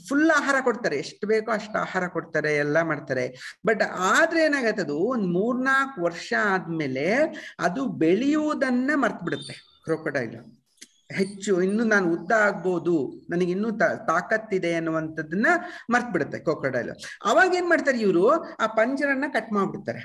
ಫುಲ್ 0.09 0.29
ಆಹಾರ 0.29 0.55
ಕೊಡ್ತಾರೆ. 0.63 0.97
ಎಷ್ಟು 0.97 1.27
ಬೇಕೋ 1.35 1.51
ಅಷ್ಟು 1.51 1.77
ಆಹಾರ 1.79 2.07
ಕೊಡ್ತಾರೆ, 2.07 2.55
ಎಲ್ಲ 2.55 2.81
ಮಾಡ್ತಾರೆ. 2.81 3.25
ಬಟ್ 3.65 3.83
ಆದ್ರೆ 3.97 4.45
ಏನಾಗತ್ತೆ 4.45 4.81
ಅದು? 4.81 4.97
ಒಂದ್ 4.97 5.27
ಮೂರ್ನಾಲ್ಕು 5.33 6.01
ವರ್ಷ 6.01 6.33
ಆದ್ಮೇಲೆ 6.43 7.05
ಅದು 7.59 7.87
ಬೆಳೆಯುವುದನ್ನ 7.87 8.91
ಮರ್ತ್ 8.95 9.23
ಬಿಡುತ್ತೆ 9.23 9.55
ಕ್ರೊಕೊಡೈಲ್. 9.83 10.35
ಹೆಚ್ಚು, 11.11 11.61
ಇನ್ನು 11.61 11.83
ನಾನು 11.83 12.13
ಉದ್ದ 12.13 12.31
ಆಗ್ಬೋದು, 12.31 13.25
ನನಗೆ 13.29 13.51
ಇನ್ನೂ 13.51 13.71
ತಾಕತ್ತಿದೆ 14.07 14.75
ಅನ್ನುವಂಥದ್ದನ್ನ 14.75 15.47
ಮರ್ತ್ 15.89 16.11
ಬಿಡುತ್ತೆ 16.11 16.39
ಕ್ರೊಕೊಡೈಲ್. 16.39 16.91
ಅವಾಗ 17.25 17.55
ಏನ್ 17.55 17.69
ಮಾಡ್ತಾರೆ 17.69 17.97
ಇವರು? 17.97 18.29
ಆ 18.55 18.67
ಪಂಜರನ್ನ 18.67 19.25
ಕಟ್ 19.33 19.51
ಮಾಡ್ಬಿಡ್ತಾರೆ. 19.53 20.01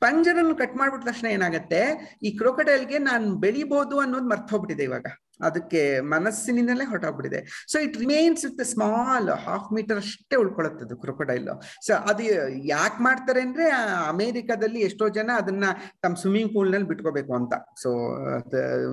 ಪಂಜರನ್ನು 0.00 0.54
ಕಟ್ 0.54 0.76
ಮಾಡ್ಬಿಟ್ಟ 0.76 1.08
ತಕ್ಷಣ 1.08 1.26
ಏನಾಗತ್ತೆ? 1.26 1.80
ಈ 2.22 2.30
ಕ್ರೊಕೊಡೈಲ್ಗೆ 2.36 2.98
ನಾನು 2.98 3.34
ಬೆಳಿಬಹುದು 3.34 4.00
ಅನ್ನೋದು 4.00 4.28
ಮರ್ತ್ 4.28 4.50
ಹೋಗ್ಬಿಟ್ಟಿದೆ 4.50 4.84
ಇವಾಗ. 4.84 5.06
ಅದಕ್ಕೆ 5.40 6.00
ಮನಸ್ಸಿನಿಂದಲೇ 6.00 6.84
ಹೊರಟೋಗ್ಬಿಟ್ಟಿದೆ. 6.84 7.40
So 7.68 7.78
it 7.78 7.96
remains 7.96 8.44
with 8.44 8.62
small 8.62 9.28
half 9.28 9.72
meter 9.72 9.96
ಅಷ್ಟೇ 9.96 10.36
ಉಳ್ಕೊಳತ್ತದು 10.36 10.96
ಕ್ರೊಕೊಡೈಲ್ 10.96 11.48
ಸೊ 11.86 11.94
ಅದು 11.94 12.24
ಯಾಕೆ 12.64 13.02
ಮಾಡ್ತಾರೆ 13.02 13.40
ಅಂದ್ರೆ 13.40 13.70
ಅಮೇರಿಕಾದಲ್ಲಿ 14.08 14.80
ಎಷ್ಟೋ 14.80 15.08
ಜನ 15.08 15.30
ಅದನ್ನ 15.36 15.64
ತಮ್ಮ 16.02 16.16
ಸ್ವಿಮ್ಮಿಂಗ್ 16.16 16.54
ಪೂಲ್ನಲ್ಲಿ 16.54 16.88
ಬಿಟ್ಕೋಬೇಕು 16.88 17.34
ಅಂತ. 17.34 17.54
ಸೊ 17.82 17.90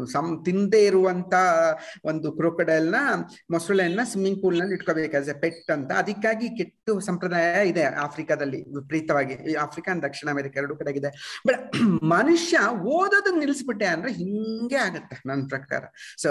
ಸಮ್ 0.06 0.46
ತಿಂದೇ 0.46 0.86
ಇರುವಂತ 0.86 1.34
ಒಂದು 2.06 2.32
ಕ್ರೊಕೊಡೈಲ್ನ, 2.32 2.96
ಮೊಸಳೆಯನ್ನ 3.52 4.00
ಸ್ವಿಮ್ಮಿಂಗ್ 4.04 4.42
ಪೂಲ್ನಲ್ಲಿ 4.42 4.74
ಇಟ್ಕೋಬೇಕು 4.74 5.18
ಆಸ್ 5.18 5.30
ಎ 5.30 5.34
ಪೆಟ್ 5.34 5.72
ಅಂತ. 5.72 5.92
ಅದಕ್ಕಾಗಿ 5.92 6.58
ಕೆಟ್ಟು 6.58 7.00
ಸಂಪ್ರದಾಯ 7.00 7.68
ಇದೆ 7.68 7.84
ಆಫ್ರಿಕಾದಲ್ಲಿ, 7.84 8.62
ವಿಪರೀತವಾಗಿ. 8.78 9.56
ಆಫ್ರಿಕಾ, 9.56 9.96
ದಕ್ಷಿಣ 9.96 10.30
ಅಮೆರಿಕ 10.30 10.58
ಎರಡು 10.58 10.76
ಕಡೆಗಿದೆ. 10.76 11.42
ಬಟ್ 11.48 11.76
ಮನುಷ್ಯ 12.04 12.58
ಓದೋದನ್ನ 12.68 13.40
ನಿಲ್ಸ್ಬಿಟ್ಟೆ 13.40 13.86
ಅಂದ್ರೆ 13.86 14.12
ಹಿಂಗೆ 14.12 14.76
ಆಗತ್ತೆ 14.76 15.22
ನನ್ನ 15.26 15.48
ಪ್ರಕಾರ. 15.48 15.84
So 16.18 16.31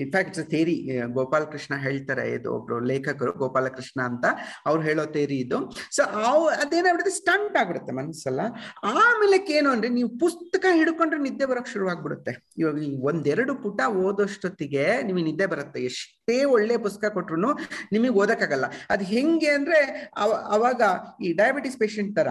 in fact 0.00 0.38
it's 0.38 0.50
theory 0.50 0.90
Gopala 1.12 1.44
Krishna 1.44 1.74
ಹೇಳ್ತಾರೆ 1.76 2.32
ಇದು 2.32 2.54
ಒಬ್ರು 2.54 2.80
ಲೇಖಕರು 2.80 3.32
ಗೋಪಾಲ 3.32 3.68
ಕೃಷ್ಣ 3.68 4.02
ಅಂತ. 4.02 4.24
ಅವ್ರು 4.66 4.82
ಹೇಳೋ 4.82 5.04
ಥೇರಿ 5.04 5.36
ಇದು. 5.36 5.58
ಸೊ 5.96 6.02
ಅವ್ 6.02 6.44
ಅದೇನಾಗ್ಬಿಡುತ್ತೆ 6.64 7.14
ಸ್ಟಂಟ್ 7.18 7.56
ಆಗ್ಬಿಡುತ್ತೆ 7.56 7.92
ಮನಸ್ಸಲ್ಲ. 7.92 8.40
ಆಮೇಲೆ 8.82 9.38
ಏನು 9.54 9.70
ಅಂದ್ರೆ 9.70 9.88
ನೀವು 9.88 10.18
ಪುಸ್ತಕ 10.18 10.66
ಹಿಡ್ಕೊಂಡ್ರೆ 10.72 11.20
ನಿದ್ದೆ 11.20 11.46
ಬರೋಕ್ 11.46 11.68
ಶುರು 11.68 11.88
ಆಗ್ಬಿಡುತ್ತೆ 11.88 12.54
ಇವಾಗ 12.58 12.76
ಒಂದೆರಡು 13.02 13.54
ಪುಟ 13.54 13.80
ಓದೋಷ್ಟೊತ್ತಿಗೆ 14.06 15.02
ನಿಮಗೆ 15.02 15.24
ನಿದ್ದೆ 15.24 15.46
ಬರುತ್ತೆ 15.46 15.80
ಎಷ್ಟೇ 15.80 16.15
ಒಳ್ಳೆ 16.28 16.76
ಪುಸ್ತಕ 16.76 17.08
ಕೊಟ್ರು 17.12 17.50
ನಿಮಗೆ 17.92 18.10
ಓದಕ್ಕಾಗಲ್ಲ. 18.10 18.66
ಅದು 18.90 19.04
ಹೆಂಗೆ 19.04 19.50
ಅಂದ್ರೆ 19.50 20.10
ಅವಾಗ 20.48 20.82
ಈ 21.22 21.32
ಡಯಾಬಿಟಿಸ್ 21.32 21.76
ಪೇಷಂಟ್ 21.78 22.16
ತರ 22.16 22.28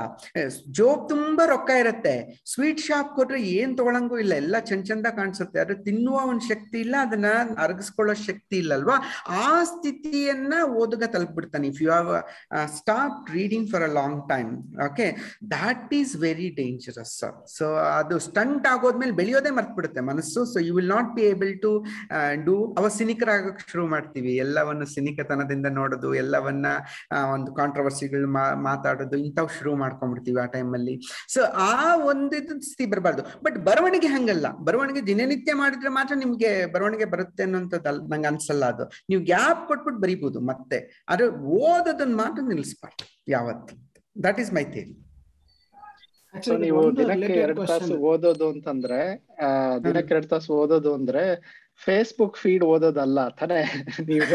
ಜೋಬ್ 0.78 1.10
ತುಂಬಾ 1.10 1.46
ರೊಕ್ಕ 1.46 1.70
ಇರುತ್ತೆ. 1.70 2.44
ಸ್ವೀಟ್ 2.54 2.80
ಶಾಪ್ 2.80 3.16
ಕೊಟ್ರೆ 3.16 3.42
ಏನ್ 3.42 3.78
ತಗೊಳಂಗೂ 3.78 4.18
ಇಲ್ಲ. 4.18 4.34
ಎಲ್ಲ 4.34 4.60
ಚಂದ 4.60 4.84
ಚಂದ 4.84 5.08
ಕಾಣಿಸುತ್ತೆ. 5.16 5.60
ಆದ್ರೆ 5.60 5.84
ತಿನ್ನುವ 5.84 6.16
ಒಂದ್ 6.16 6.42
ಶಕ್ತಿ 6.42 6.80
ಇಲ್ಲ, 6.80 6.96
ಅದನ್ನ 7.02 7.26
ಅರಗಿಸ್ಕೊಳ್ಳೋ 7.58 8.14
ಶಕ್ತಿ 8.14 8.58
ಇಲ್ಲಲ್ವಾ? 8.58 8.98
ಆ 9.28 9.64
ಸ್ಥಿತಿಯನ್ನ 9.64 10.54
ಓದುಗ 10.64 11.04
ತಲುಪಿಡ್ತಾನೆ 11.04 11.68
if 11.68 11.82
you 11.82 11.92
have 11.92 12.12
stop 12.78 13.32
reading 13.34 13.72
for 13.72 13.84
a 13.84 13.92
long 13.94 14.30
time 14.30 14.52
okay 14.86 15.16
that 15.52 15.94
is 15.94 16.16
very 16.16 16.50
dangerous 16.50 17.16
so 17.58 17.76
ಅದು 17.76 18.20
ಸ್ಟಂಟ್ 18.20 18.68
ಆಗೋದ್ಮೇಲೆ 18.68 19.12
ಬೆಳೆಯೋದೇ 19.12 19.50
ಮರ್ತ್ಬಿಡುತ್ತೆ 19.50 20.02
ಮನಸ್ಸು. 20.02 20.46
So 20.46 20.60
you 20.60 20.76
will 20.76 20.90
not 20.90 21.16
be 21.16 21.22
able 21.22 21.60
to 21.60 21.86
do 22.46 22.74
ಅವ 22.74 22.88
ಶುರು 23.72 23.85
ಮಾಡ್ತೀವಿ. 23.86 24.32
ಎಲ್ಲವನ್ನು 24.36 24.86
ಸಿನಿಕತನದಿಂದ 24.86 25.68
ನೋಡೋದು 25.72 26.10
ಎಲ್ಲವನ್ನ 26.16 26.68
ಒಂದು 27.34 27.54
ಕಾಂಟ್ರವರ್ಸಿಗಳು 27.54 28.28
ಮಾತಾಡೋದು 28.64 29.18
ಇಂಥವು 29.18 29.50
ಶುರು 29.58 29.76
ಮಾಡ್ಕೊಂಡ್ಬಿಡ್ತೀವಿ 29.76 30.42
ಆ 30.42 30.46
ಟೈಮಲ್ಲಿ 30.46 30.96
ಸೊ 31.34 31.44
ಆ 31.44 31.76
ಒಂದು 32.06 32.38
ಸ್ಥಿತಿ 32.62 32.86
ಬರಬಾರ್ದು. 32.92 33.24
ಬಟ್ 33.44 33.58
ಬರವಣಿಗೆ 33.66 34.08
ಹಂಗಲ್ಲ. 34.08 34.48
ಬರವಣಿಗೆ 34.66 35.02
ದಿನನಿತ್ಯ 35.08 35.54
ಮಾಡಿದ್ರೆ 35.54 35.90
ಮಾತ್ರ 35.90 36.16
ನಿಮ್ಗೆ 36.16 36.52
ಬರವಣಿಗೆ 36.74 37.06
ಬರುತ್ತೆ 37.06 37.44
ಅನ್ನೋಂಥದ್ದಲ್ಲ 37.44 38.02
ನಂಗೆ 38.14 38.28
ಅನ್ಸಲ್ಲ 38.28 38.66
ಅದು. 38.66 38.86
ನೀವು 39.10 39.24
ಗ್ಯಾಪ್ 39.24 39.64
ಕೊಟ್ಬಿಟ್ಟು 39.68 40.02
ಬರೀಬಹುದು 40.02 40.40
ಮತ್ತೆ. 40.52 40.78
ಆದ್ರೆ 41.10 41.28
ಓದೋದನ್ನ 41.62 42.16
ಮಾತ್ರ 42.16 42.44
ನಿಲ್ಲಿಸ್ಬಾರ್ದು 42.48 43.04
ಯಾವತ್ತು. 43.32 43.74
ದಟ್ 44.24 44.40
ಈಸ್ 44.40 44.54
ಮೈ 44.54 44.64
ಥಿಯರಿ 44.64 44.94
ನೀವು 46.60 46.98
ದಿನಕ್ಕೆ 46.98 47.34
ಎರಡು 47.34 47.66
ತಾಸು 47.66 47.94
ಓದೋದು 47.98 48.46
ಅಂತಂದ್ರೆ 48.50 48.98
ದಿನಕ್ಕೆ 49.84 50.14
ಎರಡು 50.14 50.28
ತಾಸು 50.28 50.54
ಓದೋದು 50.54 50.94
ಅಂದ್ರೆ 50.94 51.24
ಫೇಸ್ಬುಕ್ 51.84 52.38
ಫೀಡ್ 52.42 52.64
ಓದೋದಲ್ಲ, 52.74 53.20
ತಾನೆ? 53.40 53.60
ನೀವು 54.10 54.26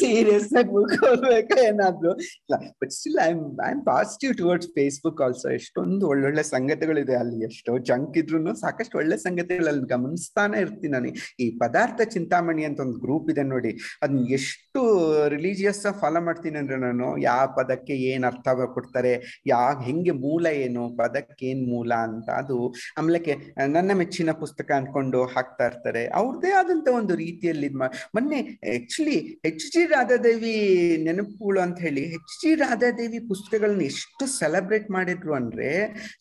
ಸೀರಿಯಸ್ 0.00 0.48
ಆಗಿ 0.60 0.70
ಬುಕ್ 0.76 0.94
ಓದ್ಬೇಕಾ 1.10 1.56
ಏನಾದ್ರು. 1.68 2.12
ಇಲ್ಲ 2.44 2.56
but 2.80 2.92
still 2.96 3.18
I 3.26 3.28
I 3.68 3.70
am 3.76 3.82
positive 3.90 4.32
towards 4.40 4.68
Facebook 4.76 5.20
also 5.26 5.46
ಎಷ್ಟೊಂದು 5.58 6.04
ಒಳ್ಳೊಳ್ಳೆ 6.12 6.44
ಸಂಗತಿಗಳಿದೆ 6.54 7.16
ಅಲ್ಲಿ. 7.22 7.38
ಎಷ್ಟೋ 7.48 7.74
ಜಂಕ್ 7.90 8.16
ಇದ್ರು 8.22 8.54
ಸಾಕಷ್ಟು 8.64 8.98
ಒಳ್ಳೆ 9.02 9.18
ಸಂಗತಿಗಳಲ್ಲಿ 9.26 9.86
ಗಮನಿಸ್ತಾನೆ 9.94 10.58
ಇರ್ತೀನಿ 10.64 10.92
ನಾನು. 10.96 11.12
ಈ 11.44 11.46
ಪದಾರ್ಥ 11.62 12.00
ಚಿಂತಾಮಣಿ 12.16 12.64
ಅಂತ 12.70 12.80
ಒಂದು 12.86 12.98
ಗ್ರೂಪ್ 13.04 13.30
ಇದೆ 13.34 13.44
ನೋಡಿ. 13.54 13.72
ಅದನ್ನ 14.02 14.24
ಎಷ್ಟು 14.38 14.82
ರಿಲಿಜಿಯಸ್ 15.36 15.82
ಫಾಲೋ 16.02 16.22
ಮಾಡ್ತೀನಿ 16.28 16.58
ಅಂದ್ರೆ 16.62 16.78
ನಾನು 16.86 17.08
ಯಾವ 17.28 17.46
ಪದಕ್ಕೆ 17.60 17.94
ಏನ್ 18.10 18.24
ಅರ್ಥ 18.30 18.48
ಕೊಡ್ತಾರೆ 18.76 19.14
ಯಾವ 19.54 19.70
ಹೆಂಗೆ 19.88 20.12
ಮೂಲ 20.26 20.46
ಏನು 20.66 20.82
ಪದಕ್ಕೆ 21.00 21.46
ಏನ್ 21.52 21.62
ಮೂಲ 21.72 21.92
ಅಂತ. 22.08 22.28
ಅದು 22.42 22.58
ಆಮೇಲೆ 22.98 23.18
ನನ್ನ 23.76 23.90
ಮೆಚ್ಚಿನ 24.02 24.32
ಪುಸ್ತಕ 24.42 24.70
ಅನ್ಕೊಂಡು 24.80 25.19
ಹಾಕ್ತಾ 25.34 25.64
ಇರ್ತಾರೆ. 25.70 26.02
ಅವ್ರದೇ 26.20 26.50
ಆದಂತ 26.60 26.88
ಒಂದು 27.00 27.14
ರೀತಿಯಲ್ಲಿ 27.24 27.68
ಮೊನ್ನೆ 28.16 28.40
ಆಕ್ಚುಲಿ 28.74 29.16
ಹೆಚ್ 29.46 29.66
ಜಿ 29.74 29.82
ರಾಧಾದೇವಿ 29.96 30.54
ನೆನಪುಗಳು 31.06 31.60
ಅಂತ 31.66 31.78
ಹೇಳಿ 31.86 32.04
ಹೆಚ್ 32.14 32.36
ಜಿ 32.42 32.52
ರಾಧಾದೇವಿ 32.64 33.20
ಪುಸ್ತಕಗಳನ್ನ 33.30 33.84
ಎಷ್ಟು 33.92 34.26
ಸೆಲೆಬ್ರೇಟ್ 34.40 34.88
ಮಾಡಿದ್ರು 34.96 35.34
ಅಂದ್ರೆ 35.40 35.70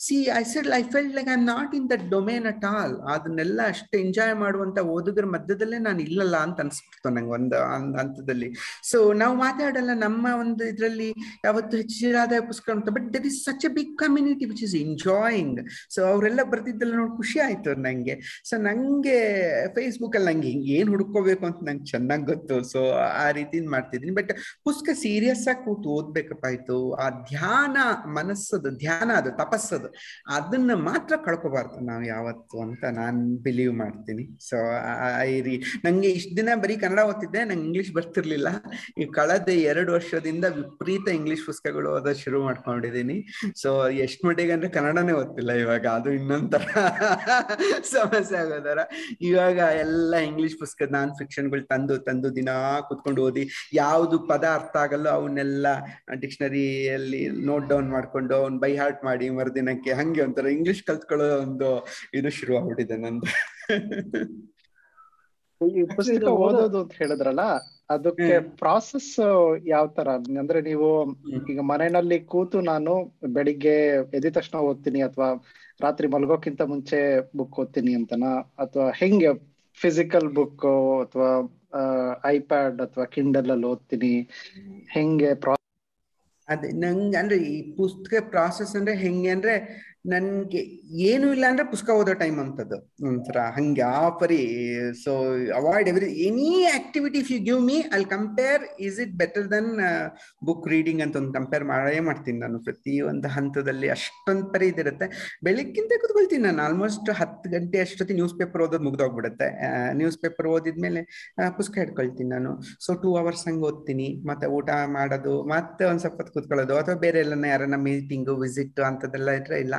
see 0.06 0.18
I 0.40 0.44
said 0.54 0.70
I 0.80 0.82
fell 0.94 1.12
like 1.18 1.30
I 1.36 1.40
not 1.44 1.74
in 1.80 1.88
the 1.94 1.98
domain 2.16 2.48
at 2.54 2.66
all 2.74 2.96
ಅದನ್ನೆಲ್ಲ 3.16 3.60
ಅಷ್ಟು 3.74 3.96
ಎಂಜಾಯ್ 4.06 4.36
ಮಾಡುವಂತ 4.44 4.80
ಓದುಗರ 4.96 5.26
ಮಧ್ಯದಲ್ಲೇ 5.36 5.80
ನಾನು 5.88 6.02
ಇಲ್ಲಲ್ಲ 6.08 6.36
ಅಂತ 6.48 6.60
ಅನ್ಸ್ಬಿಡ್ತು 6.66 7.10
ನಂಗೆ 7.16 7.34
ಒಂದು 7.40 7.58
ಹಂತದಲ್ಲಿ. 8.00 8.50
ಸೊ 8.92 8.98
ನಾವು 9.22 9.36
ಮಾತಾಡಲ್ಲ 9.46 9.96
ನಮ್ಮ 10.06 10.26
ಒಂದು 10.44 10.64
ಇದರಲ್ಲಿ 10.72 11.10
ಯಾವತ್ತು 11.46 11.78
ಹೆಚ್ 11.82 11.96
ಜಿ 12.00 12.12
ರಾಧಾದೇವಿ 12.12 12.48
ಪುಸ್ತಕ 12.52 12.70
ಅಂತ 12.78 12.90
but 12.98 13.08
that 13.16 13.28
is 13.32 13.40
such 13.48 13.66
a 13.70 13.72
big 13.80 13.94
community 14.04 14.46
which 14.52 14.64
is 14.68 14.76
enjoying 14.86 15.60
so 15.96 16.00
ಅವರೆಲ್ಲ 16.14 16.42
ಬರ್ತಿದ್ದಲ್ಲ 16.54 16.94
ನೋಡಿ 17.02 17.14
ಖುಷಿ 17.18 17.40
ಆಯ್ತು 17.48 17.74
ನಂಗೆ. 17.88 18.16
ಸೊ 18.50 18.58
ನಂಗೆ 18.68 18.89
ಫೇಸ್ಬುಕ್ 19.76 20.16
ಅಲ್ಲಿ 20.20 20.28
ನಂಗೆ 20.30 20.52
ಏನ್ 20.78 20.90
ಹುಡ್ಕೋಬೇಕು 20.94 21.44
ಅಂತ 21.50 21.60
ನಂಗೆ 21.68 21.86
ಚೆನ್ನಾಗಿ 21.92 22.26
ಗೊತ್ತು. 22.32 22.56
ಸೊ 22.72 22.80
ಆ 23.24 23.26
ರೀತಿ 23.38 23.60
ಮಾಡ್ತಿದ್ದೀನಿ. 23.76 24.14
ಬಟ್ 24.20 24.32
ಪುಸ್ತಕ 24.68 24.96
ಸೀರಿಯಸ್ 25.04 25.44
ಆಗಿ 25.52 25.62
ಕೂತು 25.66 25.90
ಓದ್ಬೇಕಪ್ಪ 25.98 26.46
ಆಯ್ತು. 26.50 26.78
ಆ 27.04 27.06
ಧ್ಯಾನ, 27.32 27.78
ಮನಸ್ಸದು, 28.18 28.70
ಧ್ಯಾನ 28.84 29.10
ಅದು, 29.22 29.32
ತಪಸ್ಸದು, 29.44 29.90
ಅದನ್ನ 30.38 30.72
ಮಾತ್ರ 30.90 31.14
ಕಳ್ಕೊಬಾರ್ದು 31.28 31.80
ನಾವು 31.90 32.04
ಯಾವತ್ತು 32.14 32.58
ಅಂತ 32.66 32.84
ನಾನ್ 33.00 33.20
ಬಿಲೀವ್ 33.48 33.74
ಮಾಡ್ತೀನಿ. 33.84 34.26
ಸೊ 34.50 34.58
ಐ 35.28 35.34
ರೀ, 35.48 35.56
ನಂಗೆ 35.86 36.12
ಇಷ್ಟ 36.20 36.32
ದಿನ 36.40 36.50
ಬರೀ 36.64 36.78
ಕನ್ನಡ 36.86 37.04
ಓದ್ತಿದ್ದೆ, 37.12 37.44
ನಂಗೆ 37.52 37.66
ಇಂಗ್ಲಿಷ್ 37.70 37.92
ಬರ್ತಿರ್ಲಿಲ್ಲ. 37.98 38.50
ಈ 39.02 39.06
ಕಳೆದ 39.18 39.50
ಎರಡು 39.72 39.92
ವರ್ಷದಿಂದ 39.98 40.46
ವಿಪರೀತ 40.60 41.08
ಇಂಗ್ಲಿಷ್ 41.20 41.46
ಪುಸ್ತಕಗಳು 41.50 41.90
ಓದೋ 41.96 42.14
ಶುರು 42.24 42.40
ಮಾಡ್ಕೊಂಡಿದ್ದೀನಿ 42.48 43.18
ಸೊ 43.64 43.70
ಎಷ್ಟ್ 44.06 44.26
ಮಟ್ಟಿಗೆ 44.28 44.54
ಅಂದ್ರೆ 44.58 44.72
ಕನ್ನಡನೇ 44.78 45.14
ಓದ್ತಿಲ್ಲ 45.22 45.52
ಇವಾಗ, 45.64 45.86
ಅದು 46.00 46.10
ಇನ್ನೊಂಥರ 46.20 46.64
ಸಮಸ್ಯೆ 47.96 48.38
ಆಗೋದರ 48.42 48.79
ಇವಾಗ 49.26 49.58
ಎಲ್ಲ 49.84 50.14
ಇಂಗ್ಲಿಷ್ 50.28 50.58
ಪುಸ್ತಕ 50.60 50.88
ನಾನ್ 50.92 51.12
ಫಿಕ್ಷನ್ಗಳು 51.20 51.64
ತಂದು 51.72 51.98
ತಂದು 52.08 52.30
ದಿನಾ 52.36 52.56
ಕುತ್ಕೊಂಡು 52.88 53.24
ಓದಿ 53.26 53.44
ಯಾವುದು 53.76 54.18
ಪದ 54.30 54.46
ಅರ್ಥ 54.56 54.76
ಆಗಲ್ಲೋ 54.84 55.12
ಅವನ್ನೆಲ್ಲ 55.16 55.68
ಡಿಕ್ಷನರಿಯಲ್ಲಿ 56.22 57.22
ನೋಟ್ 57.48 57.68
ಡೌನ್ 57.70 57.90
ಮಾಡ್ಕೊಂಡು 57.90 58.36
ಅವ್ನ್ 58.40 58.60
ಬೈ 58.60 58.72
ಹಾರ್ಟ್ 58.78 59.02
ಮಾಡಿ 59.04 59.28
ಮರುದಿನಕ್ಕೆ 59.38 59.94
ಹಂಗೆ 60.00 60.24
ಒಂಥರ 60.26 60.48
ಇಂಗ್ಲಿಷ್ 60.56 60.84
ಕಲ್ತ್ಕೊಳ್ಳೋ 60.88 61.30
ಒಂದು 61.42 61.70
ಇದು 62.14 62.32
ಶುರು 62.38 62.54
ಆಗ್ಬಿಟ್ಟಿದೆ 62.60 62.98
ನಂದು. 63.00 63.28
ಈ 65.62 65.82
ಪುಸ್ತಕ 65.96 66.28
ಓದೋದು 66.44 66.78
ಅಂತ 66.82 66.94
ಹೇಳಿದ್ರಲ್ಲ 67.00 67.44
ಅದಕ್ಕೆ 67.90 68.28
ಪ್ರಾಸೆಸ್ 68.60 69.10
ಯಾವ 69.68 69.86
ತರ? 69.98 70.10
ಅಂದ್ರೆ 70.42 70.60
ನೀವು 70.68 70.90
ಈಗ 71.52 71.60
ಮನೆಯಲ್ಲಿ 71.72 72.18
ಕೂತು 72.32 72.58
ನಾನು 72.70 72.94
ಬೆಳಿಗ್ಗೆ 73.36 73.76
ಎದ್ದ 74.18 74.30
ತಕ್ಷಣ 74.38 74.58
ಓದ್ತೀನಿ 74.68 75.02
ಅಥವಾ 75.08 75.28
ರಾತ್ರಿ 75.80 76.08
ಮಲಗೋಕ್ಕಿಂತ 76.08 76.62
ಮುಂಚೆ 76.66 77.00
ಬುಕ್ 77.38 77.58
ಓದ್ತೀನಿ 77.60 77.94
ಅಂತನ? 77.96 78.26
ಅಥವಾ 78.58 78.88
ಹೆಂಗೆ 78.96 79.32
ಫಿಸಿಕಲ್ 79.78 80.30
ಬುಕ್ 80.38 80.66
ಅಥವಾ 81.04 81.30
ಐಪ್ಯಾಡ್ 82.32 82.80
ಅಥವಾ 82.82 83.06
ಕಿಂಡಲ್ 83.14 83.52
ಅಲ್ಲಿ 83.52 83.68
ಓದ್ತೀನಿ? 83.68 84.14
ಹೆಂಗೆ 84.90 85.30
ಅದೇ 86.48 86.70
ನಂಗೆ 86.80 87.18
ಅಂದ್ರೆ 87.18 87.38
ಈ 87.50 87.58
ಪುಸ್ತಕ 87.76 88.22
ಪ್ರಾಸೆಸ್ 88.30 88.74
ಅಂದ್ರೆ 88.76 88.96
ಹೆಂಗೆ 88.98 89.30
ಅಂದ್ರೆ 89.30 89.54
ನನ್ಗೆ 90.06 90.60
ಏನು 91.10 91.26
ಇಲ್ಲ 91.36 91.46
ಅಂದ್ರೆ 91.52 91.64
ಪುಸ್ತಕ 91.72 91.90
ಓದೋ 92.00 92.14
ಟೈಮ್ 92.22 92.38
ಅಂತದ್ದು. 92.44 92.78
ಒಂಥರ 93.10 93.40
ಹಂಗೆ 93.56 93.82
ಆ 93.82 94.10
ಪರಿ 94.22 94.40
so 95.02 95.12
avoid 95.58 95.90
every 95.92 96.08
any 96.28 96.52
activity 96.78 97.18
if 97.24 97.32
you 97.34 97.40
give 97.48 97.60
me 97.70 97.78
ಅಲ್ಲಿ 97.94 98.08
compare 98.14 98.64
is 98.88 99.00
it 99.06 99.14
better 99.22 99.48
than 99.54 99.70
book 100.50 100.68
reading 100.74 101.02
ಅಂತ 101.06 101.16
ಒಂದು 101.22 101.34
ಕಂಪೇರ್ 101.38 101.66
ಮಾಡೇ 101.72 102.00
ಮಾಡ್ತೀನಿ 102.08 102.40
ನಾನು. 102.46 102.60
ಪ್ರತಿ 102.68 102.94
ಒಂದು 103.12 103.28
ಹಂತದಲ್ಲಿ 103.36 103.90
ಅಷ್ಟೊಂದು 103.96 104.48
ಪರಿ 104.54 104.68
ಇದಿರುತ್ತೆ. 104.74 105.10
ಬೆಳಿಗ್ಗಿಂತ 105.48 105.92
ಕುತ್ಕೊಳ್ತೀನಿ 106.04 106.44
ನಾನು. 106.48 106.62
ಆಲ್ಮೋಸ್ಟ್ 106.68 107.12
ಹತ್ತು 107.20 107.52
ಗಂಟೆ 107.56 107.80
ಅಷ್ಟೊತ್ತಿ 107.86 108.18
ನ್ಯೂಸ್ 108.20 108.36
ಪೇಪರ್ 108.42 108.64
ಓದೋದು 108.68 108.84
ಮುಗ್ದೋಗ್ಬಿಡುತ್ತೆ. 108.88 109.50
ನ್ಯೂಸ್ 110.02 110.20
ಪೇಪರ್ 110.24 110.50
ಓದಿದ್ಮೇಲೆ 110.54 111.04
ಪುಸ್ತಕ 111.60 111.78
ಹಿಡ್ಕೊಳ್ತೀನಿ 111.84 112.30
ನಾನು. 112.30 112.54
ಸೊ 112.88 112.94
ಟೂ 113.04 113.12
ಅವರ್ಸ್ 113.24 113.46
ಹಂಗೆ 113.50 113.66
ಓದ್ತೀನಿ. 113.72 114.10
ಮತ್ತೆ 114.32 114.48
ಊಟ 114.60 114.70
ಮಾಡೋದು, 114.98 115.36
ಮತ್ತೆ 115.54 115.86
ಒಂದ್ 115.92 116.04
ಸ್ವಲ್ಪ 116.06 116.30
ಕುತ್ಕೊಳ್ಳೋದು, 116.38 116.78
ಅಥವಾ 116.84 116.98
ಬೇರೆ 117.06 117.20
ಎಲ್ಲ 117.26 117.44
ಯಾರನ್ನ 117.54 117.80
ಮೀಟಿಂಗು 117.90 118.36
ವಿಸಿಟ್ 118.46 118.80
ಅಂತದೆಲ್ಲ 118.92 119.30
ಇದ್ರೆ 119.42 119.60
ಇಲ್ಲ. 119.68 119.76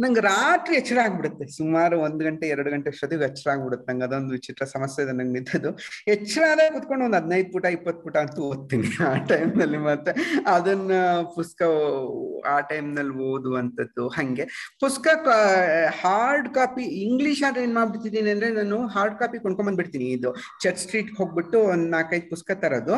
ನಂಗೆ 0.00 0.20
ರಾತ್ರಿ 0.20 0.76
ಎಚ್ಚರ 0.76 0.98
ಆಗ್ಬಿಡುತ್ತೆ. 1.04 1.46
ಸುಮಾರು 1.56 2.00
ಒಂದ್ 2.00 2.24
ಗಂಟೆ, 2.24 2.48
ಎರಡು 2.48 2.70
ಗಂಟೆ 2.70 2.90
ಅಷ್ಟೊತ್ತಿಗೆ 2.90 3.24
ಎಚ್ಚರ 3.24 3.50
ಆಗ್ಬಿಡುತ್ತೆ. 3.50 3.92
ನಂಗೆ 3.92 4.04
ಅದೊಂದು 4.04 4.32
ವಿಚಿತ್ರ 4.32 4.64
ಸಮಸ್ಯೆ 4.64 5.04
ಇದೆ 5.04 5.12
ನಂಗೆ 5.12 5.32
ನಿಂತದ್ದು. 5.32 5.72
ಎಚ್ಚರ 6.08 6.42
ಆದಾಗ 6.52 6.72
ಕುತ್ಕೊಂಡು 6.72 7.04
ಒಂದು 7.04 7.16
ಹದಿನೈದು 7.16 7.52
ಪುಟ 7.52 7.64
ಇಪ್ಪತ್ತು 7.76 8.02
ಪುಟ 8.02 8.16
ಅಂತೂ 8.16 8.42
ಓದ್ತೀನಿ. 8.42 8.90
ಆ 9.08 9.12
ಟೈಮ್ನಲ್ಲಿ 9.32 9.78
ಮತ್ತೆ 9.78 10.14
ಅದನ್ನ 10.46 10.92
ಪುಸ್ತಕ 11.36 11.62
ಆ 12.54 12.60
ಟೈಮ್ನಲ್ಲಿ 12.60 13.16
ಓದುವಂಥದ್ದು 13.30 14.08
ಹಂಗೆ. 14.08 14.44
ಪುಸ್ತಕ, 14.80 15.26
ಹಾರ್ಡ್ 16.02 16.48
ಕಾಪಿ, 16.54 16.82
ಇಂಗ್ಲಿಷ್ 16.82 17.42
ಆದ್ರೆ 17.48 17.62
ಏನ್ 17.62 17.74
ಮಾಡ್ಬಿಡ್ತಿದ್ದೀನಿ 17.74 18.30
ಅಂದ್ರೆ 18.30 18.48
ನಾನು 18.50 18.78
ಹಾರ್ಡ್ 18.86 19.18
ಕಾಪಿ 19.18 19.38
ಕೊಂಡ್ಕೊಂಡ್ಬಂದ್ಬಿಡ್ತೀನಿ 19.38 20.04
ಇದು 20.04 20.30
ಚರ್ಚ್ 20.62 20.80
ಸ್ಟ್ರೀಟ್ 20.84 21.10
ಹೋಗ್ಬಿಟ್ಟು 21.18 21.58
ಒಂದ್ 21.72 21.86
ನಾಲ್ಕೈದು 21.90 22.26
ಪುಸ್ತಕ 22.30 22.56
ತರೋದು. 22.64 22.96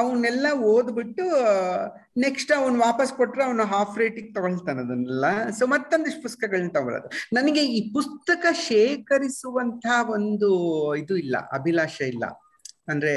ಅವನ್ನೆಲ್ಲ 0.00 0.46
ಓದ್ಬಿಟ್ಟು 0.72 1.24
ನೆಕ್ಸ್ಟ್ 2.20 2.52
ಅವ್ನು 2.52 2.78
ವಾಪಸ್ 2.80 3.12
ಕೊಟ್ರೆ 3.12 3.42
ಅವನು 3.44 3.64
ಹಾಫ್ 3.64 3.98
ರೇಟಿಗೆ 3.98 4.30
ತಗೊಳ್ತಾನೆ 4.34 4.80
ಅದನ್ನೆಲ್ಲ. 4.84 5.26
ಸೊ 5.58 5.66
ಮತ್ತೊಂದಿಷ್ಟು 5.98 6.22
ಪುಸ್ತಕಗಳನ್ನ 6.22 6.70
ತಗೊಳ್ಳೋದು 6.72 7.08
ನನಗೆ 7.32 7.62
ಈ 7.66 7.92
ಪುಸ್ತಕ 7.92 8.46
ಶೇಖರಿಸುವಂತಹ 8.52 10.10
ಒಂದು 10.10 10.50
ಇದು 10.94 11.16
ಇಲ್ಲ 11.16 11.36
ಅಭಿಲಾಷೆ 11.52 12.06
ಇಲ್ಲ. 12.08 12.24
ಅಂದ್ರೆ 12.92 13.12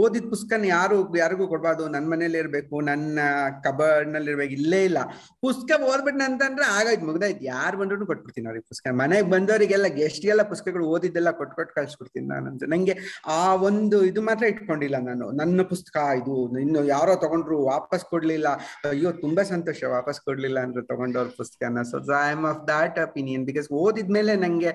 ಓದಿದ 0.00 0.24
ಪುಸ್ತಕನ 0.32 0.66
ಯಾರು, 0.76 0.96
ಯಾರಿಗೂ 1.22 1.44
ಕೊಡಬಾರ್ದು. 1.52 1.84
ನನ್ನ 1.94 2.06
ಮನೇಲಿ 2.12 2.38
ಇರ್ಬೇಕು, 2.44 2.80
ನನ್ನ 2.90 3.18
ಕಬರ್ಡ್ನಲ್ಲಿ 3.66 4.30
ಇರ್ಬೇಕು 4.32 4.54
ಇಲ್ಲೇ 4.58 4.80
ಇಲ್ಲ. 4.84 4.98
ಪುಸ್ತಕ 5.46 5.80
ಓದ್ಬಿಟ್ಟು 5.90 6.24
ಅಂತಂದ್ರೆ 6.28 6.66
ಆಗಾಯ್ತು, 6.78 7.06
ಮುಗ್ದಾಯ್ತು. 7.10 7.44
ಯಾರು 7.44 7.76
ಬಂದ್ರು 7.80 8.06
ಕೊಟ್ಬಿಡ್ತೀನಿ 8.12 8.48
ಅವ್ರಿಗೆ 8.50 8.66
ಪುಸ್ತಕ. 8.72 8.92
ಮನೆಗೆ 9.02 9.28
ಬಂದವರಿಗೆಲ್ಲ 9.34 9.88
ಗೆಸ್ಟ್ಗೆಲ್ಲ 10.00 10.42
ಪುಸ್ತಕಗಳು 10.52 10.86
ಓದಿದ್ದೆಲ್ಲ 10.94 11.30
ಕೊಟ್ಟು 11.40 11.54
ಕೊಟ್ಟು 11.58 11.74
ಕಳ್ಸ್ಬಿಡ್ತೀನಿ 11.78 12.26
ನಾನಂತ 12.32 12.68
ನಂಗೆ 12.74 12.94
ಆ 13.38 13.40
ಒಂದು 13.68 13.96
ಇದು 14.10 14.22
ಮಾತ್ರ 14.28 14.44
ಇಟ್ಕೊಂಡಿಲ್ಲ 14.52 14.96
ನಾನು. 15.10 15.26
ನನ್ನ 15.40 15.62
ಪುಸ್ತಕ, 15.72 15.96
ಇದು 16.20 16.34
ಇನ್ನು 16.64 16.80
ಯಾರೋ 16.94 17.14
ತಗೊಂಡ್ರು 17.24 17.56
ವಾಪಸ್ 17.72 18.04
ಕೊಡ್ಲಿಲ್ಲ. 18.12 18.48
ಅಯ್ಯೋ, 18.92 19.12
ತುಂಬಾ 19.24 19.42
ಸಂತೋಷ 19.54 19.84
ವಾಪಸ್ 19.96 20.20
ಕೊಡ್ಲಿಲ್ಲ 20.28 20.58
ಅಂದ್ರೆ 20.66 20.82
ತಗೊಂಡವ್ರ 20.92 21.30
ಪುಸ್ತಕನ. 21.40 21.82
So 21.90 21.96
I 22.20 22.30
am 22.36 22.46
of 22.52 22.60
that 22.72 22.98
opinion 23.06 23.44
because 23.50 23.68
ಓದಿದ್ಮೇಲೆ 23.82 24.34
ನಂಗೆ 24.44 24.70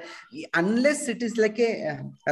unless 0.62 1.04
it 1.14 1.24
is 1.28 1.38
like 1.44 1.60
a 1.70 1.72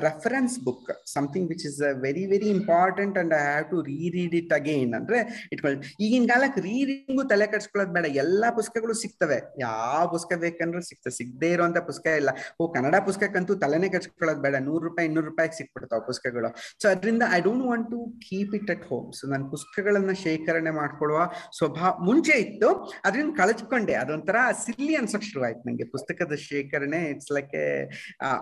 reference 0.08 0.56
book 0.68 0.90
something 1.16 1.48
which 1.54 1.66
is 1.70 1.80
very 2.02 2.26
very 2.26 2.48
important 2.48 3.18
and 3.18 3.34
I 3.34 3.38
have 3.38 3.66
to 3.70 3.82
read 3.82 4.36
it 4.36 4.54
again 4.54 4.94
ಅಂದ್ರೆ 4.94 5.50
ಇಟ್ಕೊಳ್ಳಿ. 5.52 5.96
ಈಗಿನ 6.00 6.26
ಕಾಲಕ್ಕೆ 6.28 6.62
ರೀಡಿಂಗು 6.62 7.24
ತಲೆ 7.28 7.48
ಕಟ್ಸ್ಕೊಳ್ಳೋದು 7.48 7.94
ಬೇಡ. 7.94 8.06
ಎಲ್ಲಾ 8.06 8.52
ಪುಸ್ತಕಗಳು 8.52 8.94
ಸಿಗ್ತವೆ. 8.94 9.42
ಯಾವ 9.60 10.08
ಪುಸ್ತಕ 10.08 10.38
ಬೇಕಂದ್ರೆ 10.38 10.82
ಸಿಗ್ತವೆ 10.82 11.12
ಸಿಗದೆ 11.12 11.52
ಇರುವಂತ 11.52 11.78
ಪುಸ್ತಕ 11.78 12.10
ಇಲ್ಲ. 12.10 12.30
ಓ, 12.60 12.74
ಕನ್ನಡ 12.74 12.96
ಪುಸ್ತಕಕ್ಕಂತೂ 13.06 13.56
ತಲೆನೇ 13.56 13.90
ಕಟ್ಸ್ಕೊಳ್ಳೋದು 13.90 14.42
ಬೇಡ. 14.42 14.56
ನೂರು 14.56 14.88
ರೂಪಾಯಿ, 14.88 15.08
ಇನ್ನೂರು 15.08 15.28
ರೂಪಾಯಿಗೆ 15.28 15.58
ಸಿಕ್ಬಿಡ್ತಾವ 15.58 16.00
ಪುಸ್ತಕಗಳು. 16.00 16.56
ಸೊ 16.82 16.90
ಅದರಿಂದ 16.90 17.24
I 17.32 17.42
don't 17.42 17.66
want 17.66 17.92
to 17.92 18.20
keep 18.20 18.56
it 18.56 18.72
at 18.72 18.86
home 18.88 19.14
so 19.14 19.28
ನಾನು 19.28 19.50
ಪುಸ್ತಕಗಳನ್ನ 19.50 20.12
ಶೇಖರಣೆ 20.12 20.72
ಮಾಡ್ಕೊಳ್ಳುವ 20.72 21.32
ಸ್ವಭಾವ 21.58 22.04
ಮುಂಚೆ 22.04 22.40
ಇತ್ತು. 22.40 22.70
ಅದರಿಂದ 23.06 23.36
ಕಳಚ್ಕೊಂಡೆ 23.38 23.94
ಅದೊಂಥರ 23.94 24.36
ಸಿಲ್ಲಿ 24.66 24.96
ಅನ್ಸಕ್ 24.96 25.24
ಶುರುವಾಯ್ತು 25.24 25.70
ನಂಗೆ. 25.70 25.84
ಪುಸ್ತಕದ 25.84 26.36
ಶೇಖರಣೆ 26.36 26.98
ಇಟ್ಸ್ 26.98 27.32
ಲೈಕ್ 27.32 27.90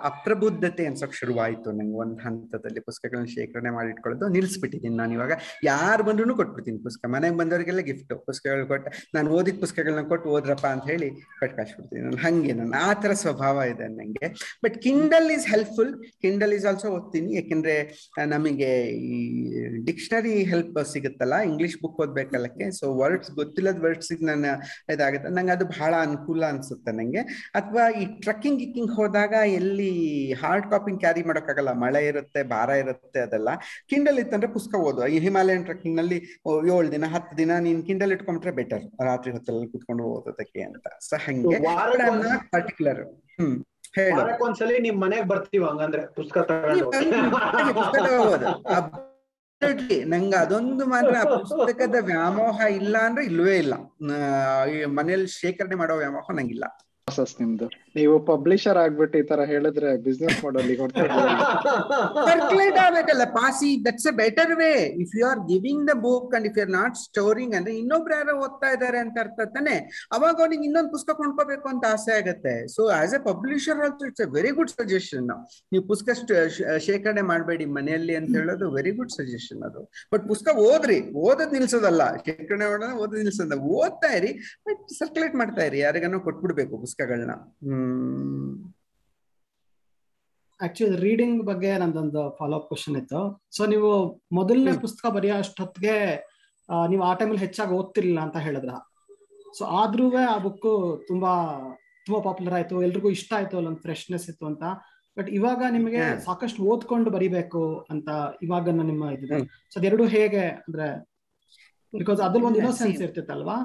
ಅಪ್ರಬುದ್ಧತೆ 0.03 0.85
ಅನ್ಸಕ್ 0.85 1.13
ಶುರುವಾಯ್ತು 1.13 1.71
ನಂಗೆ 1.71 1.95
ಒಂದ್ 1.95 2.21
ಹಂತದಲ್ಲಿ 2.21 2.79
ಪುಸ್ತಕಗಳನ್ನ 2.79 3.25
ಶೇಖರಣೆ 3.25 3.44
ಮಾಡಿ 3.77 3.89
ಇಟ್ಕೊಳ್ಳೋದು 3.93 4.27
ನಿಲ್ಸ್ಬಿಟ್ಟಿದ್ದೀನಿ 4.35 4.95
ನಾನು 5.01 5.13
ಇವಾಗ. 5.17 5.33
ಯಾರು 5.71 6.01
ಬಂದ್ರು 6.07 6.35
ಕೊಟ್ಬಿಡ್ತೀನಿ 6.41 6.79
ಪುಸ್ತಕ. 6.87 7.09
ಮನೆಗೆ 7.15 7.37
ಬಂದವರಿಗೆಲ್ಲ 7.41 7.81
ಗಿಫ್ಟ್ 7.89 8.13
ಪುಸ್ತಕಗಳು 8.29 8.65
ಕೊಟ್ಟು, 8.71 8.89
ನಾನು 9.15 9.27
ಓದಿದ 9.37 9.57
ಪುಸ್ತಕಗಳನ್ನ 9.63 10.03
ಕೊಟ್ಟು 10.11 10.29
ಓದ್ರಪ್ಪ 10.35 10.65
ಅಂತ 10.75 10.85
ಹೇಳಿ 10.91 11.09
ಕೊಟ್ಟು 11.39 11.55
ಕಳ್ಸ್ಬಿಡ್ತೀನಿ. 11.59 12.01
ನಾನು 12.07 12.19
ಹಂಗೆ 12.25 12.53
ನಾನು 12.59 12.75
ಆ 12.87 12.89
ತರ 13.03 13.13
ಸ್ವಭಾವ 13.23 13.65
ಇದೆ 13.73 13.87
ನನಗೆ 13.97 14.27
but 14.65 14.77
Kindle 14.87 15.29
is 15.35 15.47
helpful 15.53 15.93
Kindle 16.25 16.53
is 16.57 16.65
also 16.71 16.89
ಓದ್ತೀನಿ. 16.97 17.31
ಯಾಕೆಂದ್ರೆ 17.39 17.75
ನಮಗೆ 18.35 18.71
ಈ 19.09 19.19
ಡಿಕ್ಷನರಿ 19.89 20.35
ಹೆಲ್ಪ್ 20.51 20.79
ಸಿಗುತ್ತಲ್ಲ 20.93 21.35
ಇಂಗ್ಲಿಷ್ 21.49 21.77
ಬುಕ್ 21.83 21.99
ಓದ್ಬೇಕಲ್ಲಕ್ಕೆ 22.05 22.65
ಸೊ 22.79 22.85
ವರ್ಡ್ಸ್ 23.01 23.31
ಗೊತ್ತಿಲ್ಲದ 23.41 23.79
ವರ್ಡ್ಸ್ 23.85 24.11
ನಾನು 24.31 24.51
ಇದಾಗುತ್ತೆ. 24.93 25.29
ನಂಗೆ 25.37 25.53
ಅದು 25.57 25.65
ಬಹಳ 25.73 25.93
ಅನುಕೂಲ 26.07 26.43
ಅನ್ಸುತ್ತೆ 26.53 26.91
ನನಗೆ 26.99 27.21
ಅಥವಾ 27.59 27.83
ಈ 28.01 28.05
ಟ್ರಕ್ಕಿಂಗ್ 28.25 28.59
ಗಿಕ್ಕಿಂಗ್ 28.61 28.91
ಹೋದಾಗ 28.97 29.33
ಎಲ್ಲಿ 29.59 29.91
ಹಾರ್ಡ್ 30.41 30.67
ಕಾಪಿಂಗ್ 30.71 30.99
ಕ್ಯಾರಿ 31.03 31.23
ಮಾಡೋಕ್ಕಾಗಲ್ಲ. 31.29 31.71
ಮಳೆ 31.83 32.01
ಇರುತ್ತೆ, 32.11 32.41
ಭಾರ 32.53 32.69
ಇರುತ್ತೆ 32.83 33.19
ಅದೆಲ್ಲ. 33.25 33.49
ಕಿಂಡಲ್ 33.89 34.19
ಇತ್ತಂದ್ರೆ 34.19 34.49
ಪುಸ್ತಕ 34.53 34.81
ಓದು 34.87 35.03
ಈ 35.07 35.19
ಹಿಮಾಲಯನ್ 35.19 35.65
ಟ್ರಕ್ಕಿಂಗ್ನಲ್ಲಿ 35.65 36.17
ಏಳು 36.75 36.87
ದಿನ 36.91 37.05
ಹತ್ತು 37.13 37.35
ದಿನ 37.37 37.51
ನೀನ್ 37.59 37.81
ಕಿಂಡಲ್ 37.87 38.11
ಇಟ್ಕೊಂಡ್ರೆ 38.11 38.51
ಬೆಟರ್ 38.51 38.83
ರಾತ್ರಿ 39.05 39.31
ಹೊತ್ತಲ್ಲಿ 39.31 39.67
ಕುತ್ಕೊಂಡು 39.71 40.03
ಓದೋದಕ್ಕೆ 40.11 40.61
ಅಂತ. 40.61 40.87
ಸೊ 41.01 41.17
ಹಂಗೆ. 41.25 41.59
ಪರ್ಟಿಕ್ಯುಲರ್ 42.51 43.01
ಹ್ಮ್ 43.39 43.55
ಹೇಳು. 43.95 44.15
ವಾರಕ್ಕೊಂದ್ಸಲಿ 44.17 44.77
ನಿಮ್ 44.79 44.97
ಮನೆಗ್ 45.01 45.27
ಬರ್ತೀವಿ 45.27 45.65
ಹಂಗಂದ್ರೆ 45.65 46.03
ಪುಸ್ತಕ 46.15 46.37
ತಗೊಂಡು 46.49 46.85
ಪುಸ್ತಕ 47.73 48.07
ಓದು 48.25 48.49
ನಂಗೆ 50.05 50.37
ಅದೊಂದು 50.37 50.85
ಮಾತ್ರ 50.85 51.13
ಪುಸ್ತಕದ 51.43 51.97
ವ್ಯಾಮೋಹ 52.01 52.57
ಇಲ್ಲ 52.79 52.95
ಅಂದ್ರೆ 53.01 53.23
ಇಲ್ವೇ 53.25 53.55
ಇಲ್ಲ. 53.57 53.75
ಮನೇಲಿ 54.97 55.27
ಶೇಖರಣೆ 55.35 55.75
ಮಾಡೋ 55.75 55.95
ವ್ಯಾಮೋಹ 55.95 56.35
ನಂಗಿಲ್ಲ. 56.35 56.65
ಪ್ರಾಸೆಸ್ 57.07 57.35
ನಿಮ್ದು. 57.41 57.67
ನೀವು 57.97 58.15
ಪಬ್ಲಿಷರ್ 58.29 58.77
ಆಗ್ಬಿಟ್ಟು 58.83 59.15
ಈ 59.21 59.25
ತರ 59.31 59.41
ಹೇಳಿದ್ರೆ 59.51 59.89
ಬಿಸ್ನೆಸ್ 60.05 60.39
ಮಾಡಲ್ 60.45 60.65
ಸರ್ಕ್ಯುಲೇಟ್ 62.29 62.79
ಆಗ್ಬೇಕಲ್ಲ, 62.83 63.25
ಪಾಸಿ 63.39 63.69
that's 63.85 64.07
a 64.11 64.13
better 64.21 64.53
way 64.61 64.71
if 65.03 65.13
you 65.19 65.23
are 65.31 65.41
giving 65.51 65.83
the 65.91 65.95
book 66.07 66.33
and 66.37 66.47
if 66.49 66.57
you 66.59 66.63
are 66.65 66.73
not 66.79 66.95
storing 67.07 67.53
ಅಂದ್ರೆ 67.59 67.73
ಇನ್ನೊಬ್ರು 67.81 68.15
ಯಾರೋ 68.19 68.35
ಓದ್ತಾ 68.45 68.69
ಇದಾರೆ 68.75 68.99
ಅಂತ 69.05 69.17
ಅರ್ಥ 69.25 69.39
ತಾನೆ? 69.55 69.75
ಅವಾಗ 70.17 70.35
ಅವ್ನಿಗೆ 70.45 70.65
ಇನ್ನೊಂದು 70.69 70.91
ಪುಸ್ತಕ 70.95 71.15
ಕೊಂಡ್ಕೋಬೇಕು 71.21 71.67
ಅಂತ 71.73 71.85
ಆಸೆ 71.95 72.13
ಆಗುತ್ತೆ. 72.19 72.55
So 72.75 72.81
as 72.99 73.15
a 73.19 73.21
publisher 73.29 73.81
also 73.87 74.05
it's 74.11 74.23
a 74.25 74.29
very 74.37 74.53
good 74.59 74.73
suggestion 74.79 75.29
ನೀವು 75.71 75.83
ಪುಸ್ತಕ 75.91 76.17
ಶೇಖರಣೆ 76.87 77.23
ಮಾಡಬೇಡಿ 77.31 77.67
ಮನೆಯಲ್ಲಿ 77.77 78.15
ಅಂತ 78.21 78.31
ಹೇಳೋದು 78.39 78.65
ವೆರಿ 78.77 78.93
ಗುಡ್ 78.99 79.13
ಸಜೆಷನ್ 79.19 79.61
ಅದು. 79.69 79.81
ಬಟ್ 80.13 80.23
ಪುಸ್ತಕ 80.31 80.55
ಓದ್ರಿ, 80.69 80.99
ಓದೋದ್ 81.27 81.53
ನಿಲ್ಸೋದಲ್ಲ. 81.57 82.03
ಶೇಖರಣೆ 82.27 82.65
ಮಾಡೋದು 82.71 82.95
ಓದೋದ್ 83.03 83.21
ನಿಲ್ಸೋದ 83.23 83.57
ಓದ್ತಾ 83.79 84.11
ಇರಿ 84.19 84.31
ಬಟ್ 84.67 84.81
ಸರ್ಕ್ಯುಲೇಟ್ 84.99 85.35
ಮಾಡ್ತಾ 85.41 85.63
ಇರಿ. 85.69 85.79
ಯಾರಿಗಾನೋ 85.85 86.19
ಕೊಟ್ಬಿಡ್ಬೇಕು 86.27 86.73
ಪುಸ್ತಕಗಳನ್ನ 86.85 87.35
ಆಕ್ಚುಲಿ 90.59 90.97
ರೀಡಿಂಗ್ 91.05 91.39
ಬಗ್ಗೆ 91.49 91.71
ನಂದೊಂದು 91.77 92.21
ಫಾಲೋ 92.37 92.55
ಅಪ್ 92.59 92.67
ಕ್ವಶನ್ 92.69 92.97
ಇತ್ತು. 93.01 93.21
ಸೊ 93.55 93.61
ನೀವು 93.73 93.89
ಮೊದಲನೇ 94.39 94.73
ಪುಸ್ತಕ 94.83 95.05
ಬರೆಯೋ 95.15 95.35
ಅಷ್ಟೊತ್ತಿಗೆ 95.43 95.95
ನೀವು 96.91 97.03
ಆ 97.03 97.13
ಟೈಮಲ್ಲಿ 97.19 97.41
ಹೆಚ್ಚಾಗಿ 97.45 97.73
ಓದ್ತಿರ್ಲಿಲ್ಲ 97.79 98.21
ಅಂತ 98.27 98.37
ಹೇಳಿದ್ರ. 98.45 98.73
ಸೊ 99.57 99.63
ಆದ್ರೂ 99.79 100.05
ಆ 100.33 100.37
ಬುಕ್ 100.45 100.67
ತುಂಬಾ 101.09 101.33
ತುಂಬಾ 102.05 102.19
ಪಾಪ್ಯುಲರ್ 102.27 102.55
ಆಯ್ತು 102.57 102.83
ಎಲ್ರಿಗೂ 102.87 103.09
ಇಷ್ಟ 103.17 103.31
ಆಯ್ತು 103.37 103.55
ಅಲ್ಲೊಂದು 103.59 103.81
ಫ್ರೆಶ್ನೆಸ್ 103.87 104.25
ಇತ್ತು 104.31 104.45
ಅಂತ. 104.51 104.63
ಬಟ್ 105.17 105.29
ಇವಾಗ 105.29 105.61
ನಿಮಗೆ 105.71 106.01
ಸಾಕಷ್ಟು 106.25 106.63
ಓದ್ಕೊಂಡು 106.71 107.09
ಬರಿಬೇಕು 107.15 107.63
ಅಂತ 107.93 108.09
ಇವಾಗ 108.41 108.75
ನಿಮ್ಮ 108.91 109.03
ಇದಿದೆ. 109.15 109.37
ಸೊ 109.71 109.75
ಅದೆರಡು 109.79 110.05
ಹೇಗೆ 110.15 110.43
ಅಂದ್ರೆ 110.65 110.87
ಬಿಕಾಸ್ 111.93 112.21
ಅದ್ರಲ್ಲಿ 112.27 112.47
ಒಂದು 112.49 112.59
ಇನ್ನೋಸೆನ್ಸ್ 112.61 113.01
ಇರ್ತಿತ್ತಲ್ವಾ? 113.05 113.57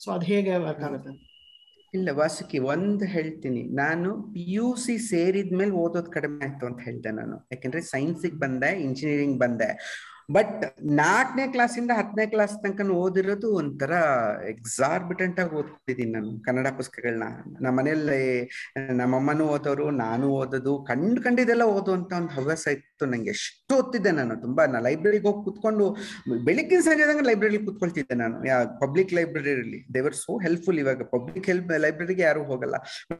ಸೊ 0.00 0.08
ಅದ್ 0.16 0.26
ಹೇಗೆ 0.32 0.54
ವರ್ಕ್ 0.66 0.84
ಆಗುತ್ತೆ? 0.88 1.12
ಇಲ್ಲ, 1.94 2.08
ವಾಸುಕಿ, 2.12 2.58
ಒಂದು 2.58 3.04
ಹೇಳ್ತೀನಿ. 3.04 3.62
ನಾನು 3.62 4.22
ಪಿ 4.22 4.52
ಯು 4.52 4.76
ಸಿ 4.76 4.98
ಸೇರಿದ್ಮೇಲೆ 4.98 5.70
ಓದೋದ್ 5.70 6.12
ಕಡಿಮೆ 6.12 6.44
ಆಯ್ತು 6.44 6.66
ಅಂತ 6.66 6.80
ಹೇಳ್ದೆ 6.80 7.10
ನಾನು. 7.10 7.48
ಯಾಕಂದ್ರೆ 7.52 7.80
ಸೈನ್ಸಿಗೆ 7.80 8.36
ಬಂದೆ 8.36 8.80
ಇಂಜಿನಿಯರಿಂಗ್ 8.82 9.38
ಬಂದೆ. 9.38 9.68
ಬಟ್ 10.30 10.80
ನಾಲ್ಕನೇ 10.82 11.46
ಕ್ಲಾಸಿಂದ 11.48 11.90
ಹತ್ತನೇ 11.96 12.26
ಕ್ಲಾಸ್ 12.26 12.62
ತನಕ 12.62 12.80
ಓದಿರೋದು 12.90 13.54
ಒಂಥರ 13.54 13.92
ಎಕ್ಸಾರ್ಬಿಟೆಂಟ್ 14.48 15.40
ಆಗಿ 15.40 15.56
ಓದ್ತಿದ್ದೀನಿ 15.56 16.12
ನಾನು 16.12 16.40
ಕನ್ನಡ 16.40 16.66
ಪುಸ್ತಕಗಳನ್ನ 16.66 17.22
ನಮ್ಮ 17.60 17.78
ಮನೆಯಲ್ಲಿ 17.78 18.50
ನಮ್ಮಮ್ಮನೂ 18.96 19.44
ಓದೋರು, 19.44 19.90
ನಾನು 19.90 20.28
ಓದೋದು, 20.28 20.84
ಕಂಡು 20.84 21.22
ಕಂಡಿದ್ದೆಲ್ಲ 21.22 21.62
ಓದುವಂತ 21.62 22.12
ಒಂದು 22.12 22.28
ಹವ್ಯಾಸ 22.28 22.66
ಇತ್ತು 22.66 23.06
ನಂಗೆ. 23.06 23.30
ಎಷ್ಟು 23.30 23.76
ಓದ್ತಿದ್ದೆ 23.76 24.10
ನಾನು, 24.10 24.36
ತುಂಬಾ 24.36 24.66
ನಾ 24.66 24.78
ಲೈಬ್ರರಿಗೆ 24.78 25.26
ಹೋಗಿ 25.28 25.44
ಕುತ್ಕೊಂಡು 25.44 25.96
ಬೆಳಿಗ್ಗಿನ 26.44 26.80
ಸಂಜೆ 26.80 27.24
ಲೈಬ್ರರಿಲಿ 27.26 27.58
ಕುತ್ಕೊಳ್ತಿದ್ದೆ 27.58 28.14
ನಾನು. 28.14 28.36
ಪಬ್ಲಿಕ್ 28.80 29.12
ಲೈಬ್ರರಿಲಿ 29.12 29.94
ದೇವರ್ 29.94 30.14
ಸೋ 30.14 30.38
ಹೆಲ್ಪ್ಫುಲ್ 30.38 30.78
ಇವಾಗ. 30.78 31.02
ಪಬ್ಲಿಕ್ 31.02 31.46
ಹೆಲ್ಪ್ 31.46 31.72
ಲೈಬ್ರರಿಗೆ 31.78 32.22
ಯಾರು 32.22 32.44
ಹೋಗಲ್ಲ. 32.44 32.74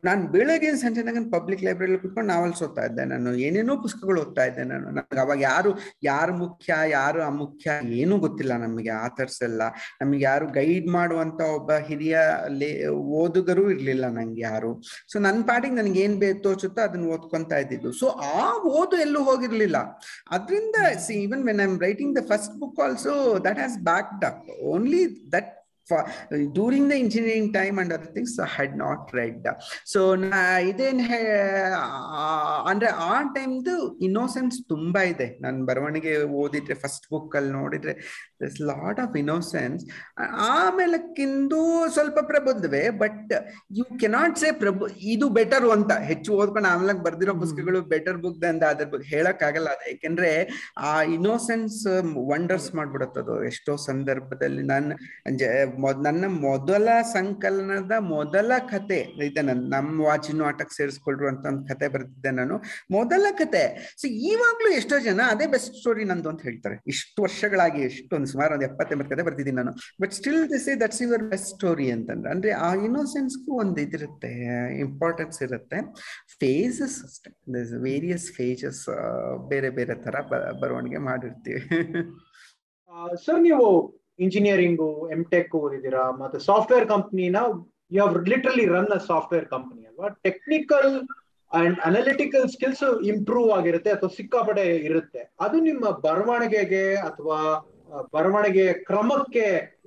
ನಾನು 0.04 0.26
ಬೆಳಗಿನ 0.26 0.74
ಸಂಜೆ 0.74 1.30
ಪಬ್ಲಿಕ್ 1.30 1.64
ಲೈಬ್ರರಿಲಿ 1.64 1.98
ಕುತ್ಕೊಂಡು 1.98 2.28
ನಾವಲ್ಸ್ 2.28 2.62
ಓದ್ತಾ 2.62 2.84
ಇದ್ದೆ 2.84 3.04
ನಾನು. 3.04 3.34
ಏನೇನೋ 3.34 3.76
ಪುಸ್ತಕಗಳು 3.76 4.20
ಓದ್ತಾ 4.20 4.44
ಇದ್ದೆ 4.44 4.64
ನಾನು. 4.64 4.90
ನನಗೆ 4.90 5.20
ಅವಾಗ 5.20 5.40
ಯಾರು 5.40 5.78
ಯಾರು 6.02 6.36
ಮುಖ್ಯ 6.36 6.74
ಯಾರು 6.98 7.22
ಆ 7.22 7.28
ಮುಖ್ಯ 7.28 7.70
ಏನು 7.84 8.18
ಗೊತ್ತಿಲ್ಲ 8.18 8.56
ನಮಗೆ 8.56 8.90
ಆಥರ್ಸ್ 8.90 9.42
ಎಲ್ಲ. 9.42 9.62
ನಮಗೆ 10.02 10.24
ಯಾರು 10.24 10.46
ಗೈಡ್ 10.46 10.88
ಮಾಡುವಂತ 10.88 11.40
ಒಬ್ಬ 11.40 11.72
ಹಿರಿಯ 11.72 12.18
ಲೇ 12.48 12.86
ಓದುಗರು 13.20 13.70
ಇರ್ಲಿಲ್ಲ 13.70 14.06
ನಂಗೆ 14.08 14.42
ಯಾರು. 14.42 14.82
ಸೊ 15.12 15.18
ನನ್ನ 15.18 15.42
ಪಾಟಿಗೆ 15.42 15.74
ನನಗೆ 15.74 16.00
ಏನ್ 16.00 16.16
ಬೇಕು 16.16 16.42
ತೋಚುತ್ತೋ 16.42 16.82
ಅದನ್ನ 16.82 17.06
ಓದ್ಕೊಂತ 17.06 17.52
ಇದ್ದಿದ್ದು. 17.52 17.92
ಸೊ 17.92 18.06
ಆ 18.06 18.46
ಓದು 18.62 18.96
ಎಲ್ಲೂ 18.96 19.22
ಹೋಗಿರ್ಲಿಲ್ಲ. 19.24 19.76
ಅದರಿಂದ 20.30 20.76
see 21.06 21.14
even 21.22 21.44
when 21.46 21.60
I 21.60 21.64
am 21.64 21.78
writing 21.80 22.14
the 22.18 22.24
first 22.32 22.56
book 22.58 22.80
also 22.80 23.14
that 23.44 23.58
has 23.58 23.78
backed 23.90 24.24
up 24.24 24.50
only 24.74 25.02
that 25.32 25.50
during 26.54 26.88
the 26.90 26.96
engineering 27.04 27.50
time 27.54 27.78
and 27.78 27.92
other 27.94 28.12
things 28.14 28.36
had 28.54 28.76
not 28.78 29.14
read 29.14 29.48
so 29.86 30.00
ಇದೇನ್ 30.70 31.00
ಅಂದ್ರೆ 32.70 32.90
ಆ 33.10 33.22
ಟೈಮ್ದು 33.36 33.74
ಇನ್ನೋಸೆನ್ಸ್ 33.98 34.58
ತುಂಬಾ 34.68 35.02
ಇದೆ. 35.02 35.28
ನಾನು 35.42 35.66
ಬರವಣಿಗೆ 35.66 36.12
ಓದಿದ್ರೆ 36.42 36.74
ಫಸ್ಟ್ 36.74 37.06
ಬುಕ್ 37.12 37.36
ಅಲ್ಲಿ 37.36 37.52
ನೋಡಿದ್ರೆ 37.52 37.94
ಲಾಟ್ 38.62 39.00
ಆಫ್ 39.00 39.16
ಇನ್ನೋಸೆನ್ಸ್ 39.16 39.84
ಆಮೇಲಕ್ಕಿಂದು 40.56 41.60
ಸ್ವಲ್ಪ 41.92 42.18
ಪ್ರಬುದ್ಧವೇ 42.26 42.82
ಬಟ್ 43.02 43.32
ಯು 43.78 43.84
ಕೆನಾಟ್ 44.00 44.38
ಸೇ 44.38 44.50
ಪ್ರಬು 44.52 44.86
ಇದು 45.14 45.28
ಬೆಟರ್ 45.38 45.66
ಅಂತ. 45.76 45.92
ಹೆಚ್ಚು 46.10 46.32
ಓದ್ಕೊಂಡು 46.32 46.68
ಆಮೇಲೆ 46.68 46.94
ಬರ್ದಿರೋ 47.02 47.34
ಪುಸ್ತಕಗಳು 47.34 47.80
ಬೆಟರ್ 47.94 48.18
ಬುಕ್ 48.22 48.44
ಅಂತ 48.44 48.64
ಅದ್ರ 48.64 48.86
ಬಗ್ಗೆ 48.92 49.08
ಹೇಳಕ್ 49.16 49.42
ಆಗಲ್ಲ 49.42 49.68
ಅದು. 49.68 49.84
ಯಾಕೆಂದ್ರೆ 49.90 50.30
ಆ 50.78 50.92
ಇನ್ನೋಸೆನ್ಸ್ 51.02 51.78
ವಂಡರ್ಸ್ 52.32 52.70
ಮಾಡ್ಬಿಡುತ್ತದು. 52.74 53.34
ಎಷ್ಟೋ 53.44 53.74
ಸಂದರ್ಭದಲ್ಲಿ 53.88 54.62
ನಾನು 54.62 54.96
ನನ್ನ 56.06 56.24
ಮೊದಲ 56.46 56.88
ಸಂಕಲನದ 57.14 57.94
ಮೊದಲ 58.14 58.52
ಕತೆ 58.72 59.00
ಇದೆ 59.28 59.42
ನನ್ನ 59.48 59.62
ನಮ್ಮ 59.74 60.06
ವಾಚಿನ 60.08 60.44
ಆಟಕ್ಕೆ 60.48 60.74
ಸೇರಿಸ್ಕೊಳ್ರುವಂತ 60.78 61.44
ಒಂದು 61.50 61.64
ಕತೆ 61.70 61.88
ಬರ್ತಿದ್ದೆ 61.94 62.30
ನಾನು. 62.40 62.56
ಮೊದಲ 62.96 63.26
ಕತೆ, 63.40 63.62
ಸೊ 64.00 64.06
ಇವಾಗ್ಲೂ 64.32 64.70
ಎಷ್ಟೋ 64.80 64.98
ಜನ 65.08 65.20
ಅದೇ 65.34 65.46
ಬೆಸ್ಟ್ 65.54 65.74
ಸ್ಟೋರಿ 65.80 66.04
ನಂದು 66.10 66.28
ಅಂತ 66.32 66.42
ಹೇಳ್ತಾರೆ. 66.48 66.76
ಇಷ್ಟು 66.94 67.18
ವರ್ಷಗಳಾಗಿ 67.26 67.80
ಎಷ್ಟೊಂದು 67.90 68.30
ಸುಮಾರು 68.32 68.54
ಒಂದು 68.56 68.66
ಎಪ್ಪತ್ತೆಂಬತ್ತು 68.70 69.12
ಕತೆ 69.14 69.26
ಬರ್ತಿದ್ದೀನಿ 69.28 69.58
ನಾನು. 69.62 69.74
But 70.02 70.14
still 70.18 70.42
this 70.54 70.68
that's 70.84 71.02
your 71.04 71.24
best 71.32 71.50
story 71.54 71.88
ಅಂತಂದ್ರೆ, 71.96 72.30
ಅಂದ್ರೆ 72.34 72.52
ಆ 72.68 72.70
ಇನ್ನೋಸೆನ್ಸ್ಗೂ 72.86 73.52
ಒಂದು 73.64 73.80
ಇದಿರುತ್ತೆ 73.86 74.32
ಇಂಪಾರ್ಟೆನ್ಸ್ 74.86 75.38
ಇರುತ್ತೆ. 75.48 75.80
ಫೇಸಸ್ 76.42 76.98
ಅಷ್ಟೇ 77.08 77.30
ವೇರಿಯಸ್ 77.88 78.26
ಫೇಜಸ್ 78.38 78.82
ಬೇರೆ 79.52 79.70
ಬೇರೆ 79.78 79.96
ತರ 80.06 80.16
ಬರವಣಿಗೆ 80.62 81.00
ಮಾಡಿರ್ತೀವಿ. 81.10 81.62
ಸರ್ 83.24 83.40
ನೀವು 83.46 83.66
ಇಂಜಿನಿಯರಿಂಗು 84.24 84.90
ಎಂ 85.14 85.22
ಟೆಕ್ 85.34 85.52
ಓದಿದ್ದೀರಾ, 85.62 86.04
ಮತ್ತೆ 86.20 86.38
software 86.48 86.86
ಕಂಪ್ನಿನ 86.94 87.40
you 87.96 88.00
have 88.04 88.16
literally 88.32 88.64
run 88.74 88.92
a 88.98 89.00
software 89.10 89.46
company 89.54 89.82
ಅಲ್ವಾ? 89.90 90.08
Technical 90.26 90.90
and 91.50 91.76
analytical 91.88 92.46
skills 92.54 92.82
improve 93.12 93.50
ಆಗಿರುತ್ತೆ 93.58 93.90
ಅಥವಾ 93.96 94.10
ಸಿಕ್ಕಾಪಟ್ಟೆ 94.16 94.64
ಇರುತ್ತೆ. 94.88 95.22
ಅದು 95.44 95.56
ನಿಮ್ಮ 95.68 95.84
ಬರವಣಿಗೆಗೆ 96.06 96.84
ಅಥವಾ 97.08 97.38
ಬರವಣಿಗೆ 98.14 98.66
ಕ್ರಮಕ್ಕೆ 98.88 99.46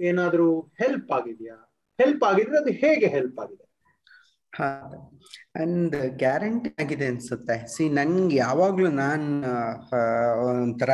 ಏನಾದ್ರೂ 0.09 0.47
ಹೆಲ್ಪ್ 0.81 1.11
ಆಗಿದೆಯಾ? 1.17 1.57
ಹೆಲ್ಪ್ 1.99 2.23
ಆಗಿದ್ರೆ 2.29 2.57
ಅದು 2.61 2.71
ಹೇಗೆ 2.83 3.07
ಹೆಲ್ಪ್ 3.15 3.39
ಆಗಿದೆ? 3.43 3.65
ಅಂಡ್ 5.55 5.95
ಗ್ಯಾರಂಟಿ 6.21 6.69
ಆಗಿದೆ 6.81 7.07
ಅನ್ಸುತ್ತೆ. 7.11 7.55
ಸಿ 7.73 7.83
ನಂಗೆ 7.89 8.35
ಯಾವಾಗ್ಲೂ 8.35 8.89
ನಾನ್ 9.03 9.25
ಒಂಥರ 10.49 10.91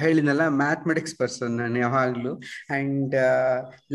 ಹೇಳಿನಲ್ಲ 0.00 0.44
ಮ್ಯಾಥಮೆಟಿಕ್ಸ್ 0.62 1.14
ಪರ್ಸನ್ 1.20 1.52
ನಾನು 1.60 1.78
ಯಾವಾಗ್ಲೂ. 1.78 2.32
And 2.76 3.14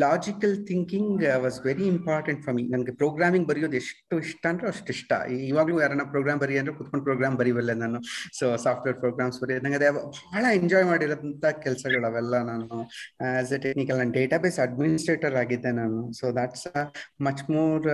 logical 0.03 0.55
thinking 0.69 1.23
was 1.43 1.57
very 1.67 1.85
important 1.95 2.41
for 2.45 2.55
me 2.57 2.63
ನನಗೆ 2.73 2.93
ಪ್ರೋಗ್ರಾಮಿಂಗ್ 3.01 3.47
ಬರೆಯೋದು 3.51 3.77
ಎಷ್ಟು 3.81 4.17
ಇಷ್ಟ 4.25 4.43
ಅಂದ್ರೆ 4.51 4.67
ಅಷ್ಟು 4.73 4.91
ಇಷ್ಟ. 4.97 5.11
ಇವಾಗ್ಲೂ 5.49 5.77
ಯಾರನ್ನ 5.81 6.05
ಪ್ರೋಗ್ರಾಮ್ 6.13 6.39
ಬರೀ 6.43 6.57
ಅಂದ್ರೆ 6.61 6.75
ಕುತ್ಕೊಂಡು 6.79 7.05
ಪ್ರೋಗ್ರಾಮ್ 7.09 7.37
ಬರೀವಲ್ಲ 7.41 7.73
ನಾನು. 7.83 7.99
ಸೊ 8.39 8.45
ಸಾಫ್ಟ್ವೇರ್ 8.65 8.97
ಪ್ರೋಗ್ರಾಮ್ಸ್ 9.03 9.39
ಬರೆಯೋದು. 9.43 9.63
ನಂಗೆ 9.65 9.79
ಅದೇ 9.81 9.91
ಬಹಳ 9.97 10.43
ಎಂಜಾಯ್ 10.61 10.87
ಮಾಡಿರೋಂಥ 10.91 11.45
ಕೆಲಸಗಳು 11.65 12.07
ಅವೆಲ್ಲ 12.11 12.35
ನಾನು. 12.51 12.79
As 13.41 13.53
a 13.53 13.61
technical 13.67 14.01
and 14.05 14.15
database 14.19 14.59
administrator 14.67 15.37
ಆಗಿದ್ದೆ 15.43 15.73
ನಾನು. 15.81 15.99
So 16.21 16.25
that's 16.39 16.67
much 17.27 17.45
more 17.57 17.87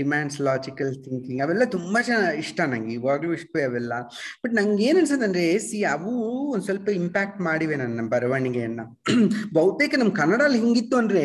demands 0.00 0.40
logical 0.68 1.04
thinking 1.04 1.42
ಅವೆಲ್ಲ 1.42 1.64
ತುಂಬಾ 1.70 2.00
ಚೆನ್ನಾಗಿ 2.02 2.38
ಇಷ್ಟ 2.38 2.60
ನಂಗೆ, 2.66 2.92
ಇವಾಗ್ಲೂ 2.92 3.32
ಇಷ್ಟವೇ 3.32 3.62
ಅವೆಲ್ಲ. 3.62 3.92
ಬಟ್ 4.44 4.54
ನಂಗೆ 4.54 4.84
ಏನ್ 4.84 4.98
ಅನ್ಸತ್ತಂದ್ರೆ 4.98 5.58
ಸಿ 5.58 5.82
ಅವು 5.88 6.12
ಒಂದ್ 6.52 6.64
ಸ್ವಲ್ಪ 6.64 6.88
ಇಂಪ್ಯಾಕ್ಟ್ 6.98 7.40
ಮಾಡಿವೆ 7.40 7.76
ನನ್ನ 7.76 8.08
ಬರವಣಿಗೆಯನ್ನ. 8.08 8.80
ಬಹುತೇಕ 9.54 9.94
ನಮ್ 9.98 10.10
ಕನ್ನಡಲ್ಲಿ 10.12 10.58
ಹಿಂಗಿತ್ತು 10.58 10.96
ಅಂದ್ರೆ 10.96 11.24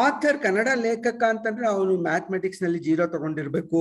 ಆಥರ್ 0.00 0.38
ಕನ್ನಡ 0.42 0.68
ಲೇಖಕ 0.84 1.22
ಅಂತಂದ್ರೆ 1.32 1.66
ಅವನು 1.66 1.92
ಮ್ಯಾಥಮೆಟಿಕ್ಸ್ನಲ್ಲಿ 2.02 2.78
ಜೀರೋ 2.78 3.04
ತಗೊಂಡಿರ್ಬೇಕು. 3.14 3.80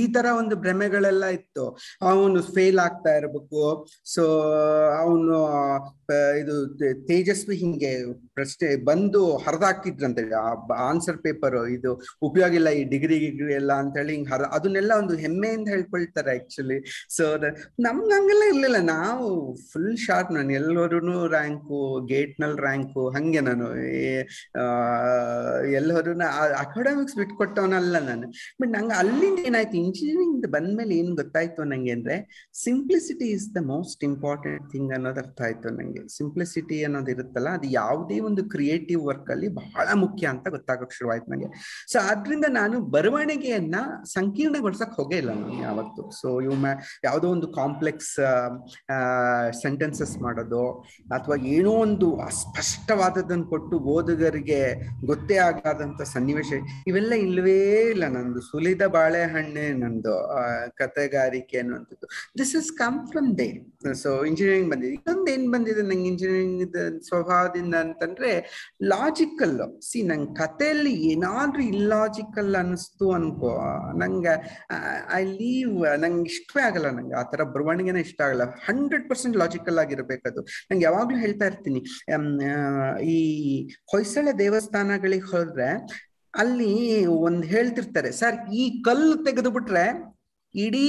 ಈ 0.00 0.02
ತರ 0.14 0.26
ಒಂದು 0.40 0.56
ಭ್ರಮೆಗಳೆಲ್ಲ 0.64 1.24
ಇತ್ತು. 1.38 1.64
ಅವನು 2.10 2.42
ಫೇಲ್ 2.56 2.78
ಆಗ್ತಾ 2.78 3.12
ಇರಬೇಕು. 3.20 3.62
ಸೊ 4.14 4.24
ಅವನು 5.02 5.36
ಇದು 6.40 6.54
ತೇಜಸ್ವಿ 7.08 7.56
ಹಿಂಗೆ 7.56 7.90
ಪ್ರಶ್ನೆ 8.34 8.68
ಬಂದು 8.84 9.20
ಹರಿದಾಕ್ತಿದ್ರಂತೆ. 9.36 10.22
ಆನ್ಸರ್ 10.88 11.18
ಪೇಪರ್ 11.18 11.56
ಇದು 11.76 11.92
ಉಪಯೋಗ 12.28 12.52
ಇಲ್ಲ 12.60 12.70
ಈ 12.80 12.82
ಡಿಗ್ರಿ 12.94 13.18
ಗಿಗ್ರಿ 13.24 13.54
ಎಲ್ಲ 13.54 13.72
ಅಂತ 13.82 13.96
ಹೇಳಿ 14.00 14.12
ಹಿಂಗ್ 14.16 14.30
ಹರ 14.32 14.42
ಅದನ್ನೆಲ್ಲ 14.58 14.92
ಒಂದು 15.02 15.16
ಹೆಮ್ಮೆಯಿಂದ 15.24 15.68
ಹೇಳ್ಕೊಳ್ತಾರೆ 15.68 16.30
ಆಕ್ಚುಲಿ 16.38 16.78
ಸೊ 17.16 17.24
ನಮ್ಗೆ 17.86 18.12
ಹಂಗೆಲ್ಲ 18.16 18.44
ಇರ್ಲಿಲ್ಲ. 18.52 18.80
ನಾವು 18.94 19.28
ಫುಲ್ 19.72 19.96
ಶಾರ್ಪ್ 20.06 20.32
ನಾನು 20.32 20.52
ಎಲ್ಲರೂ 20.52 21.16
ರ್ಯಾಂಕು 21.36 21.78
ಗೇಟ್ನಲ್ಲಿ 22.12 22.60
ರ್ಯಾಂಕು 22.62 23.02
ಹಂಗೆ 23.16 23.40
ನಾನು 23.40 23.68
ಎಲ್ಲರೂ 25.78 26.12
ಅಕಾಡೆಮಿಕ್ಸ್ 26.64 27.16
ಬಿಟ್ಕೊಟ್ಟವನಲ್ಲ 27.20 27.96
ನಾನು. 28.08 28.26
ಬಟ್ 28.60 28.70
ನಂಗೆ 28.76 28.94
ಅಲ್ಲಿಂದ 29.02 29.40
ಏನಾಯ್ತು 29.50 29.76
ಇಂಜಿನಿಯರಿಂಗ್ 29.82 30.46
ಬಂದ್ಮೇಲೆ 30.54 30.94
ಏನ್ 31.02 31.12
ಗೊತ್ತಾಯ್ತು 31.20 31.66
ನಂಗೆ 31.72 31.92
ಅಂದ್ರೆ 31.96 32.16
simplicity 32.64 33.28
is 33.36 33.46
the 33.56 33.62
most 33.72 34.02
important 34.10 34.64
thing 34.72 34.92
ಅನ್ನೋದು 34.98 35.22
ಅರ್ಥ 35.24 35.40
ಆಯ್ತು 35.48 35.70
ನಂಗೆ. 35.78 36.02
ಸಿಂಪ್ಲಿಸಿಟಿ 36.16 36.78
ಅನ್ನೋದು 36.88 37.12
ಇರುತ್ತಲ್ಲ, 37.14 37.50
ಅದು 37.58 37.68
ಯಾವುದೇ 37.80 38.18
ಒಂದು 38.28 38.44
ಕ್ರಿಯೇಟಿವ್ 38.54 39.02
ವರ್ಕ್ 39.10 39.30
ಅಲ್ಲಿ 39.36 39.50
ಬಹಳ 39.60 39.86
ಮುಖ್ಯ 40.04 40.32
ಅಂತ 40.34 40.46
ಗೊತ್ತಾಗಕ್ 40.56 40.94
ಶುರುವಾಯ್ತು 40.98 41.30
ನಂಗೆ. 41.32 41.50
ಸೊ 41.92 41.98
ಆದ್ರಿಂದ 42.10 42.46
ನಾನು 42.60 42.78
ಬರವಣಿಗೆಯನ್ನ 42.96 43.76
ಸಂಕೀರ್ಣಗೊಳಿಸಕ್ 44.16 44.94
ಹೋಗೇ 45.00 45.18
ಇಲ್ಲ 45.22 45.32
ನಾನು 45.42 45.58
ಯಾವತ್ತು. 45.68 46.02
ಸೊ 46.20 46.28
ಇವ್ 46.46 46.66
ಯಾವುದೋ 47.06 47.26
ಒಂದು 47.36 47.48
ಕಾಂಪ್ಲೆಕ್ಸ್ 47.60 48.12
ಸೆಂಟೆನ್ಸಸ್ 49.62 50.14
ಮಾಡೋದು, 50.24 50.62
ಅಥವಾ 51.16 51.36
ಏನೋ 51.56 51.72
ಒಂದು 51.86 52.08
ಅಸ್ಪಷ್ಟವಾದದನ್ನು 52.28 53.46
ಕೊಟ್ಟು 53.52 53.76
ಓದುಗರಿಗೆ 53.94 54.60
ಗೊತ್ತೇ 55.12 55.36
ಆಗದಂತ 55.48 56.02
ಸನ್ನಿವೇಶ. 56.14 56.52
ಇವೆಲ್ಲ 56.90 57.12
ಇಲ್ವೇ 57.26 57.58
ಇಲ್ಲ 57.94 58.04
ನಂದು. 58.16 58.40
ಸುಲಿದ 58.50 58.84
ಬಾಳೆಹಣ್ಣೆ 58.96 59.66
ನಂದು 59.82 60.14
ಕಥೆಗಾರಿಕೆ 60.80 61.58
ಅನ್ನುವಂಥದ್ದು. 61.62 62.06
This 62.38 62.54
is 62.60 62.70
come 62.82 62.98
from 63.10 63.30
they 63.38 63.48
so 64.02 64.10
engineering 64.30 64.70
ಬಂದಿದೆ. 64.72 64.92
ಇನ್ನೊಂದು 64.98 65.28
ಏನ್ 65.34 65.46
ಬಂದಿದೆ 65.52 65.82
ನಂಗೆ 65.90 66.08
ಇಂಜಿನಿಯರಿಂಗ್ 66.12 66.76
ಸ್ವಭಾವದಿಂದ 67.08 67.74
ಅಂತಂದ್ರೆ 67.84 68.30
ಲಾಜಿಕಲ್ 68.92 69.56
ಸಿ 69.88 70.00
ನಂಗೆ 70.10 70.32
ಕಥೆಯಲ್ಲಿ 70.40 70.94
ಏನಾದ್ರೂ 71.12 71.62
ಇಲ್ಲಾಜಿಕಲ್ 71.74 72.52
ಅನಿಸ್ತು 72.62 73.06
ಅನ್ಕೋ. 73.18 73.52
ನಂಗೆ 74.02 74.34
ಐ 75.18 75.22
ಲೀವ್ 75.40 75.74
ನಂಗೆ 76.04 76.22
ಇಷ್ಟವೇ 76.32 76.62
ಆಗಲ್ಲ 76.68 76.90
ನಂಗೆ. 76.98 77.16
ಆ 77.20 77.24
ತರ 77.32 77.42
ಬರವಣಿಗೆನ 77.54 78.00
ಇಷ್ಟ 78.06 78.20
ಆಗಲ್ಲ. 78.28 78.46
ಹಂಡ್ರೆಡ್ 78.68 79.06
ಪರ್ಸೆಂಟ್ 79.10 79.36
ಲಾಜಿಕಲ್ 79.42 79.80
ಆಗಿರ್ಬೇಕದು. 79.84 80.40
ನಂಗೆ 80.70 80.84
ಯಾವಾಗ್ಲೂ 80.88 81.18
ಹೇಳ್ತಾ 81.24 81.46
ಇರ್ತೀನಿ. 81.52 81.82
ಈ 83.14 83.16
ಹೊಯ್ಸಳ 83.92 84.28
ದೇವಸ್ಥಾನಗಳಿಗೆ 84.92 85.26
ಹೋದ್ರೆ 85.26 85.68
ಅಲ್ಲಿ 86.34 86.72
ಒಂದ್ 87.06 87.44
ಹೇಳ್ತಿರ್ತಾರೆ 87.46 88.10
ಸರ್ 88.12 88.36
ಈ 88.52 88.82
ಕಲ್ಲು 88.82 89.16
ತೆಗೆದು 89.24 89.50
ಬಿಟ್ರೆ 89.50 89.84
ಇಡೀ 90.54 90.86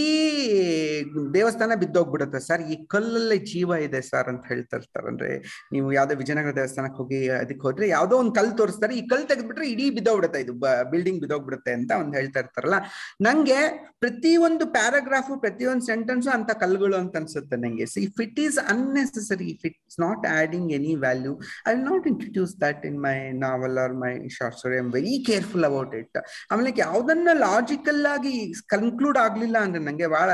ದೇವಸ್ಥಾನ 1.38 1.76
ಬಿದ್ದೋಗ್ಬಿಡುತ್ತೆ. 1.84 2.40
ಸರ್, 2.48 2.64
ಈ 2.74 2.76
ಕಲ್ಲಲ್ಲೇ 2.94 3.38
ಜೀವ 3.52 3.78
ಇದೆ 3.86 4.02
ಸರ್ 4.10 4.28
ಅಂತ 4.32 4.44
ಹೇಳ್ತಾ 4.52 4.78
ಇರ್ತಾರೆ. 4.80 5.08
ಅಂದ್ರೆ 5.12 5.30
ನೀವು 5.74 5.88
ಯಾವ್ದೋ 5.98 6.16
ವಿಜಯನಗರ 6.22 6.54
ದೇವಸ್ಥಾನಕ್ಕೆ 6.60 7.00
ಹೋಗಿ 7.02 7.20
ಅದಕ್ಕೆ 7.40 7.64
ಹೋದ್ರೆ 7.68 7.88
ಯಾವ್ದೋ 7.96 8.18
ಒಂದು 8.24 8.34
ಕಲ್ 8.40 8.52
ತೋರಿಸ್ತಾರೆ. 8.62 8.96
ಈ 9.00 9.04
ಕಲ್ 9.14 9.26
ತೆಗೆದ್ಬಿಟ್ರೆ 9.32 9.68
ಇಡೀ 9.74 9.86
ಬಿದ್ದೋಗ್ಬಿಡುತ್ತೆ 9.98 10.42
ಇದು 10.46 10.56
ಬಿಲ್ಡಿಂಗ್ 10.94 11.22
ಬಿದ್ದೋಗ್ಬಿಡುತ್ತೆ 11.24 11.74
ಅಂತ 11.80 11.92
ಒಂದು 12.04 12.16
ಹೇಳ್ತಾ 12.20 12.42
ಇರ್ತಾರಲ್ಲ. 12.44 12.80
ನಂಗೆ 13.28 13.60
ಪ್ರತಿಯೊಂದು 14.06 14.66
ಪ್ಯಾರಾಗ್ರಾಫು 14.78 15.34
ಪ್ರತಿಯೊಂದು 15.46 15.86
ಸೆಂಟೆನ್ಸು 15.92 16.30
ಅಂತ 16.38 16.52
ಕಲ್ಗಳು 16.64 16.96
ಅಂತ 17.02 17.16
ಅನ್ಸುತ್ತೆ 17.22 17.58
ನಂಗೆ. 17.64 17.86
See 17.94 18.02
if 18.08 18.22
it 18.26 18.40
is 18.46 18.58
unnecessary 18.74 19.48
if 19.54 19.66
it's 19.70 20.00
not 20.06 20.26
adding 20.40 20.72
any 20.80 20.94
value 21.06 21.34
I 21.72 21.76
not 21.90 22.08
introduce 22.12 22.54
that 22.66 22.84
in 22.90 23.00
my 23.08 23.16
novel 23.46 23.78
or 23.86 23.96
my 24.04 24.14
short 24.38 24.58
story 24.60 24.78
I 24.82 24.84
very 24.98 25.16
careful 25.30 25.68
about 25.70 25.96
it 26.02 26.20
ಆಮೇಲೆ 26.52 26.74
ಯಾವ್ದನ್ನ 26.86 27.30
ಲಾಜಿಕಲ್ 27.48 28.04
ಆಗಿ 28.16 28.36
ಕನ್ಕ್ಲೂಡ್ 28.76 29.20
ಆಗ್ಲಿಲ್ಲ 29.26 29.53
ಅಂದ್ರೆ 29.58 29.84
ನಂಗೆ 29.84 30.08
ಬಹಳ 30.08 30.30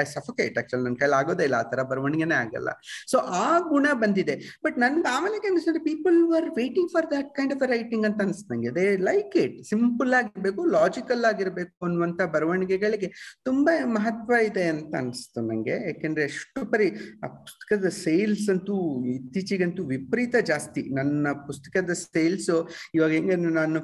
ಐ 0.00 0.04
ಸಫೋಕೇಟ್ 0.04 0.58
ಆಕ್ಚುಲಿ 0.58 0.84
ನನ್ನ 0.84 0.98
ಕೈಲಿ 1.02 1.16
ಆಗೋದೇ 1.20 1.44
ಇಲ್ಲ, 1.44 1.54
ಆ 1.54 1.66
ತರ 1.72 1.82
ಬರವಣಿಗೆನೆ 1.82 2.34
ಆಗಲ್ಲ. 2.34 2.70
ಸೊ 3.12 3.18
ಆ 3.18 3.58
ಗುಣ 3.58 3.86
ಬಂದಿದೆ. 4.02 4.36
ಬಟ್ 4.64 4.78
ನನ್ಗೆ 4.78 5.08
ಆಮೇಲೆ 5.08 5.40
ಅನಿಸ್ತದೆ 5.50 5.82
people 5.90 6.18
are 6.36 6.48
waiting 6.60 6.90
for 6.92 7.06
that 7.14 7.30
kind 7.36 7.54
of 7.54 7.64
writing 7.74 8.06
ಅಂತ 8.06 8.20
ಅನ್ಸ್ತು 8.22 8.54
ನಂಗೆ. 8.54 8.72
ದೇ 8.78 8.86
ಲೈಕ್ 9.10 9.36
ಇಟ್ 9.44 9.56
ಸಿಂಪಲ್ 9.70 10.14
ಆಗಿರ್ಬೇಕು 10.20 10.64
ಲಾಜಿಕಲ್ 10.76 11.24
ಆಗಿರ್ಬೇಕು 11.32 11.86
ಅನ್ನುವಂತ 11.86 12.20
ಬರವಣಿಗೆಗಳಿಗೆ 12.36 13.10
ತುಂಬಾ 13.44 13.74
ಮಹತ್ವ 13.96 14.40
ಇದೆ 14.48 14.64
ಅಂತ 14.74 14.94
ಅನ್ಸ್ತು 15.02 15.40
ನಂಗೆ. 15.48 15.76
ಯಾಕೆಂದ್ರೆ 15.88 16.24
ಎಷ್ಟು 16.30 16.60
ಪರಿ 16.72 16.88
ಆ 17.24 17.26
ಪುಸ್ತಕದ 17.26 17.88
ಸೇಲ್ಸ್ 18.04 18.46
ಅಂತೂ 18.54 18.76
ಇತ್ತೀಚೆಗಂತೂ 19.14 19.82
ವಿಪರೀತ 19.94 20.36
ಜಾಸ್ತಿ. 20.50 20.82
ನನ್ನ 20.98 21.32
ಪುಸ್ತಕದ 21.46 21.92
ಸೇಲ್ಸ್ 22.04 22.50
ಇವಾಗ 22.94 23.10
ಹೆಂಗೆ 23.10 23.36
ನಾನು 23.60 23.80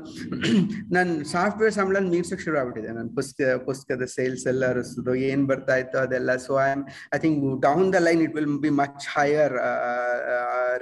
ನಾನು 0.95 1.13
ಸಾಫ್ಟ್ವೇರ್ 1.33 1.73
ಸಂಬಳ 1.73 1.99
ಮೀರ್ಸಕ್ 2.13 2.43
ಶುರು 2.45 2.57
ಆಗ್ಬಿಟ್ಟಿದೆ. 2.59 2.91
ನನ್ನ 2.97 3.11
ಪುಸ್ತಕ 3.17 3.49
ಪುಸ್ತಕದ 3.69 4.05
ಸೇಲ್ಸ್ 4.17 4.36
ಸೀರಿಯಲ್ಸ್ 4.37 4.49
ಎಲ್ಲ 4.53 4.65
ಅರಸೋದು 4.73 5.13
ಏನ್ 5.29 5.43
ಬರ್ತಾ 5.47 5.75
ಇತ್ತು 5.77 5.99
ಅದೆಲ್ಲ 5.99 6.31
so 6.37 6.55
I 6.61 6.69
am 6.71 6.85
I 7.15 7.19
think 7.19 7.39
down 7.61 7.87
the 7.93 8.01
line 8.01 8.23
it 8.23 8.35
will 8.35 8.49
be 8.59 8.73
much 8.81 9.05
higher 9.17 9.55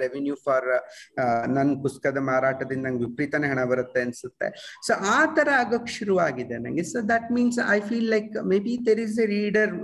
revenue 0.03 0.36
for 0.45 0.68
ನನ್ನ 1.57 1.70
ಪುಸ್ತಕದ 1.84 2.20
ಮಾರಾಟದಿಂದ 2.30 2.84
ನಂಗೆ 2.86 3.03
ವಿಪರೀತನೇ 3.07 3.49
ಹಣ 3.53 3.64
ಬರುತ್ತೆ 3.72 4.01
ಅನ್ಸುತ್ತೆ. 4.07 4.49
ಸೊ 4.86 4.92
ಆ 5.16 5.20
ತರ 5.36 5.49
ಆಗೋಕ್ 5.62 5.88
ಶುರುವಾಗಿದೆ 5.99 6.59
ನಂಗೆ. 6.64 6.84
So 6.92 7.01
that 7.12 7.28
means 7.36 7.59
I 7.76 7.78
feel 7.90 8.09
like 8.14 8.30
maybe 8.59 8.74
there 8.86 9.03
is 9.07 9.18
a 9.24 9.26
reader 9.36 9.74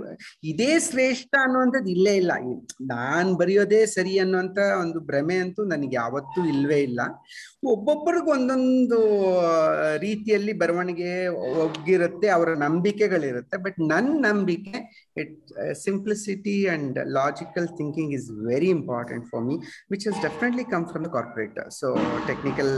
ಇದೇ 0.53 0.71
ಶ್ರೇಷ್ಠ 0.89 1.33
ಅನ್ನುವಂಥದ್ದು 1.45 1.91
ಇಲ್ಲೇ 1.95 2.15
ಇಲ್ಲ. 2.21 2.31
ನಾನ್ 2.95 3.31
ಬರೆಯೋದೇ 3.41 3.81
ಸರಿ 3.95 4.15
ಅನ್ನುವಂತ 4.25 4.59
ಒಂದು 4.83 4.99
ಭ್ರಮೆ 5.11 5.37
ಅಂತೂ 5.45 5.61
ನನಗೆ 5.73 5.95
ಯಾವತ್ತೂ 5.95 6.41
ಇಲ್ವೇ 6.53 6.79
ಇಲ್ಲ. 6.89 7.01
ಒಬ್ಬೊಬ್ಬರಿಗೂ 7.73 8.29
ಒಂದೊಂದು 8.31 8.99
ರೀತಿಯಲ್ಲಿ 10.05 10.53
ಬರವಣಿಗೆ 10.61 11.11
ಒಗ್ಗಿರುತ್ತೆ 11.63 12.27
ಅವರ 12.27 12.49
ನಂಬಿಕೆಗಳಿರುತ್ತೆ. 12.65 13.57
ಬಟ್ 13.65 13.79
ನನ್ನ 13.91 14.13
ನಂಬಿಕೆ 14.27 14.77
it 15.15 15.37
simplicity 15.83 16.55
and 16.73 16.97
logical 17.11 17.67
thinking 17.79 18.13
is 18.17 18.27
very 18.49 18.69
important 18.77 19.25
for 19.31 19.43
me 19.49 19.55
which 19.91 20.05
is 20.11 20.19
definitely 20.21 20.65
come 20.73 20.85
from 20.91 21.05
the 21.07 21.11
corporate 21.17 21.59
so 21.79 21.87
technical 22.27 22.73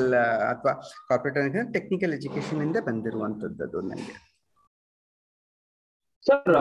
ಅಥವಾ 0.51 0.73
ಕಾರ್ಪೊರೇಟ್ 1.09 1.57
ಟೆಕ್ನಿಕಲ್ 1.77 2.13
ಎಜುಕೇಶನ್ 2.19 2.61
ಇಂದ 2.67 2.77
ಬಂದಿರುವಂತದ್ದು 2.89 3.81
ನನಗೆ. 3.89 4.15
ಸರ್ 6.25 6.57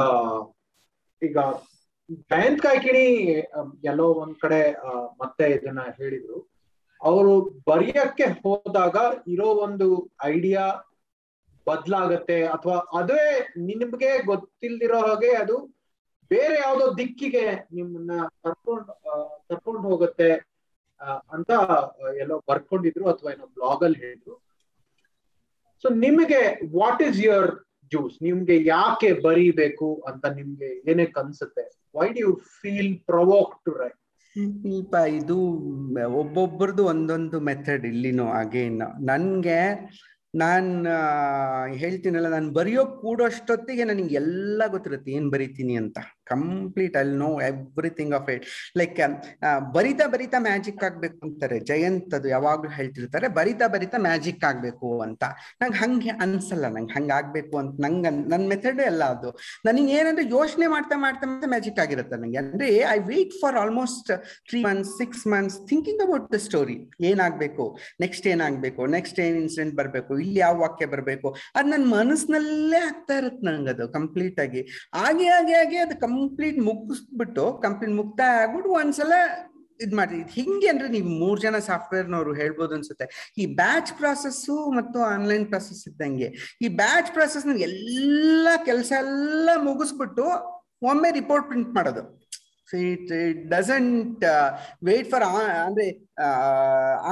ಈಗ 1.22 1.38
ಜಯಂತ್ 2.30 2.62
ಕಾಯ್ಕಿಣಿ 2.62 3.04
ಎಲ್ಲೋ 3.84 4.06
ಒಂದ್ 4.22 4.36
ಕಡೆ 4.40 4.62
ಮತ್ತೆ 5.20 5.44
ಇದನ್ನ 5.56 5.82
ಹೇಳಿದ್ರು. 5.98 6.38
ಅವರು 7.00 7.32
ಬರೆಯಕ್ಕೆ 7.68 8.26
ಹೋದಾಗ 8.42 8.96
ಇರೋ 9.34 9.48
ಒಂದು 9.66 9.86
ಐಡಿಯಾ 10.24 10.64
ಬದ್ಲಾಗತ್ತೆ 11.66 12.38
ಅಥವಾ 12.54 12.76
ಅದೇ 13.00 13.24
ನಿಮ್ಗೆ 13.70 14.10
ಗೊತ್ತಿಲ್ದಿರೋ 14.30 15.00
ಹಾಗೆ 15.06 15.30
ಅದು 15.42 15.56
ಬೇರೆ 16.30 16.56
ಯಾವ್ದೋ 16.60 16.86
ದಿಕ್ಕಿಗೆ 16.98 17.44
ನಿಮ್ಮನ್ನ 17.72 18.12
ಕರ್ಕೊಂಡ್ 18.44 18.88
ಕರ್ಕೊಂಡು 19.48 19.80
ಹೋಗುತ್ತೆ 19.80 20.30
ಅಂತ 21.34 21.50
ಎಲ್ಲೋ 22.18 22.36
ಬರ್ಕೊಂಡಿದ್ರು 22.50 23.04
ಅಥವಾ 23.12 23.30
ಏನೋ 23.32 23.46
ಬ್ಲಾಗ್ 23.56 23.82
ಅಲ್ಲಿ 23.84 23.98
ಹೇಳಿದ್ರು. 23.98 24.34
ಸೊ 25.84 25.88
ನಿಮಗೆ 26.04 26.40
ವಾಟ್ 26.78 27.02
ಈಸ್ 27.02 27.18
ಯುವರ್ 27.24 27.50
ಜ್ಯೂಸ್ 27.92 28.16
ನಿಮ್ಗೆ 28.22 28.56
ಯಾಕೆ 28.64 29.10
ಬರೀಬೇಕು 29.26 29.88
ಅಂತ 30.08 30.24
ನಿಮ್ಗೆ 30.38 30.68
ಏನೇ 30.90 31.06
ಕನ್ಸುತ್ತೆ? 31.18 31.64
Why 31.96 32.06
do 32.08 32.20
you 32.26 32.32
feel 32.60 32.94
provoke 33.10 33.54
to 33.64 33.72
write 33.82 33.98
ಸ್ವಲ್ಪ 34.36 34.94
ಇದು 35.16 35.36
ಒಬ್ಬೊಬ್ಬರದು 36.20 36.82
ಒಂದೊಂದು 36.84 37.38
ಮೆಥಡ್ 37.48 37.84
ಇಲ್ಲಿನೂ 37.86 38.26
ಹಾಗೆ 38.32 38.62
ನನ್ಗೆ 39.10 39.58
ನಾನ್ 40.34 40.68
ಹೇಳ್ತೀನಲ್ಲ 41.76 42.28
ನಾನು 42.28 42.50
ಬರೆಯೋ 42.52 42.84
ಕೂಡೋಷ್ಟೊತ್ತಿಗೆ 43.00 43.84
ನನಗೆ 43.84 44.14
ಎಲ್ಲ 44.14 44.62
ಗೊತ್ತಿರುತ್ತೆ 44.66 45.12
ಏನ್ 45.12 45.30
ಬರಿತೀನಿ 45.30 45.76
ಅಂತ. 45.76 45.98
Complete 46.32 46.96
I 47.02 47.04
know 47.24 47.30
everything 47.50 48.14
of 48.18 48.28
it 48.34 48.44
like 48.80 48.98
ಬರಿತಾ 49.76 50.06
ಬರಿತಾ 50.14 50.38
ಮ್ಯಾಜಿಕ್ 50.48 50.82
ಆಗ್ಬೇಕು 50.88 51.18
ಅಂತಾರೆ. 51.26 51.58
ಜಯಂತ್ 51.70 52.14
ಅದು 52.18 52.28
ಯಾವಾಗ್ಲೂ 52.28 52.70
ಹೇಳ್ತಿರ್ತಾರೆ, 52.78 53.28
ಬರಿತಾ 53.38 53.66
ಬರಿತಾ 53.74 53.98
ಮ್ಯಾಜಿಕ್ 54.08 54.44
ಆಗ್ಬೇಕು 54.50 54.88
ಅಂತ. 55.06 55.22
ನಂಗೆ 55.62 55.78
ಹಂಗೆ 55.82 56.12
ಅನ್ಸಲ್ಲ, 56.24 56.66
ನಂಗೆ 56.76 56.94
ಹಂಗ 56.98 57.10
ಆಗ್ಬೇಕು 57.20 57.54
ಅಂತ. 57.62 57.74
ನಂಗೆ 57.86 58.10
ನನ್ನ 58.32 58.44
ಮೆಥಡ್ 58.52 58.80
ಎಲ್ಲ 58.90 59.04
ಅದು. 59.16 59.30
ನನಗೆ 59.68 59.92
ಏನಂದ್ರೆ 60.00 60.24
ಯೋಚನೆ 60.36 60.66
ಮಾಡ್ತಾ 60.74 60.96
ಮಾಡ್ತಾ 61.04 61.26
ಮಾಡ್ತಾ 61.30 61.48
ಮ್ಯಾಜಿಕ್ 61.54 61.80
ಆಗಿರುತ್ತೆ 61.84 62.16
ನಂಗೆ. 62.22 62.38
ಅಂದ್ರೆ 62.44 62.68
I 62.96 62.98
wait 63.12 63.34
for 63.42 63.56
almost 63.62 64.10
three 64.50 64.60
months 64.68 64.92
six 65.00 65.24
months 65.34 65.58
thinking 65.70 66.02
about 66.06 66.26
the 66.34 66.40
story 66.46 66.76
ಏನಾಗ್ಬೇಕು? 67.10 67.66
ನೆಕ್ಸ್ಟ್ 68.04 68.26
ಏನಾಗ್ಬೇಕು? 68.34 68.82
ನೆಕ್ಸ್ಟ್ 68.96 69.20
ಏನ್ 69.26 69.36
ಇನ್ಸಿಡೆಂಟ್ 69.42 69.74
ಬರ್ಬೇಕು? 69.80 70.12
ಇಲ್ಲಿ 70.24 70.40
ಯಾವ 70.44 70.56
ವಾಕ್ಯ 70.64 70.86
ಬರ್ಬೇಕು? 70.94 71.28
ಅದ್ 71.58 71.68
ನನ್ನ 71.72 71.86
ಮನಸ್ಸಿನಲ್ಲೇ 71.98 72.80
ಆಗ್ತಾ 72.88 73.16
ಇರುತ್ತೆ 73.22 73.46
ನಂಗೆ 73.50 73.70
ಅದು 73.74 73.86
ಕಂಪ್ಲೀಟ್ 73.98 74.40
ಆಗಿ. 74.46 74.62
ಹಾಗೆ 75.00 75.28
ಹಾಗೆ 75.34 75.54
ಹಾಗೆ 75.60 75.78
ಅದು 75.86 75.94
ಕಂಪ್ಲೀಟ್ 76.12 76.58
ಮುಗಿಸ್ಬಿಟ್ಟು 76.58 77.52
ಕಂಪ್ಲೀಟ್ 77.62 77.92
ಮುಕ್ತಾಯ 77.92 78.28
ಆಗ್ಬಿಟ್ಟು 78.28 78.70
ಒಂದ್ಸಲ 78.70 79.12
ಇದ್ 79.80 79.94
ಮಾಡಿ 79.94 80.22
ಹಿಂಗೆ 80.30 80.68
ಅಂದ್ರೆ 80.68 80.88
ನೀವು 80.88 81.08
ಮೂರ್ 81.08 81.40
ಜನ 81.40 81.58
ಸಾಫ್ಟ್ವೇರ್ನವರು 81.58 82.34
ಹೇಳ್ಬೋದು 82.34 82.74
ಅನ್ಸುತ್ತೆ. 82.74 83.34
ಈ 83.38 83.46
ಬ್ಯಾಚ್ 83.46 83.92
ಪ್ರಾಸೆಸ್ಸು 83.92 84.70
ಮತ್ತು 84.70 85.00
ಆನ್ಲೈನ್ 85.00 85.46
ಪ್ರಾಸೆಸ್ 85.46 85.88
ಇದ್ದಂಗೆ. 85.88 86.58
ಈ 86.62 86.68
ಬ್ಯಾಚ್ 86.68 87.12
ಪ್ರಾಸೆಸ್ 87.12 87.46
ಎಲ್ಲ 87.60 88.48
ಕೆಲಸ 88.64 88.92
ಎಲ್ಲ 88.98 89.50
ಮುಗಿಸ್ಬಿಟ್ಟು 89.56 90.24
ಒಮ್ಮೆ 90.82 91.10
ರಿಪೋರ್ಟ್ 91.10 91.46
ಪ್ರಿಂಟ್ 91.46 91.74
ಮಾಡೋದು. 91.74 92.21
So 92.72 92.78
it 92.90 93.10
it 93.24 93.42
doesn't 93.54 94.22
wait 94.88 95.08
for 95.12 95.24
ಅಂದ್ರೆ 95.66 95.84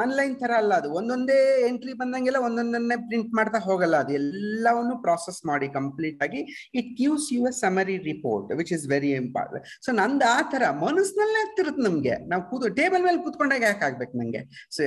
ಆನ್ಲೈನ್ 0.01 0.35
ತರ 0.41 0.53
ಅಲ್ಲ 0.63 0.73
ಅದು. 0.81 0.89
ಒಂದೊಂದೇ 0.99 1.37
ಎಂಟ್ರಿ 1.69 1.93
ಬಂದಂಗೆಲ್ಲ 2.01 2.41
ಒಂದೊಂದನ್ನೇ 2.49 2.97
ಪ್ರಿಂಟ್ 3.09 3.31
ಮಾಡ್ತಾ 3.39 3.59
ಹೋಗಲ್ಲ 3.67 3.97
ಅದು. 4.03 4.13
ಎಲ್ಲವನ್ನು 4.21 4.95
ಪ್ರಾಸೆಸ್ 5.07 5.41
ಮಾಡಿ 5.51 5.69
ಕಂಪ್ಲೀಟ್ 5.79 6.21
ಆಗಿ 6.27 6.41
it 6.81 6.91
gives 7.01 7.27
you 7.37 7.43
a 7.51 7.53
summary 7.63 7.97
report 8.11 8.51
which 8.61 8.73
is 8.77 8.85
very 8.95 9.13
important 9.23 9.67
so 9.87 9.93
ನಂದು 10.01 10.27
ಆ 10.37 10.39
ತರ 10.55 10.63
ಮನಸ್ಸಿನಲ್ಲೇ 10.85 11.41
ಆಗ್ತಿರುತ್ತೆ 11.45 11.85
ನಮ್ಗೆ. 11.89 12.17
ನಾವು 12.33 12.45
ಕೂತು 12.51 12.75
ಟೇಬಲ್ 12.81 13.05
ಮೇಲೆ 13.09 13.21
ಕೂತ್ಕೊಂಡಾಗ 13.27 13.65
ಯಾಕೆ 13.71 13.87
ಆಗ್ಬೇಕು 13.89 14.17
ನಂಗೆ? 14.23 14.43
So 14.77 14.83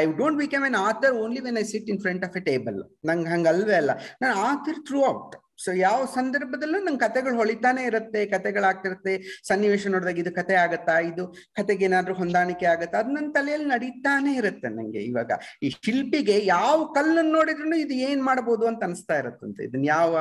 I 0.00 0.02
don't 0.22 0.40
become 0.44 0.66
an 0.70 0.78
author 0.88 1.16
only 1.22 1.42
when 1.48 1.60
I 1.62 1.66
sit 1.72 1.90
in 1.94 2.00
front 2.06 2.26
of 2.28 2.36
a 2.42 2.44
table 2.50 2.80
ನಂಗೆ 3.10 3.30
ಹಂಗಲ್ವೇ 3.34 3.76
ಅಲ್ಲ. 3.82 3.94
ನಾನು 4.24 4.36
ಆಥರ್ 4.50 4.80
ಥ್ರೂ 4.90 5.00
ಔಟ್ 5.12 5.36
ಸೊ 5.62 5.70
ಯಾವ 5.80 6.00
ಸಂದರ್ಭದಲ್ಲೂ 6.16 6.78
ನಂಗೆ 6.84 7.02
ಕತೆಗಳು 7.04 7.36
ಹೊಳಿತಾನೆ 7.40 7.82
ಇರುತ್ತೆ 7.90 8.20
ಕತೆಗಳಾಗ್ತಿರುತ್ತೆ 8.34 9.14
ಸನ್ನಿವೇಶ 9.48 9.86
ನೋಡಿದಾಗ 9.94 10.18
ಇದು 10.24 10.32
ಕತೆ 10.38 10.54
ಆಗತ್ತಾ? 10.64 10.96
ಇದು 11.10 11.24
ಕತೆಗೆ 11.58 11.84
ಏನಾದ್ರೂ 11.88 12.14
ಹೊಂದಾಣಿಕೆ 12.14 12.66
ಆಗತ್ತಾ? 12.72 12.96
ಅದು 13.02 13.12
ನನ್ನ 13.16 13.28
ತಲೆಯಲ್ಲಿ 13.36 13.68
ನಡೀತಾನೆ 13.74 14.32
ಇರುತ್ತೆ 14.40 14.68
ನಂಗೆ 14.76 15.02
ಇವಾಗ. 15.10 15.30
ಈ 15.64 15.70
ಶಿಲ್ಪಿಗೆ 15.78 16.36
ಯಾವ 16.46 16.78
ಕಲ್ಲನ್ನು 16.96 17.32
ನೋಡಿದ್ರು 17.32 17.76
ಇದು 17.84 17.94
ಏನ್ 18.08 18.22
ಮಾಡ್ಬೋದು 18.22 18.64
ಅಂತ 18.70 18.82
ಅನಿಸ್ತಾ 18.84 19.16
ಇರುತ್ತಂತೆ 19.22 19.62
ಇದನ್ನ 19.68 19.86
ಯಾವ 19.88 20.12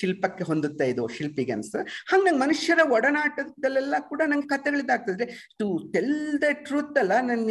ಶಿಲ್ಪಕ್ಕೆ 0.00 0.44
ಹೊಂದುತ್ತೆ 0.44 0.86
ಇದು 0.92 1.02
ಶಿಲ್ಪಿಗೆ 1.16 1.54
ಅನ್ಸ್ತದೆ 1.56 1.84
ಹಂಗ 2.12 2.34
ಮನುಷ್ಯರ 2.42 2.80
ಒಡನಾಟದಲ್ಲೆಲ್ಲ 2.96 3.94
ಕೂಡ 4.10 4.22
ನಂಗೆ 4.26 4.48
ಕತೆಗಳಿದಾಗ್ತದೆ 4.54 5.26
ಟು 5.60 5.66
ಟೆಲ್ 5.94 6.14
ದ 6.42 6.52
ಟ್ರೂತ್ 6.66 6.98
ಅಲ್ಲ 6.98 7.14
ನನ್ನ 7.22 7.48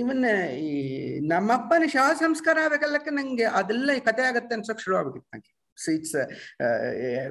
ಇವನ್ 0.00 0.24
ಈ 0.62 0.72
ನಮ್ಮಪ್ಪನ 1.32 1.86
ಶವ 1.94 2.08
ಸಂಸ್ಕಾರ 2.20 2.58
ಆಗಲ್ಲಕ್ಕೆ 2.68 3.12
ನಂಗೆ 3.18 3.46
ಅದೆಲ್ಲ 3.60 3.98
ಕತೆ 4.08 4.24
ಆಗತ್ತೆ 4.30 4.54
ಅನ್ಸೋಕ್ 4.54 4.82
ಶುರು 4.84 4.96
ಆಗ್ಬಿಟ್ಟಿತ್ತು 4.98 5.36
ನಂಗೆ. 5.36 5.50
So 5.84 5.88
it's 5.96 6.16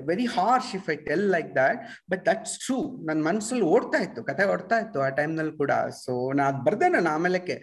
very 0.09 0.27
harsh 0.37 0.71
if 0.79 0.87
I 0.93 0.97
tell 1.09 1.25
like 1.35 1.49
that 1.59 1.81
but 2.13 2.23
that's 2.29 2.55
true 2.65 2.77
ನನ್ನ 3.09 3.19
ಮನಸ್ಸಲ್ಲಿ 3.29 3.65
ಓಡ್ತಾ 3.73 4.01
ಇತ್ತು, 4.05 4.23
ಕತೆ 4.29 4.45
ಓಡ್ತಾ 4.53 4.77
ಇತ್ತು 4.83 5.01
ಆ 5.07 5.09
ಟೈಮ್ನಲ್ಲಿ 5.19 5.55
ಕೂಡ. 5.61 5.71
ಸೊ 6.03 6.13
ನಾ 6.39 6.45
ಅದು 6.51 6.61
ಬರ್ದೆ 6.67 6.89
ನಾನು 6.95 7.09
ಆಮೇಲಕ್ಕೆ 7.15 7.57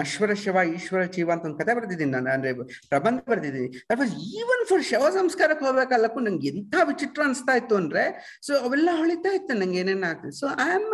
ನಶ್ವರ 0.00 0.34
ಶಿವ, 0.44 0.56
ಈಶ್ವರ 0.76 1.02
ಜೀವ 1.16 1.30
ಅಂತ 1.36 1.46
ಒಂದು 1.50 1.60
ಕತೆ 1.62 1.74
ಬರ್ದಿದ್ದೀನಿ 1.78 2.12
ನಾನು, 2.16 2.30
ಅಂದ್ರೆ 2.36 2.52
ಪ್ರಬಂಧ 2.92 3.20
ಬರ್ದಿದ್ದೀನಿ. 3.32 3.70
ದಟ್ 3.90 4.00
ವಾಸ್ 4.02 4.14
ಈವನ್ 4.34 4.64
ಫಾರ್ 4.72 4.84
ಶವ 4.92 5.04
ಸಂಸ್ಕಾರಕ್ಕೆ 5.18 5.66
ಹೋಗ್ಬೇಕಲ್ಲಕ್ಕೂ 5.68 6.20
ನಂಗೆ 6.28 6.48
ಎಂಥ 6.54 6.74
ವಿಚಿತ್ರ 6.90 7.22
ಅನಿಸ್ತಾ 7.28 7.54
ಇತ್ತು 7.60 7.76
ಅಂದ್ರೆ 7.82 8.04
ಸೊ 8.48 8.52
ಅವೆಲ್ಲ 8.66 8.90
ಹೊಳಿತಾ 9.00 9.32
ಇತ್ತು 9.38 9.54
ನಂಗೆ 9.62 9.78
ಏನೇನು 9.84 10.06
ಆಗ್ತದೆ 10.10 10.34
so 10.40 10.48
I 10.66 10.68
am 10.78 10.90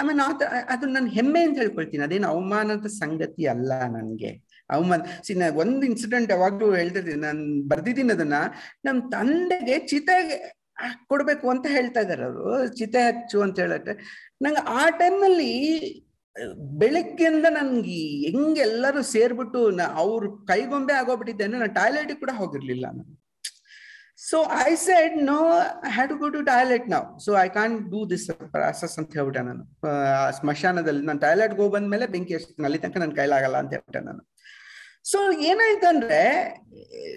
I 0.00 0.02
mean 0.08 0.22
ಅದು 0.74 0.84
ನನ್ನ 0.96 1.08
ಹೆಮ್ಮೆ 1.18 1.42
ಅಂತ 1.46 1.56
ಹೇಳ್ಕೊಳ್ತೀನಿ. 1.62 2.02
ಅದೇನು 2.08 2.28
ಅವಮಾನದ 2.34 2.88
ಸಂಗತಿ 3.02 3.44
ಅಲ್ಲ 3.54 3.72
ನನಗೆ. 3.96 4.32
ಅವಮಾನ. 4.70 5.02
ಸಿ 5.26 5.34
ನಾ 5.40 5.46
ಒಂದು 5.62 5.84
ಇನ್ಸಿಡೆಂಟ್ 5.90 6.30
ಯಾವಾಗ್ಲೂ 6.34 6.68
ಹೇಳ್ತಿದ್ದೀನಿ 6.74 7.20
ನಾನು 7.20 7.44
ಬರ್ದಿದ್ದೀನಿ 7.70 8.12
ಅದನ್ನ. 8.16 8.38
ನಮ್ಮ 8.86 8.98
ತಂದೆಗೆ 9.16 9.78
ಚಿತೆಗೆ 9.92 10.36
ಕೊಡ್ಬೇಕು 11.10 11.46
ಅಂತ 11.50 11.66
ಹೇಳ್ತಾ 11.76 12.00
ಇದಾರೆ 12.06 12.24
ಅವರು. 12.28 12.46
ಚಿತೆ 12.78 13.02
ಹಚ್ಚು 13.08 13.38
ಅಂತ 13.46 13.58
ಹೇಳತ್ತೆ 13.64 13.92
ನಂಗೆ 14.44 14.62
ಆ 14.80 14.84
ಟೈಮ್ನಲ್ಲಿ 15.00 15.52
ಬೆಳಗ್ಗೆಯಿಂದ 16.80 17.46
ನನ್ಗೆ 17.56 17.98
ಹೆಂಗ್ 18.30 18.58
ಎಲ್ಲರೂ 18.68 19.00
ಸೇರ್ಬಿಟ್ಟು 19.14 19.60
ಅವ್ರ 20.02 20.30
ಕೈಗೊಂಬೆ 20.48 20.94
ಆಗೋಗ್ಬಿಟ್ಟಿದ್ದೆ 21.00 21.46
ನಾನು 21.52 21.68
ಟಾಯ್ಲೆಟ್ 21.74 22.14
ಕೂಡ 22.22 22.30
ಹೋಗಿರ್ಲಿಲ್ಲ 22.40 22.86
ನಾನು. 22.96 23.12
So 24.28 24.38
I 24.66 24.72
said 24.86 25.14
no 25.30 25.38
had 25.94 26.10
to 26.12 26.16
go 26.16 26.28
to 26.34 26.40
toilet 26.50 26.86
now 26.94 27.06
so 27.24 27.30
I 27.44 27.48
can 27.56 27.74
do 27.92 28.00
this 28.12 28.26
process 28.54 28.94
ಅಂತ 29.00 29.10
ಹೇಳ್ಬಿಟ್ಟೆ 29.18 29.42
ನಾನು. 29.50 29.64
ಸ್ಮಶಾನದಲ್ಲಿ. 30.40 31.02
ನಾನು 31.06 31.20
ಟಾಯ್ಲೆಟ್ಗೆ 31.26 31.60
ಹೋಗಿ 31.62 31.72
ಬಂದ್ಮೇಲೆ 31.76 32.06
ಬೆಂಕಿ 32.14 32.34
ಅಷ್ಟು 32.34 32.64
ಅಲ್ಲಿ 32.68 32.78
ತನಕ 32.84 32.98
ನನ್ನ 33.02 33.14
ಕೈಲಾಗಲ್ಲ 33.20 33.56
ಅಂತ 33.62 33.72
ಹೇಳ್ಬಿಟ್ಟೆ 33.76 34.02
ನಾನು. 34.10 34.22
ಸೊ 35.04 35.32
ಏನಾಯ್ತಂದ್ರೆ, 35.32 36.20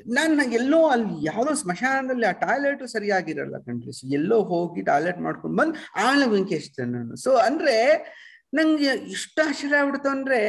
ನಾನು 0.07 0.43
ಎಲ್ಲೋ 0.51 0.87
ಅಲ್ಲಿ 0.87 1.25
ಯಾವುದೋ 1.25 1.53
ಸ್ಮಶಾನದಲ್ಲಿ 1.53 2.25
ಆ 2.25 2.31
ಟಾಯ್ಲೆಟ್ 2.31 2.87
ಸರಿಯಾಗಿರಲ್ಲ 2.87 3.57
ಕಣ್ರಿ. 3.57 3.91
ಸೊ 3.91 4.07
ಎಲ್ಲೋ 4.07 4.43
ಹೋಗಿ 4.43 4.81
ಟಾಯ್ಲೆಟ್ 4.81 5.19
ಮಾಡ್ಕೊಂಡು 5.19 5.57
ಬಂದು 5.57 5.75
ಆಮೇಲೆ 5.95 6.27
ಬೆಂಕಿ 6.27 6.81
ನಾನು. 6.81 7.15
ಸೊ 7.15 7.31
ಅಂದ್ರೆ 7.35 7.77
ನಂಗೆ 8.53 8.85
ಇಷ್ಟ 8.85 9.39
ಆಶ್ಚರ್ಯ 9.47 9.75
ಆಗ್ಬಿಡ್ತು 9.75 10.09
ಅಂದ್ರೆ 10.09 10.39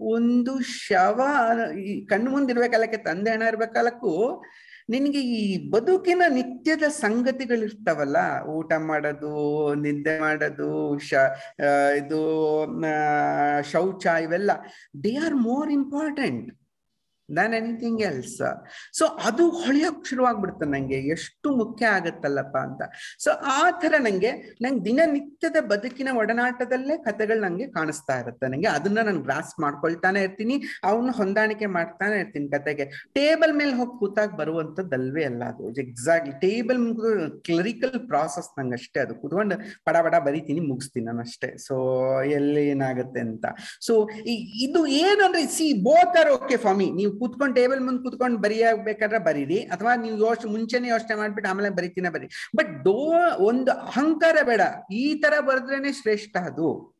ಒಂದು 0.00 0.60
ಶವ, 0.60 1.20
ಈ 1.78 2.06
ಕಣ್ಣು 2.06 2.30
ಮುಂದಿರ್ಬೇಕಾಲಕ್ಕೆ 2.30 2.96
ತಂದೆ 2.96 3.30
ಹಣ 3.30 3.42
ಇರ್ಬೇಕಲ್ಲಕ್ಕೂ 3.42 4.44
ನಿನಗೆ 4.90 5.20
ಈ 5.20 5.70
ಬದುಕಿನ 5.70 6.22
ನಿತ್ಯದ 6.28 6.82
ಸಂಗತಿಗಳಿರ್ತಾವಲ್ಲ. 6.88 8.16
ಊಟ 8.46 8.72
ಮಾಡೋದು, 8.78 9.32
ನಿದ್ದೆ 9.74 10.20
ಮಾಡೋದು, 10.20 10.98
ಶ 10.98 11.14
ಇದು 11.96 12.20
ಶೌಚ 13.62 14.06
ಇವೆಲ್ಲ. 14.06 14.50
They 15.04 15.16
are 15.16 15.34
more 15.34 15.70
important 15.70 16.65
than 17.36 17.54
anything 17.54 18.00
else 18.00 18.42
so 18.92 19.06
ಅದು 19.06 19.50
ಹೊಳೆಯೋಕ್ 19.50 20.06
ಶುರುವಾಗ್ಬಿಡ್ತು 20.06 20.64
ನಂಗೆ. 20.64 20.98
ಎಷ್ಟು 21.08 21.56
ಮುಖ್ಯ 21.56 21.86
ಆಗತ್ತಲ್ಲಪ್ಪ 21.86 22.56
ಅಂತ. 22.56 22.82
ಸೊ 23.18 23.30
ಆ 23.30 23.70
ತರ 23.70 23.94
ನಂಗೆ 23.98 24.58
ನಂಗೆ 24.62 24.84
ದಿನನಿತ್ಯದ 24.84 25.56
ಬದುಕಿನ 25.60 26.08
ಒಡನಾಟದಲ್ಲೇ 26.12 26.96
ಕಥೆಗಳು 26.96 27.40
ನಂಗೆ 27.40 27.66
ಕಾಣಿಸ್ತಾ 27.66 28.18
ಇರುತ್ತೆ. 28.18 28.48
ನಂಗೆ 28.48 28.66
ಅದನ್ನ 28.66 29.02
ನಾನು 29.02 29.22
ಗ್ರಾಸ್ 29.22 29.60
ಮಾಡ್ಕೊಳ್ತಾನೆ 29.60 30.22
ಇರ್ತೀನಿ. 30.22 30.80
ಅವನ್ನ 30.84 31.10
ಹೊಂದಾಣಿಕೆ 31.10 31.66
ಮಾಡ್ತಾನೆ 31.66 32.20
ಇರ್ತೀನಿ 32.20 32.48
ಕತೆಗೆ. 32.48 32.84
ಟೇಬಲ್ 33.14 33.54
ಮೇಲೆ 33.54 33.72
ಹೋಗಿ 33.72 33.98
ಕೂತಾಗ 33.98 34.30
ಬರುವಂತದ್ದಲ್ವೇ 34.36 35.24
ಅಲ್ಲ 35.24 35.44
ಅದು. 35.44 35.80
ಎಕ್ಸಾಕ್ಟ್ಲಿ 35.80 36.32
ಟೇಬಲ್ 36.32 36.96
ಕ್ಲರಿಕಲ್ 37.44 38.08
ಪ್ರಾಸೆಸ್ 38.08 38.58
ನಂಗೆ 38.58 38.74
ಅಷ್ಟೇ 38.74 39.00
ಅದು. 39.00 39.14
ಕೂತ್ಕೊಂಡು 39.14 39.56
ಪಡ 39.84 39.96
ಬಡ 39.96 40.14
ಬರಿತೀನಿ, 40.14 40.60
ಮುಗಿಸ್ತೀನಿ 40.60 41.06
ನಾನು 41.06 41.20
ಅಷ್ಟೇ. 41.20 41.58
ಸೊ 41.58 41.74
ಎಲ್ಲಿ 42.24 42.66
ಏನಾಗುತ್ತೆ 42.66 43.20
ಅಂತ. 43.20 43.46
ಸೊ 43.80 44.08
ಇದು 44.60 44.86
ಏನಂದ್ರೆ 44.86 45.46
see 45.46 45.82
both 45.82 46.16
are 46.16 46.28
okay 46.28 46.56
for 46.56 46.76
ನೀವು 46.76 47.15
ಕೂತ್ಕೊಂಡು 47.18 47.54
ಟೇಬಲ್ 47.54 47.80
ಮುಂದೆ 47.80 48.02
ಕೂತ್ಕೊಂಡು 48.02 48.38
ಬರೆಯಬೇಕಾದ್ರೆ 48.38 49.18
ಬರೀರಿ, 49.18 49.58
ಅಥವಾ 49.58 49.96
ನೀವು 49.96 50.16
ಯೋಚನೆ 50.16 50.50
ಮುಂಚೆನೆ 50.50 50.88
ಯೋಚನೆ 50.88 51.16
ಮಾಡ್ಬಿಟ್ಟು 51.16 51.50
ಆಮೇಲೆ 51.50 51.70
ಬರಿತೀನ 51.70 52.10
ಬರೀ 52.10 52.26
ಬಟ್ 52.56 52.84
ಡೋ, 52.84 52.98
ಒಂದು 53.44 53.70
ಅಹಂಕಾರ 53.70 54.36
ಬೇಡ. 54.42 54.60
ಈ 54.92 55.14
ತರ 55.14 55.40
ಬರೆದ್ರೇನೆ 55.40 55.92
ಶ್ರೇಷ್ಠ 55.92 56.36
ಅದು. 56.36 56.95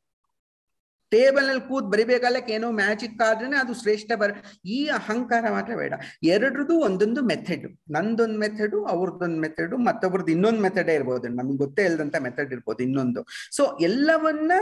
ಟೇಬಲ್ನಲ್ಲಿ 1.12 1.64
ಕೂತ್ 1.68 1.88
ಬರಿಬೇಕಾಲಕ್ಕೆ 1.94 2.52
ಏನೋ 2.56 2.68
ಮ್ಯಾಜಿಕ್ 2.80 3.12
ಇಕ್ಕಾದ್ರೆ 3.16 3.56
ಅದು 3.62 3.72
ಶ್ರೇಷ್ಠ 3.80 4.10
ಬರ, 4.20 4.30
ಈ 4.76 4.78
ಅಹಂಕಾರ 4.98 5.44
ಮಾತ್ರ 5.56 5.72
ಬೇಡ. 5.80 5.94
ಎರಡ್ರದ್ದು 6.34 6.74
ಒಂದೊಂದು 6.86 7.20
ಮೆಥಡ್ 7.30 7.66
ನಂದೊಂದು 7.96 8.38
ಮೆಥಡು 8.44 8.78
ಅವ್ರದ್ದೊಂದು 8.92 9.38
ಮೆಥಡು 9.44 9.76
ಮತ್ತೊಬ್ರದ್ದು 9.88 10.32
ಇನ್ನೊಂದು 10.36 10.62
ಮೆಥಡೇ 10.66 10.94
ಇರ್ಬೋದು. 10.98 11.28
ನಮ್ಗೆ 11.38 11.58
ಗೊತ್ತೇ 11.64 11.84
ಇಲ್ಲದಂತ 11.88 12.16
ಮೆಥಡ್ 12.26 12.52
ಇರ್ಬೋದು 12.56 12.82
ಇನ್ನೊಂದು. 12.86 13.22
ಸೊ 13.56 13.64
ಎಲ್ಲವನ್ನ 13.88 14.52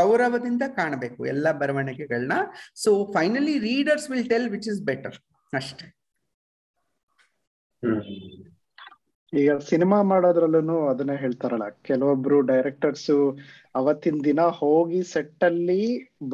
ಗೌರವದಿಂದ 0.00 0.64
ಕಾಣಬೇಕು, 0.80 1.20
ಎಲ್ಲ 1.34 1.46
ಬರವಣಿಗೆಗಳನ್ನ 1.62 2.38
so 2.84 2.92
finally 3.16 3.56
readers 3.68 4.08
will 4.12 4.28
tell 4.34 4.48
which 4.56 4.68
is 4.74 4.82
better 4.90 5.18
ಅಷ್ಟೇ. 5.52 5.88
ಈಗ 9.40 9.50
ಸಿನಿಮಾ 9.70 9.98
ಮಾಡೋದ್ರಲ್ಲೂ 10.02 10.76
ಅದನ್ನೇ 10.90 11.16
ಹೇಳ್ತಾರಲ್ಲ 11.22 11.66
ಕೆಲವೊಬ್ರು 11.88 12.38
ಡೈರೆಕ್ಟರ್ಸ್ 12.50 13.10
ಅವತ್ತಿನ 13.80 14.18
ದಿನ 14.24 14.42
ಹೋಗಿ 14.60 15.00
ಸೆಟ್ 15.12 15.44
ಅಲ್ಲಿ 15.44 15.82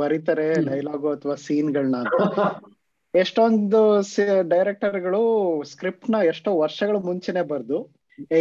ಬರೀತಾರೆ 0.01 0.47
ಡೈಲಾಗು 0.71 1.09
ಅಥವಾ 1.11 1.35
ಸೀನ್ಗಳನ್ನ 1.47 1.97
ಅಂತ. 2.05 2.21
ಎಷ್ಟೊಂದು 3.15 3.81
ಡೈರೆಕ್ಟರ್ಗಳು 4.53 5.23
ಸ್ಕ್ರಿಪ್ಟ್ನ 5.73 6.17
ಎಷ್ಟೋ 6.33 6.51
ವರ್ಷಗಳ 6.65 6.99
ಮುಂಚೆನೆ 7.09 7.43
ಬರ್ದು 7.53 7.79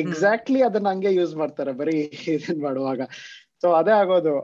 ಎಕ್ಸಾಕ್ಟ್ಲಿ 0.02 0.60
ಅದನ್ನ 0.62 0.90
ಹಂಗೆ 0.90 1.12
ಯೂಸ್ 1.14 1.34
ಮಾಡ್ತಾರೆ 1.36 1.72
ಬರೀ 1.72 1.96
ಇದನ್ 2.36 2.62
ಮಾಡುವಾಗ. 2.62 3.02
ಸೊ 3.62 3.68
ಅದೇ 3.72 3.94
ಆಗೋದು. 4.02 4.36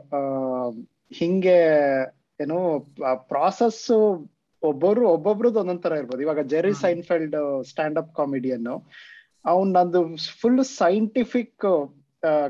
ಹಿಂಗೆ 1.12 1.58
ಏನು 2.40 2.58
ಪ್ರಾಸೆಸ್ 3.28 3.84
ಒಬ್ಬರು 4.62 5.02
ಒಬ್ಬೊಬ್ರದ್ದು 5.08 5.60
ಒಂದೊಂದ್ 5.60 5.82
ತರ 5.82 5.92
ಇರ್ಬೋದು. 5.92 6.22
ಇವಾಗ 6.22 6.42
ಜೆರಿ 6.52 6.72
ಸೈನ್ಫೆಲ್ಡ್ 6.84 7.36
ಸ್ಟ್ಯಾಂಡ್ 7.70 7.98
ಅಪ್ 7.98 8.12
ಕಾಮಿಡಿಯನ್ನು 8.16 8.74
ಅವ್ನ್ 9.44 9.70
ನಂದು 9.76 10.00
ಫುಲ್ 10.40 10.64
ಸೈಂಟಿಫಿಕ್ 10.80 11.66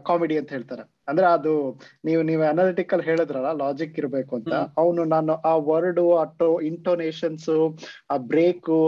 ಕಾಮಿಡಿ 0.09 0.37
ಅಂತ 0.41 0.51
ಹೇಳ್ತಾರೆ. 0.57 0.85
ಅಂದ್ರೆ 1.11 1.27
ಅದು 1.27 1.53
ನೀವು 2.05 2.23
ನೀವು 2.29 2.43
ಅನಾಲಿಟಿಕಲ್ 2.51 3.03
ಹೇಳಿದ್ರಲ್ಲ 3.09 3.51
ಲಾಜಿಕ್ 3.63 3.99
ಇರ್ಬೇಕು 4.01 4.33
ಅಂತ. 4.39 4.53
ಅವನು 4.81 5.03
ನಾನು 5.15 5.33
ಆ 5.51 5.53
ವರ್ಡ್ 5.69 6.01
ಆ 6.21 6.25
ಟೋ 6.41 6.49
ಇಂಟೋನೇಷನ್ಸ್ 6.71 7.49
ಆ 8.11 8.17
ಬ್ರೇಕು 8.33 8.79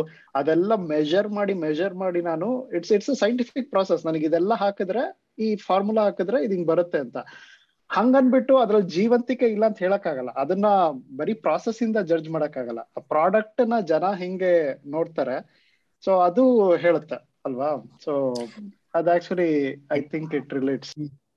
ಅದೆಲ್ಲ 0.40 0.76
ಮೆಜರ್ 0.94 1.28
ಮಾಡಿ 1.28 1.54
ಮೆಜರ್ 1.66 1.94
ಮಾಡಿ 1.94 2.22
ನಾನು 2.22 2.48
ಇಟ್ಸ್ 2.78 2.92
ಇಟ್ಸ್ 2.96 3.12
ಸೈಂಟಿಫಿಕ್ 3.20 3.70
ಪ್ರಾಸೆಸ್ 3.70 4.04
ನನಗೆ 4.06 4.26
ಇದೆಲ್ಲ 4.30 4.54
ಹಾಕಿದ್ರೆ 4.54 5.04
ಈ 5.38 5.48
ಫಾರ್ಮುಲಾ 5.68 6.02
ಹಾಕಿದ್ರೆ 6.02 6.40
ಇದು 6.44 6.54
ಹಿಂಗ್ 6.56 6.68
ಬರುತ್ತೆ 6.68 6.98
ಅಂತ. 6.98 7.18
ಹಂಗನ್ಬಿಟ್ಟು 7.90 8.54
ಅದ್ರಲ್ಲಿ 8.58 8.88
ಜೀವಂತಿಕೆ 8.88 9.46
ಇಲ್ಲ 9.46 9.64
ಅಂತ 9.66 9.78
ಹೇಳಕ್ಕಾಗಲ್ಲ. 9.78 10.30
ಅದನ್ನ 10.42 10.66
ಬರೀ 11.16 11.34
ಪ್ರಾಸೆಸ್ 11.46 11.80
ಇಂದ 11.82 11.98
ಜಡ್ಜ್ 12.10 12.28
ಮಾಡಕ್ಕಾಗಲ್ಲ. 12.30 12.82
ಆ 12.96 13.00
ಪ್ರಾಡಕ್ಟ್ನ 13.12 13.78
ಜನ 13.80 14.04
ಹಿಂಗೆ 14.22 14.52
ನೋಡ್ತಾರೆ. 14.86 15.36
ಸೊ 16.04 16.12
ಅದು 16.28 16.44
ಹೇಳುತ್ತೆ. 16.76 17.18
Oh 17.44 17.52
wow. 17.52 17.84
So 17.98 18.52
that 18.94 19.08
actually, 19.08 19.80
I 19.90 20.00
think 20.02 20.32
it 20.34 20.52
relates. 20.52 20.94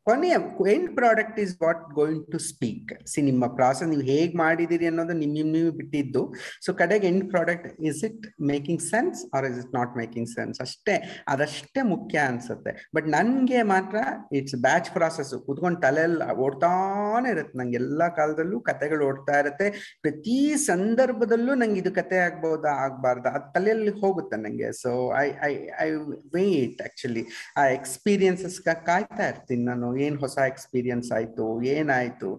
ಕೊನೆಯ 0.07 0.35
end 0.73 0.89
product 0.97 1.37
is 1.43 1.53
what 1.63 1.83
going 1.99 2.23
to 2.33 2.39
speak 2.47 2.89
see 3.11 3.19
ನಿಮ್ಮ 3.29 3.45
ಪ್ರಾಸೆಸ್ 3.59 3.89
ನೀವು 3.91 4.05
ಹೇಗೆ 4.11 4.33
ಮಾಡಿದಿರಿ 4.43 4.85
ಅನ್ನೋದು 4.91 5.13
ನಿಮ್ಮ 5.21 5.33
ನಿಮ್, 5.37 5.51
ನೀವು 5.57 5.71
ಬಿಟ್ಟಿದ್ದು. 5.77 6.21
ಸೊ 6.65 6.69
ಕಡೆಗೆ 6.81 7.05
end 7.11 7.25
product 7.33 7.67
is 7.89 8.01
it 8.07 8.25
making 8.51 8.81
sense 8.89 9.19
or 9.35 9.45
is 9.49 9.57
it 9.61 9.71
not 9.77 9.93
making 10.01 10.29
sense 10.35 10.57
ಅಷ್ಟೇ, 10.65 10.95
ಅದಷ್ಟೇ 11.33 11.81
ಮುಖ್ಯ 11.93 12.17
ಅನ್ಸುತ್ತೆ. 12.31 12.73
ಬಟ್ 12.95 13.07
ನನಗೆ 13.15 13.61
ಮಾತ್ರ 13.73 13.97
ಇಟ್ಸ್ 14.39 14.57
ಬ್ಯಾಚ್ 14.67 14.89
ಪ್ರಾಸೆಸ್ 14.97 15.31
ಕುತ್ಕೊಂಡು 15.47 15.79
ತಲೆಯೆಲ್ಲ 15.85 16.27
ಓಡ್ತಾನೆ 16.47 17.31
ಇರುತ್ತೆ. 17.35 17.57
ನಂಗೆ 17.61 17.79
ಎಲ್ಲ 17.83 18.01
ಕಾಲದಲ್ಲೂ 18.19 18.59
ಕತೆಗಳು 18.69 19.05
ಓಡ್ತಾ 19.11 19.37
ಇರುತ್ತೆ. 19.43 19.69
ಪ್ರತಿ 20.05 20.37
ಸಂದರ್ಭದಲ್ಲೂ 20.69 21.55
ನಂಗೆ 21.63 21.79
ಇದು 21.83 21.93
ಕತೆ 21.99 22.19
ಆಗ್ಬೋದಾ, 22.27 22.73
ಆಗ್ಬಾರ್ದಾ, 22.85 23.31
ಅದು 23.39 23.49
ತಲೆಯಲ್ಲಿ 23.57 23.95
ಹೋಗುತ್ತೆ 24.03 24.39
ನಂಗೆ. 24.45 24.69
So 24.83 24.91
I 25.23 25.27
I 25.49 25.53
I 25.85 25.89
wait 26.37 26.79
actually 26.89 27.25
ಆ 27.61 27.65
ಎಕ್ಸ್ಪೀರಿಯನ್ಸಸ್ 27.79 28.59
ಕಾಯ್ತಾ 28.91 29.25
ಇರ್ತೀನಿ 29.33 29.65
ನಾನು. 29.71 29.89
ಏನ್ 29.97 30.17
ಹೊಸ 30.17 30.37
ಎಕ್ಸ್ಪೀರಿಯನ್ಸ್ 30.51 31.09
ಆಯ್ತು, 31.17 31.45
ಏನಾಯ್ತು? 31.75 32.29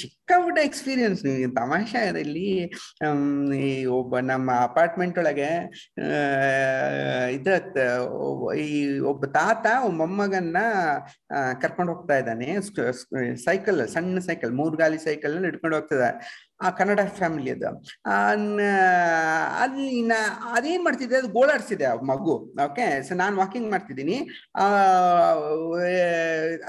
ಚಿಕ್ಕ 0.00 0.32
ಪುಟ್ಟ 0.44 0.58
ಎಕ್ಸ್ಪೀರಿಯನ್ಸ್ 0.64 1.22
ತಮಾಷೆ 1.56 2.02
ಇಲ್ಲಿ 2.20 2.46
ಈ 3.68 3.70
ಒಬ್ಬ 3.98 4.18
ನಮ್ಮ 4.18 4.50
ಅಪಾರ್ಟ್ಮೆಂಟ್ 4.68 5.18
ಒಳಗೆ 5.18 5.50
ಇದ 7.36 7.48
ಈ 8.66 8.98
ಒಬ್ಬ 9.12 9.24
ತಾತ 9.38 9.66
ಮೊಮ್ಮಗನ್ನ 10.00 10.58
ಕರ್ಕೊಂಡು 11.62 11.92
ಹೋಗ್ತಾ 11.92 12.16
ಇದ್ದಾನೆ. 12.18 12.48
ಸೈಕಲ್ 13.44 13.80
ಸಣ್ಣ 13.88 14.18
ಸೈಕಲ್ 14.18 14.52
ಮೂರ್ 14.52 14.76
ಗಾಲಿ 14.76 14.98
ಸೈಕಲ್ 14.98 15.44
ಹಿಡ್ಕೊಂಡು 15.44 15.76
ಹೋಗ್ತದ 15.76 16.06
ಆ 16.66 16.70
ಕನ್ನಡ 16.78 17.00
ಫ್ಯಾಮಿಲಿ 17.18 17.50
ಅದು. 17.56 17.68
ಅಲ್ಲಿ 19.62 19.86
ಅದೇನ್ 20.56 20.82
ಮಾಡ್ತಿದ್ದೆ, 20.84 21.16
ಅದು 21.16 21.28
ಗೋಳಾಡ್ಸಿದೆ 21.36 21.86
ಮಗು. 22.10 22.34
ಓಕೆ 22.66 22.86
ಸೊ 23.08 23.14
ನಾನು 23.22 23.34
ವಾಕಿಂಗ್ 23.40 23.68
ಮಾಡ್ತಿದ್ದೀನಿ. 23.74 24.16
ಆ 24.62 24.66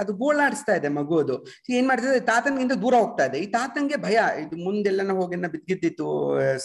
ಅದು 0.01 0.11
ಗೋಳಾಡಿಸ್ತಾ 0.21 0.73
ಇದೆ 0.79 0.89
ಮಗು 0.99 1.15
ಅದು. 1.23 1.35
ಏನ್ 1.77 1.87
ಮಾಡ್ತಿದೆ 1.87 2.19
ತಾತನ್ಗಿಂತ 2.31 2.73
ದೂರ 2.83 2.93
ಹೋಗ್ತಾ 3.03 3.25
ಇದೆ. 3.29 3.39
ಈ 3.45 3.47
ತಾತನ್ಗೆ 3.57 3.97
ಭಯ. 4.07 4.17
ಇದು 4.43 4.55
ಮುಂದೆಲ್ಲನ 4.67 5.15
ಹೋಗಿ 5.19 5.39
ಬಿದ್ದಿದ್ದಿತ್ತು 5.55 6.07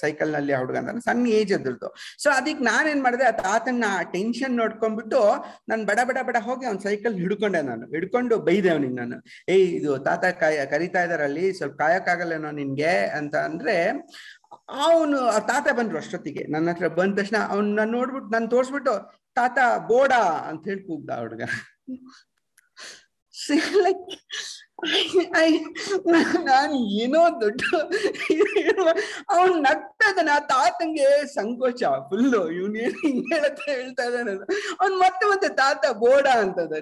ಸೈಕಲ್ನಲ್ಲಿ 0.00 0.54
ಹುಡುಗ 0.60 0.76
ಅಂತ. 0.82 1.04
ಸಣ್ಣ 1.08 1.26
ಏಜ್ 1.40 1.52
ಅದ್ರದ್ದು. 1.58 1.88
ಸೊ 2.22 2.28
ಅದಕ್ಕೆ 2.38 2.64
ನಾನೇನ್ 2.64 3.02
ಮಾಡಿದೆ, 3.06 3.24
ಆ 3.24 3.34
ತಾತನ 3.42 3.84
ಟೆನ್ಷನ್ 4.14 4.56
ನೋಡ್ಕೊಂಡ್ಬಿಟ್ಟು 4.62 5.20
ನಾನು 5.68 5.82
ಬಡ 5.90 6.00
ಬಡ 6.08 6.18
ಬಡ 6.28 6.36
ಹೋಗಿ 6.48 6.66
ಅವ್ನ 6.66 6.78
ಸೈಕಲ್ 6.88 7.14
ಹಿಡ್ಕೊಂಡೆ 7.24 7.62
ನಾನು. 7.70 7.86
ಹಿಡ್ಕೊಂಡು 7.94 8.34
ಬೈದೆ 8.48 8.70
ಅವನಿಗೆ 8.74 8.96
ನಾನು. 9.02 9.18
ಏಯ್, 9.54 9.68
ಇದು 9.80 9.92
ತಾತ 10.08 10.24
ಕಾಯ, 10.40 10.66
ಕರಿತಾ 10.74 11.02
ಇದಾರಲ್ಲಿ 11.08 11.46
ಸ್ವಲ್ಪ 11.58 11.78
ಕಾಯಕ್ಕಾಗಲ್ಲೇನೋ 11.82 12.50
ನಿನ್ಗೆ? 12.60 12.92
ಅಂತ 13.16 13.36
ಅಂದ್ರೆ, 13.36 13.90
ಅವನು 14.68 15.18
ತಾತ 15.46 15.66
ಬಂದ್ರು 15.72 15.98
ಅಷ್ಟೊತ್ತಿಗೆ. 15.98 16.44
ನನ್ನ 16.52 16.70
ಹತ್ರ 16.70 16.88
ಬಂದ 16.88 17.18
ತಕ್ಷಣ 17.18 17.36
ಅವ್ನ 17.48 17.80
ನೋಡ್ಬಿಟ್ಟು 17.84 18.30
ನಾನು 18.30 18.48
ತೋರ್ಸ್ಬಿಟ್ಟು, 18.48 18.94
ತಾತ, 19.34 19.58
ಬೋಡ 19.88 20.12
ಅಂತ 20.48 20.64
ಹೇಳಿ 20.64 20.82
ಕೂಗ್ದ 20.82 21.10
ಹುಡುಗ. 21.10 21.42
ನಾನು 26.48 26.74
ಏನೋ 27.02 27.20
ದೊಡ್ಡ 27.42 27.62
ಅವನ್ 29.34 29.54
ನಗ್ತಾ 29.66 30.08
ಆ 30.34 30.38
ತಾತಂಗೆ 30.50 31.06
ಸಂಕೋಚ 31.34 31.82
ಫುಲ್ಲು 32.08 32.40
ಇವನು 32.56 32.76
ಏನು 32.86 32.98
ಹಿಂಗ್ 33.04 33.22
ಹೇಳತ್ತ 33.32 33.60
ಹೇಳ್ತಾ 33.70 34.04
ಇದ್ದಾನೆ 34.08 34.32
ಅವ್ನ್ 34.80 34.96
ಮತ್ತೆ 35.04 35.24
ಮತ್ತೆ 35.30 35.48
ತಾತ 35.60 35.84
ಬೋಡ 36.02 36.26
ಅಂತದ. 36.42 36.72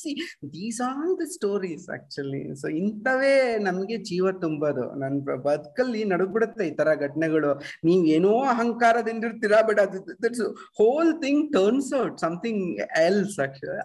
See 0.00 0.12
these 0.54 0.80
all 0.88 1.12
the 1.20 1.26
stories 1.34 1.86
actually 1.96 2.42
so 2.62 2.68
ಇಂಥವೇ 2.80 3.34
ನಮ್ಗೆ 3.66 3.98
ಜೀವ 4.10 4.32
ತುಂಬೋದು. 4.44 4.86
ನನ್ 5.02 5.18
ಬದುಕಲ್ಲಿ 5.48 6.02
ನಡುಗ್ಬಿಡುತ್ತೆ 6.12 6.64
ಈ 6.70 6.72
ತರ 6.80 6.88
ಘಟನೆಗಳು. 7.06 7.52
ನೀವ್ 7.88 8.06
ಏನೋ 8.16 8.32
ಅಹಂಕಾರದಿಂದ 8.54 9.22
ಇರ್ತೀರಾ 9.30 9.60
ಬಟ್ 9.70 9.82
ಅದು 9.84 10.48
whole 10.80 11.12
thing 11.26 11.44
turns 11.58 11.92
out 12.02 12.18
something 12.26 12.64
else 13.06 13.38
actually 13.46 13.78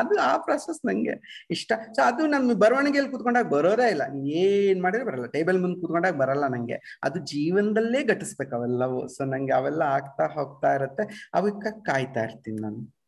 ಅದು 0.00 0.16
ಆ 0.30 0.32
ಪ್ರಾಸೆಸ್ 0.48 0.82
ನಂಗೆ 0.90 1.16
ಇಷ್ಟ. 1.56 1.72
ಸೊ 1.96 2.02
ಅದು 2.10 2.22
ನಮ್ಮ 2.36 2.58
ಬರವಣಿಗೆಯಲ್ಲಿ 2.70 3.12
ಕುತ್ಕೊಂಡಾಗ 3.12 3.48
ಬರೋದೇ 3.48 3.90
ಇಲ್ಲ. 3.90 4.02
ಏನ್ 4.26 4.82
ಮಾಡಿದ್ರೆ 4.82 5.06
ಬರಲ್ಲ. 5.06 5.26
ಟೇಬಲ್ 5.26 5.60
ಮುಂದೆ 5.60 5.80
ಕುತ್ಕೊಂಡಾಗ 5.80 6.16
ಬರಲ್ಲ 6.16 6.46
ನಂಗೆ. 6.46 7.00
ಅದು 7.02 7.18
ಜೀವನದಲ್ಲೇ 7.20 8.04
ಘಟಿಸ್ಬೇಕು 8.04 8.56
ಅವೆಲ್ಲವೂ. 8.56 9.08
ಸೊ 9.08 9.24
ನಂಗೆ 9.24 9.52
ಅವೆಲ್ಲ 9.52 9.82
ಆಗ್ತಾ 9.82 10.26
ಹೋಗ್ತಾ 10.26 10.74
ಇರತ್ತೆ. 10.74 11.30
ಅವಕ್ಕ 11.34 11.66
ಕಾಯ್ತಾ 11.86 12.20
ಇರ್ತೀನಿ 12.20 12.62
ನಾನು. 12.62 13.00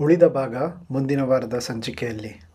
ಉಳಿದ 0.00 0.22
ಭಾಗ 0.22 0.56
ಮುಂದಿನ 0.90 1.22
ವಾರದ 1.22 1.58
ಸಂಚಿಕೆಯಲ್ಲಿ. 1.58 2.49